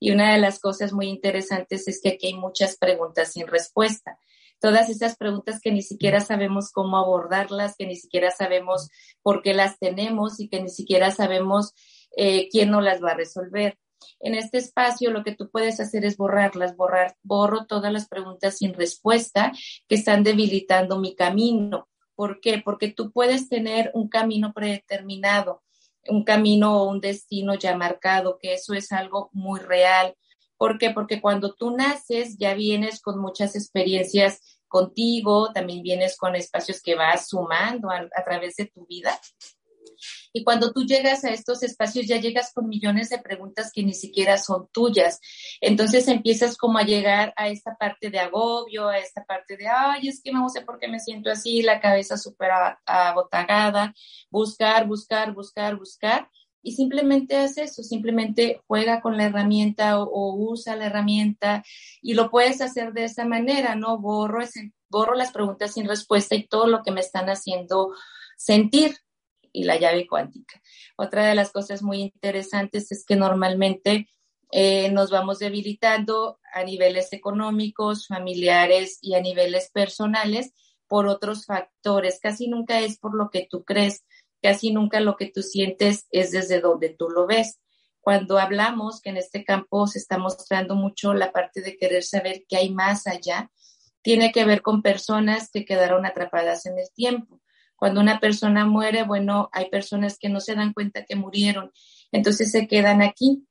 Y 0.00 0.10
una 0.10 0.32
de 0.32 0.40
las 0.40 0.58
cosas 0.58 0.92
muy 0.92 1.06
interesantes 1.06 1.86
es 1.86 2.00
que 2.02 2.10
aquí 2.10 2.28
hay 2.28 2.34
muchas 2.34 2.76
preguntas 2.76 3.32
sin 3.32 3.46
respuesta 3.46 4.18
todas 4.60 4.90
esas 4.90 5.16
preguntas 5.16 5.60
que 5.60 5.72
ni 5.72 5.82
siquiera 5.82 6.20
sabemos 6.20 6.70
cómo 6.70 6.98
abordarlas, 6.98 7.74
que 7.76 7.86
ni 7.86 7.96
siquiera 7.96 8.30
sabemos 8.30 8.90
por 9.22 9.42
qué 9.42 9.54
las 9.54 9.78
tenemos 9.78 10.38
y 10.38 10.48
que 10.48 10.62
ni 10.62 10.68
siquiera 10.68 11.10
sabemos 11.10 11.72
eh, 12.16 12.48
quién 12.50 12.70
nos 12.70 12.84
las 12.84 13.02
va 13.02 13.12
a 13.12 13.16
resolver. 13.16 13.78
En 14.20 14.34
este 14.34 14.58
espacio 14.58 15.10
lo 15.10 15.24
que 15.24 15.34
tú 15.34 15.50
puedes 15.50 15.80
hacer 15.80 16.04
es 16.04 16.16
borrarlas, 16.16 16.76
borrar, 16.76 17.16
borro 17.22 17.66
todas 17.66 17.92
las 17.92 18.08
preguntas 18.08 18.58
sin 18.58 18.74
respuesta 18.74 19.52
que 19.88 19.94
están 19.94 20.22
debilitando 20.22 20.98
mi 20.98 21.14
camino. 21.14 21.88
¿Por 22.14 22.40
qué? 22.40 22.60
Porque 22.62 22.88
tú 22.88 23.12
puedes 23.12 23.48
tener 23.48 23.90
un 23.94 24.08
camino 24.08 24.52
predeterminado, 24.52 25.62
un 26.08 26.24
camino 26.24 26.82
o 26.82 26.88
un 26.88 27.00
destino 27.00 27.54
ya 27.54 27.76
marcado, 27.76 28.38
que 28.38 28.54
eso 28.54 28.74
es 28.74 28.92
algo 28.92 29.30
muy 29.32 29.60
real. 29.60 30.14
¿Por 30.56 30.78
qué? 30.78 30.90
Porque 30.90 31.20
cuando 31.20 31.54
tú 31.54 31.70
naces 31.70 32.36
ya 32.38 32.54
vienes 32.54 33.00
con 33.00 33.18
muchas 33.18 33.56
experiencias 33.56 34.40
contigo, 34.68 35.52
también 35.52 35.82
vienes 35.82 36.16
con 36.16 36.36
espacios 36.36 36.82
que 36.82 36.94
vas 36.94 37.28
sumando 37.28 37.90
a, 37.90 38.24
través 38.24 38.56
de 38.56 38.66
tu 38.66 38.86
vida. 38.86 39.18
Y 40.32 40.44
cuando 40.44 40.72
tú 40.72 40.84
llegas 40.84 41.24
a 41.24 41.30
estos 41.30 41.62
espacios, 41.62 42.06
ya 42.06 42.20
llegas 42.20 42.52
con 42.52 42.68
millones 42.68 43.10
de 43.10 43.18
preguntas 43.18 43.70
que 43.72 43.82
ni 43.82 43.94
siquiera 43.94 44.38
son 44.38 44.68
tuyas. 44.72 45.20
Entonces 45.60 46.06
empiezas 46.08 46.56
como 46.56 46.78
a 46.78 46.82
llegar 46.82 47.32
a 47.36 47.48
esta 47.48 47.76
parte 47.76 48.10
de 48.10 48.18
agobio, 48.18 48.88
a 48.88 48.98
esta 48.98 49.24
parte 49.24 49.56
de, 49.56 49.66
ay, 49.68 50.08
es 50.08 50.22
que 50.22 50.32
no 50.32 50.48
sé 50.48 50.62
por 50.62 50.78
qué 50.78 50.88
me 50.88 51.00
siento 51.00 51.30
así, 51.30 51.62
la 51.62 51.80
cabeza 51.80 52.16
súper 52.16 52.50
abotagada, 52.86 53.94
buscar, 54.30 54.86
buscar, 54.86 55.32
buscar, 55.34 55.76
buscar 55.76 56.28
y 56.62 56.72
simplemente 56.72 57.36
hace 57.36 57.64
eso, 57.64 57.82
simplemente 57.82 58.60
juega 58.66 59.00
con 59.00 59.16
la 59.16 59.24
herramienta 59.24 59.98
o, 60.00 60.34
usa 60.34 60.76
la 60.76 60.86
herramienta 60.86 61.64
y 62.02 62.14
lo 62.14 62.30
puedes 62.30 62.60
hacer 62.60 62.92
de 62.92 63.04
esa 63.04 63.24
manera, 63.24 63.74
¿no? 63.76 63.98
Borro, 63.98 64.44
borro 64.88 65.14
las 65.14 65.32
preguntas 65.32 65.74
sin 65.74 65.88
respuesta 65.88 66.34
y 66.34 66.46
todo 66.46 66.66
lo 66.66 66.82
que 66.82 66.92
me 66.92 67.00
están 67.00 67.28
haciendo 67.30 67.94
sentir 68.36 68.96
y 69.52 69.64
la 69.64 69.78
llave 69.78 70.06
cuántica. 70.06 70.60
Otra 70.96 71.26
de 71.26 71.34
las 71.34 71.50
cosas 71.50 71.82
muy 71.82 72.00
interesantes 72.00 72.90
es 72.92 73.04
que 73.04 73.16
normalmente 73.16 74.08
eh, 74.52 74.90
nos 74.90 75.10
vamos 75.10 75.38
debilitando 75.38 76.40
a 76.52 76.64
niveles 76.64 77.12
económicos, 77.12 78.06
familiares 78.08 78.98
y 79.00 79.14
a 79.14 79.20
niveles 79.20 79.70
personales 79.70 80.52
por 80.88 81.06
otros 81.06 81.46
factores. 81.46 82.18
Casi 82.20 82.48
nunca 82.48 82.80
es 82.80 82.98
por 82.98 83.14
lo 83.14 83.30
que 83.30 83.46
tú 83.48 83.64
crees, 83.64 84.04
casi 84.42 84.72
nunca 84.72 84.98
lo 85.00 85.16
que 85.16 85.30
tú 85.30 85.42
sientes 85.42 86.06
es 86.10 86.32
desde 86.32 86.60
donde 86.60 86.88
tú 86.88 87.08
lo 87.08 87.26
ves. 87.26 87.60
Cuando 88.00 88.38
hablamos 88.38 89.00
que 89.00 89.10
en 89.10 89.18
este 89.18 89.44
campo 89.44 89.86
se 89.86 89.98
está 89.98 90.18
mostrando 90.18 90.74
mucho 90.74 91.14
la 91.14 91.32
parte 91.32 91.60
de 91.60 91.76
querer 91.76 92.02
saber 92.02 92.44
qué 92.48 92.56
hay 92.56 92.70
más 92.70 93.06
allá, 93.06 93.50
tiene 94.02 94.32
que 94.32 94.44
ver 94.44 94.62
con 94.62 94.82
personas 94.82 95.50
que 95.52 95.64
quedaron 95.64 96.06
atrapadas 96.06 96.66
en 96.66 96.78
el 96.78 96.90
tiempo. 96.94 97.40
Cuando 97.80 98.02
una 98.02 98.20
persona 98.20 98.66
muere, 98.66 99.04
bueno, 99.04 99.48
hay 99.52 99.70
personas 99.70 100.18
que 100.18 100.28
no 100.28 100.40
se 100.40 100.54
dan 100.54 100.74
cuenta 100.74 101.06
que 101.06 101.16
murieron, 101.16 101.72
entonces 102.12 102.52
se 102.52 102.68
quedan 102.68 103.00
aquí 103.00 103.46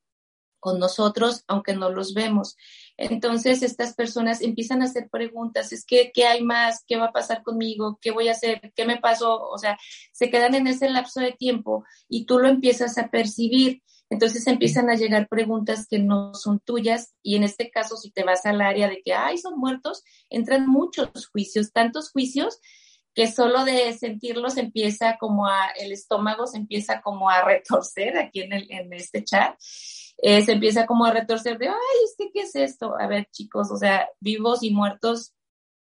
con 0.60 0.78
nosotros, 0.78 1.46
aunque 1.48 1.74
no 1.74 1.90
los 1.90 2.14
vemos. 2.14 2.56
Entonces 2.96 3.64
estas 3.64 3.96
personas 3.96 4.42
empiezan 4.42 4.84
a 4.84 4.86
hacer 4.86 5.10
preguntas, 5.10 5.74
es 5.74 5.84
que, 5.84 6.12
¿qué 6.14 6.28
hay 6.28 6.44
más? 6.44 6.84
¿Qué 6.88 6.98
va 6.98 7.06
a 7.06 7.12
pasar 7.12 7.42
conmigo? 7.42 7.98
¿Qué 8.04 8.12
voy 8.12 8.28
a 8.28 8.34
hacer? 8.34 8.72
¿Qué 8.76 8.86
me 8.86 8.98
pasó? 8.98 9.42
O 9.50 9.58
sea, 9.58 9.80
se 10.12 10.30
quedan 10.30 10.54
en 10.54 10.68
ese 10.68 10.92
lapso 10.92 11.22
de 11.22 11.32
tiempo 11.32 11.84
y 12.08 12.26
tú 12.26 12.38
lo 12.38 12.50
empiezas 12.50 13.00
a 13.00 13.10
percibir. 13.10 13.82
Entonces 14.12 14.46
empiezan 14.46 14.92
a 14.92 14.96
llegar 14.96 15.28
preguntas 15.28 15.88
que 15.90 15.98
no 15.98 16.36
son 16.36 16.60
tuyas 16.60 17.16
y 17.24 17.36
en 17.36 17.44
este 17.44 17.72
caso 17.72 17.98
si 17.98 18.12
te 18.12 18.24
vas 18.24 18.46
al 18.46 18.62
área 18.62 18.88
de 18.90 19.02
que, 19.04 19.14
ay, 19.14 19.40
son 19.40 19.58
muertos, 19.58 20.04
entran 20.30 20.68
muchos 20.68 21.28
juicios, 21.28 21.72
tantos 21.72 22.12
juicios 22.12 22.60
que 23.14 23.32
solo 23.32 23.66
de 23.66 23.94
sentirlos 23.94 24.58
empieza 24.58 25.18
como 25.20 25.48
a, 25.48 25.68
el 25.78 25.92
estómago 25.92 26.48
se 26.48 26.58
empieza 26.58 27.02
como 27.02 27.30
a 27.30 27.44
retorcer 27.44 28.18
aquí 28.18 28.42
en, 28.42 28.54
el, 28.54 28.72
en 28.72 28.94
este 28.94 29.24
chat 29.24 29.56
eh, 30.22 30.44
se 30.44 30.54
empieza 30.54 30.86
como 30.86 31.06
a 31.06 31.12
retorcer 31.14 31.58
de, 31.58 31.70
ay, 31.70 31.76
¿este 32.06 32.30
qué 32.34 32.42
es 32.42 32.56
esto? 32.56 32.96
A 33.00 33.08
ver, 33.08 33.28
chicos, 33.32 33.72
o 33.72 33.78
sea, 33.78 34.10
vivos 34.20 34.64
y 34.64 34.72
muertos 34.72 35.34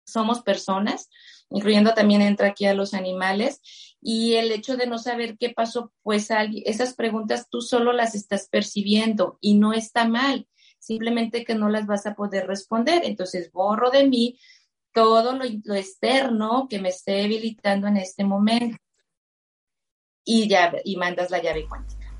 somos 0.07 0.43
personas, 0.43 1.11
incluyendo 1.51 1.93
también 1.93 2.23
entra 2.23 2.49
aquí 2.49 2.65
a 2.65 2.75
los 2.75 2.95
animales, 2.95 3.61
y 4.01 4.35
el 4.35 4.51
hecho 4.51 4.77
de 4.77 4.87
no 4.87 4.99
saber 4.99 5.37
qué 5.39 5.51
pasó, 5.51 5.93
pues 6.03 6.29
esas 6.65 6.95
preguntas 6.95 7.49
tú 7.51 7.61
solo 7.61 7.93
las 7.93 8.15
estás 8.15 8.49
percibiendo 8.49 9.39
y 9.41 9.55
no 9.55 9.75
está 9.75 10.09
mal, 10.09 10.49
simplemente 10.79 11.45
que 11.45 11.55
no 11.55 11.69
las 11.69 11.87
vas 11.87 12.07
a 12.07 12.15
poder 12.15 12.47
responder. 12.47 13.03
Entonces 13.05 13.53
borro 13.53 13.91
de 13.91 14.09
mí 14.09 14.39
todo 14.93 15.33
lo, 15.33 15.75
externo 15.75 16.67
que 16.69 16.81
me 16.81 16.91
esté 16.91 17.13
debilitando 17.13 17.87
en 17.87 17.97
este 17.97 18.25
momento 18.25 18.77
y, 20.25 20.49
ya, 20.49 20.73
y 20.85 20.97
mandas 20.97 21.31
la 21.31 21.43
llave 21.43 21.67
cuántica. 21.67 22.13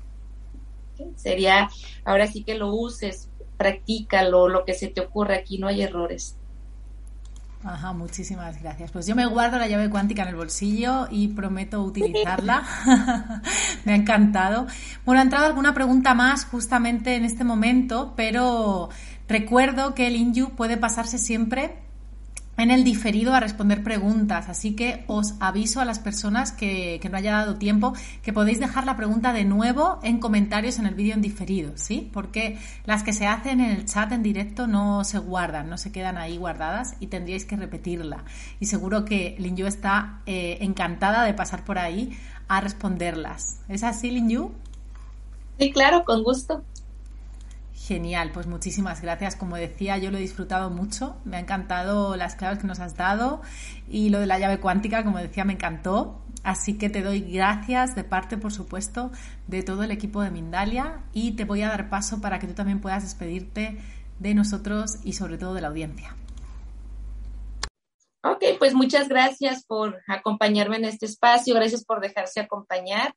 Sería, 1.15 1.69
ahora 2.05 2.27
sí 2.27 2.43
que 2.43 2.55
lo 2.55 2.73
uses, 2.73 3.29
practícalo, 3.57 4.49
lo 4.49 4.65
que 4.65 4.73
se 4.73 4.87
te 4.87 5.01
ocurra, 5.01 5.35
aquí 5.35 5.57
no 5.57 5.67
hay 5.67 5.81
errores. 5.81 6.37
Ajá, 7.63 7.93
muchísimas 7.93 8.61
gracias. 8.61 8.91
Pues 8.91 9.07
yo 9.07 9.15
me 9.15 9.25
guardo 9.25 9.57
la 9.57 9.67
llave 9.67 9.89
cuántica 9.89 10.23
en 10.23 10.29
el 10.29 10.35
bolsillo 10.35 11.07
y 11.09 11.29
prometo 11.29 11.81
utilizarla. 11.81 12.63
me 13.85 13.93
ha 13.93 13.95
encantado. 13.95 14.67
Bueno, 15.05 15.21
ha 15.21 15.23
entrado 15.23 15.45
alguna 15.45 15.73
pregunta 15.73 16.13
más 16.13 16.43
justamente 16.43 17.15
en 17.15 17.23
este 17.23 17.45
momento, 17.45 18.13
pero 18.17 18.89
recuerdo 19.29 19.95
que 19.95 20.07
el 20.07 20.17
Inju 20.17 20.55
puede 20.55 20.75
pasarse 20.75 21.17
siempre 21.17 21.82
en 22.57 22.71
el 22.71 22.83
diferido 22.83 23.33
a 23.33 23.39
responder 23.39 23.83
preguntas. 23.83 24.49
Así 24.49 24.75
que 24.75 25.03
os 25.07 25.35
aviso 25.39 25.81
a 25.81 25.85
las 25.85 25.99
personas 25.99 26.51
que, 26.51 26.99
no 27.11 27.17
haya 27.17 27.31
dado 27.31 27.55
tiempo 27.55 27.93
que 28.23 28.33
podéis 28.33 28.59
dejar 28.59 28.85
la 28.85 28.95
pregunta 28.95 29.33
de 29.33 29.45
nuevo 29.45 29.99
en 30.03 30.19
comentarios 30.19 30.79
en 30.79 30.87
el 30.87 30.95
vídeo 30.95 31.13
en 31.13 31.21
diferido, 31.21 31.73
¿sí? 31.75 32.09
Porque 32.11 32.57
las 32.85 33.03
que 33.03 33.13
se 33.13 33.27
hacen 33.27 33.59
en 33.59 33.71
el 33.71 33.85
chat 33.85 34.11
en 34.11 34.23
directo 34.23 34.67
no 34.67 35.03
se 35.03 35.19
guardan, 35.19 35.69
no 35.69 35.77
se 35.77 35.91
quedan 35.91 36.17
ahí 36.17 36.37
guardadas 36.37 36.95
y 36.99 37.07
tendríais 37.07 37.45
que 37.45 37.55
repetirla. 37.55 38.23
Y 38.59 38.65
seguro 38.65 39.05
que 39.05 39.35
Linju 39.39 39.65
está 39.65 40.21
eh, 40.25 40.57
encantada 40.61 41.23
de 41.23 41.33
pasar 41.33 41.63
por 41.65 41.77
ahí 41.77 42.17
a 42.47 42.61
responderlas. 42.61 43.59
¿Es 43.67 43.83
así, 43.83 44.11
Linju? 44.11 44.51
Sí, 45.59 45.71
claro, 45.71 46.03
con 46.03 46.23
gusto. 46.23 46.63
Genial, 47.85 48.31
pues 48.31 48.47
muchísimas 48.47 49.01
gracias. 49.01 49.35
Como 49.35 49.57
decía, 49.57 49.97
yo 49.97 50.09
lo 50.09 50.17
he 50.17 50.21
disfrutado 50.21 50.69
mucho. 50.69 51.17
Me 51.25 51.35
ha 51.35 51.41
encantado 51.41 52.15
las 52.15 52.35
claves 52.35 52.59
que 52.59 52.67
nos 52.67 52.79
has 52.79 52.95
dado 52.95 53.41
y 53.89 54.09
lo 54.09 54.21
de 54.21 54.25
la 54.25 54.39
llave 54.39 54.61
cuántica, 54.61 55.03
como 55.03 55.17
decía, 55.17 55.43
me 55.43 55.51
encantó. 55.51 56.21
Así 56.43 56.77
que 56.77 56.89
te 56.89 57.01
doy 57.01 57.19
gracias 57.19 57.93
de 57.93 58.05
parte, 58.05 58.37
por 58.37 58.53
supuesto, 58.53 59.11
de 59.47 59.63
todo 59.63 59.83
el 59.83 59.91
equipo 59.91 60.21
de 60.21 60.31
Mindalia 60.31 61.01
y 61.11 61.33
te 61.33 61.43
voy 61.43 61.61
a 61.61 61.67
dar 61.67 61.89
paso 61.89 62.21
para 62.21 62.39
que 62.39 62.47
tú 62.47 62.53
también 62.53 62.79
puedas 62.79 63.03
despedirte 63.03 63.77
de 64.17 64.33
nosotros 64.33 64.99
y 65.03 65.13
sobre 65.13 65.37
todo 65.37 65.53
de 65.53 65.61
la 65.61 65.67
audiencia. 65.67 66.15
Ok, 68.23 68.43
pues 68.59 68.73
muchas 68.73 69.09
gracias 69.09 69.65
por 69.65 70.01
acompañarme 70.07 70.77
en 70.77 70.85
este 70.85 71.05
espacio, 71.05 71.53
gracias 71.53 71.83
por 71.83 71.99
dejarse 71.99 72.39
acompañar, 72.39 73.13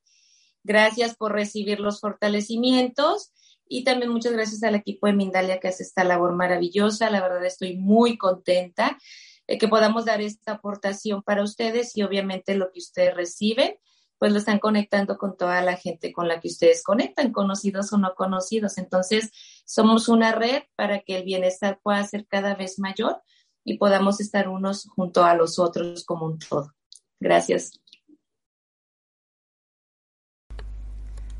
gracias 0.64 1.14
por 1.14 1.31
recibir 1.31 1.79
los 1.79 2.01
fortalecimientos 2.01 3.31
y 3.69 3.85
también 3.85 4.11
muchas 4.11 4.33
gracias 4.33 4.62
al 4.62 4.75
equipo 4.75 5.07
de 5.07 5.12
Mindalia 5.12 5.61
que 5.61 5.69
hace 5.69 5.83
esta 5.83 6.05
labor 6.05 6.35
maravillosa. 6.35 7.11
La 7.11 7.21
verdad 7.21 7.45
estoy 7.45 7.77
muy 7.77 8.17
contenta 8.17 8.99
de 9.47 9.59
que 9.59 9.69
podamos 9.69 10.05
dar 10.05 10.21
esta 10.21 10.53
aportación 10.53 11.23
para 11.23 11.43
ustedes 11.43 11.97
y 11.97 12.03
obviamente 12.03 12.55
lo 12.55 12.71
que 12.73 12.81
ustedes 12.81 13.14
reciben, 13.14 13.77
pues 14.19 14.33
lo 14.33 14.39
están 14.39 14.59
conectando 14.59 15.19
con 15.19 15.37
toda 15.37 15.61
la 15.62 15.77
gente 15.77 16.12
con 16.12 16.27
la 16.29 16.41
que 16.41 16.49
ustedes 16.49 16.83
conectan, 16.83 17.33
conocidos 17.33 17.93
o 17.93 17.99
no 17.99 18.14
conocidos. 18.14 18.79
Entonces, 18.79 19.31
somos 19.64 20.09
una 20.09 20.33
red 20.33 20.62
para 20.75 21.01
que 21.01 21.17
el 21.17 21.25
bienestar 21.25 21.81
pueda 21.83 22.03
ser 22.07 22.27
cada 22.27 22.55
vez 22.55 22.79
mayor 22.79 23.23
y 23.64 23.79
podamos 23.79 24.21
estar 24.21 24.49
unos 24.49 24.87
junto 24.89 25.25
a 25.25 25.35
los 25.35 25.59
otros 25.59 26.05
como 26.05 26.27
un 26.27 26.39
todo. 26.39 26.73
Gracias. 27.21 27.73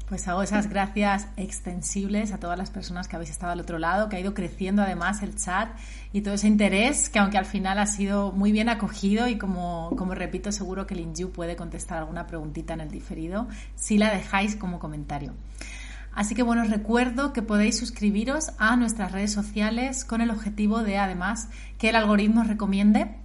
Pues 0.09 0.29
hago 0.29 0.45
esas 0.45 0.69
gracias 0.71 1.27
extensibles 1.37 2.33
a 2.33 2.39
todas 2.39 2.57
las 2.57 2.71
personas 2.71 3.09
que 3.09 3.17
habéis 3.17 3.31
estado 3.31 3.51
al 3.51 3.59
otro 3.59 3.81
lado, 3.81 4.09
que 4.09 4.15
ha 4.15 4.21
ido 4.21 4.35
creciendo 4.35 4.83
además 4.83 5.21
el 5.25 5.35
chat 5.35 5.69
y 6.13 6.21
todo 6.21 6.35
ese 6.35 6.47
interés 6.47 7.09
que 7.09 7.19
aunque 7.19 7.39
al 7.39 7.45
final 7.45 7.81
ha 7.81 7.87
sido 7.87 8.31
muy 8.31 8.53
bien 8.53 8.69
acogido 8.69 9.27
y 9.27 9.37
como, 9.37 9.91
como 9.97 10.15
repito, 10.15 10.53
seguro 10.53 10.87
que 10.87 10.95
el 10.95 11.01
Inju 11.01 11.33
puede 11.33 11.57
contestar 11.57 11.99
alguna 11.99 12.29
preguntita 12.29 12.73
en 12.75 12.83
el 12.83 12.91
diferido 12.93 13.49
si 13.75 13.99
la 13.99 14.15
dejáis 14.15 14.55
como 14.55 14.79
comentario. 14.79 15.35
Así 16.13 16.37
que 16.37 16.45
bueno, 16.45 16.63
os 16.63 16.71
recuerdo 16.71 17.33
que 17.33 17.43
podéis 17.43 17.77
suscribiros 17.77 18.53
a 18.59 18.77
nuestras 18.77 19.11
redes 19.11 19.33
sociales 19.33 20.05
con 20.05 20.21
el 20.21 20.31
objetivo 20.31 20.85
de 20.85 20.99
además 20.99 21.49
que 21.79 21.89
el 21.89 21.97
algoritmo 21.97 22.43
os 22.43 22.47
recomiende 22.47 23.17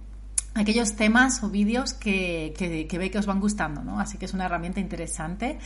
aquellos 0.54 0.96
temas 0.96 1.42
o 1.42 1.48
vídeos 1.48 1.94
que, 1.94 2.54
que, 2.56 2.98
ve 2.98 3.10
que 3.10 3.18
os 3.18 3.26
van 3.26 3.40
gustando, 3.40 3.82
¿no? 3.82 4.00
Así 4.00 4.18
que 4.18 4.26
es 4.26 4.34
una 4.34 4.46
herramienta 4.46 4.80
interesante. 4.80 5.58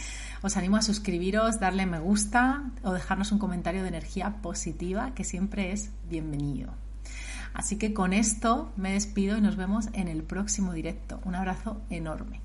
Os 0.43 0.57
animo 0.57 0.77
a 0.77 0.83
suscribiros, 0.83 1.59
darle 1.61 1.87
me 1.87 1.99
gusta 1.99 2.71
o 2.83 2.93
dejarnos 2.93 3.33
un 3.33 3.39
comentario 3.39 3.83
de 3.83 3.89
energía 3.89 4.37
positiva 4.43 5.13
que 5.15 5.25
siempre 5.25 5.73
es 5.73 5.91
bienvenido. 6.09 6.73
Así 7.55 7.79
que 7.79 7.95
con 7.95 8.13
esto 8.13 8.71
me 8.77 8.93
despido 8.93 9.37
y 9.39 9.41
nos 9.41 9.57
vemos 9.57 9.89
en 9.95 10.09
el 10.09 10.23
próximo 10.23 10.73
directo. 10.73 11.21
Un 11.25 11.35
abrazo 11.35 11.81
enorme. 11.89 12.41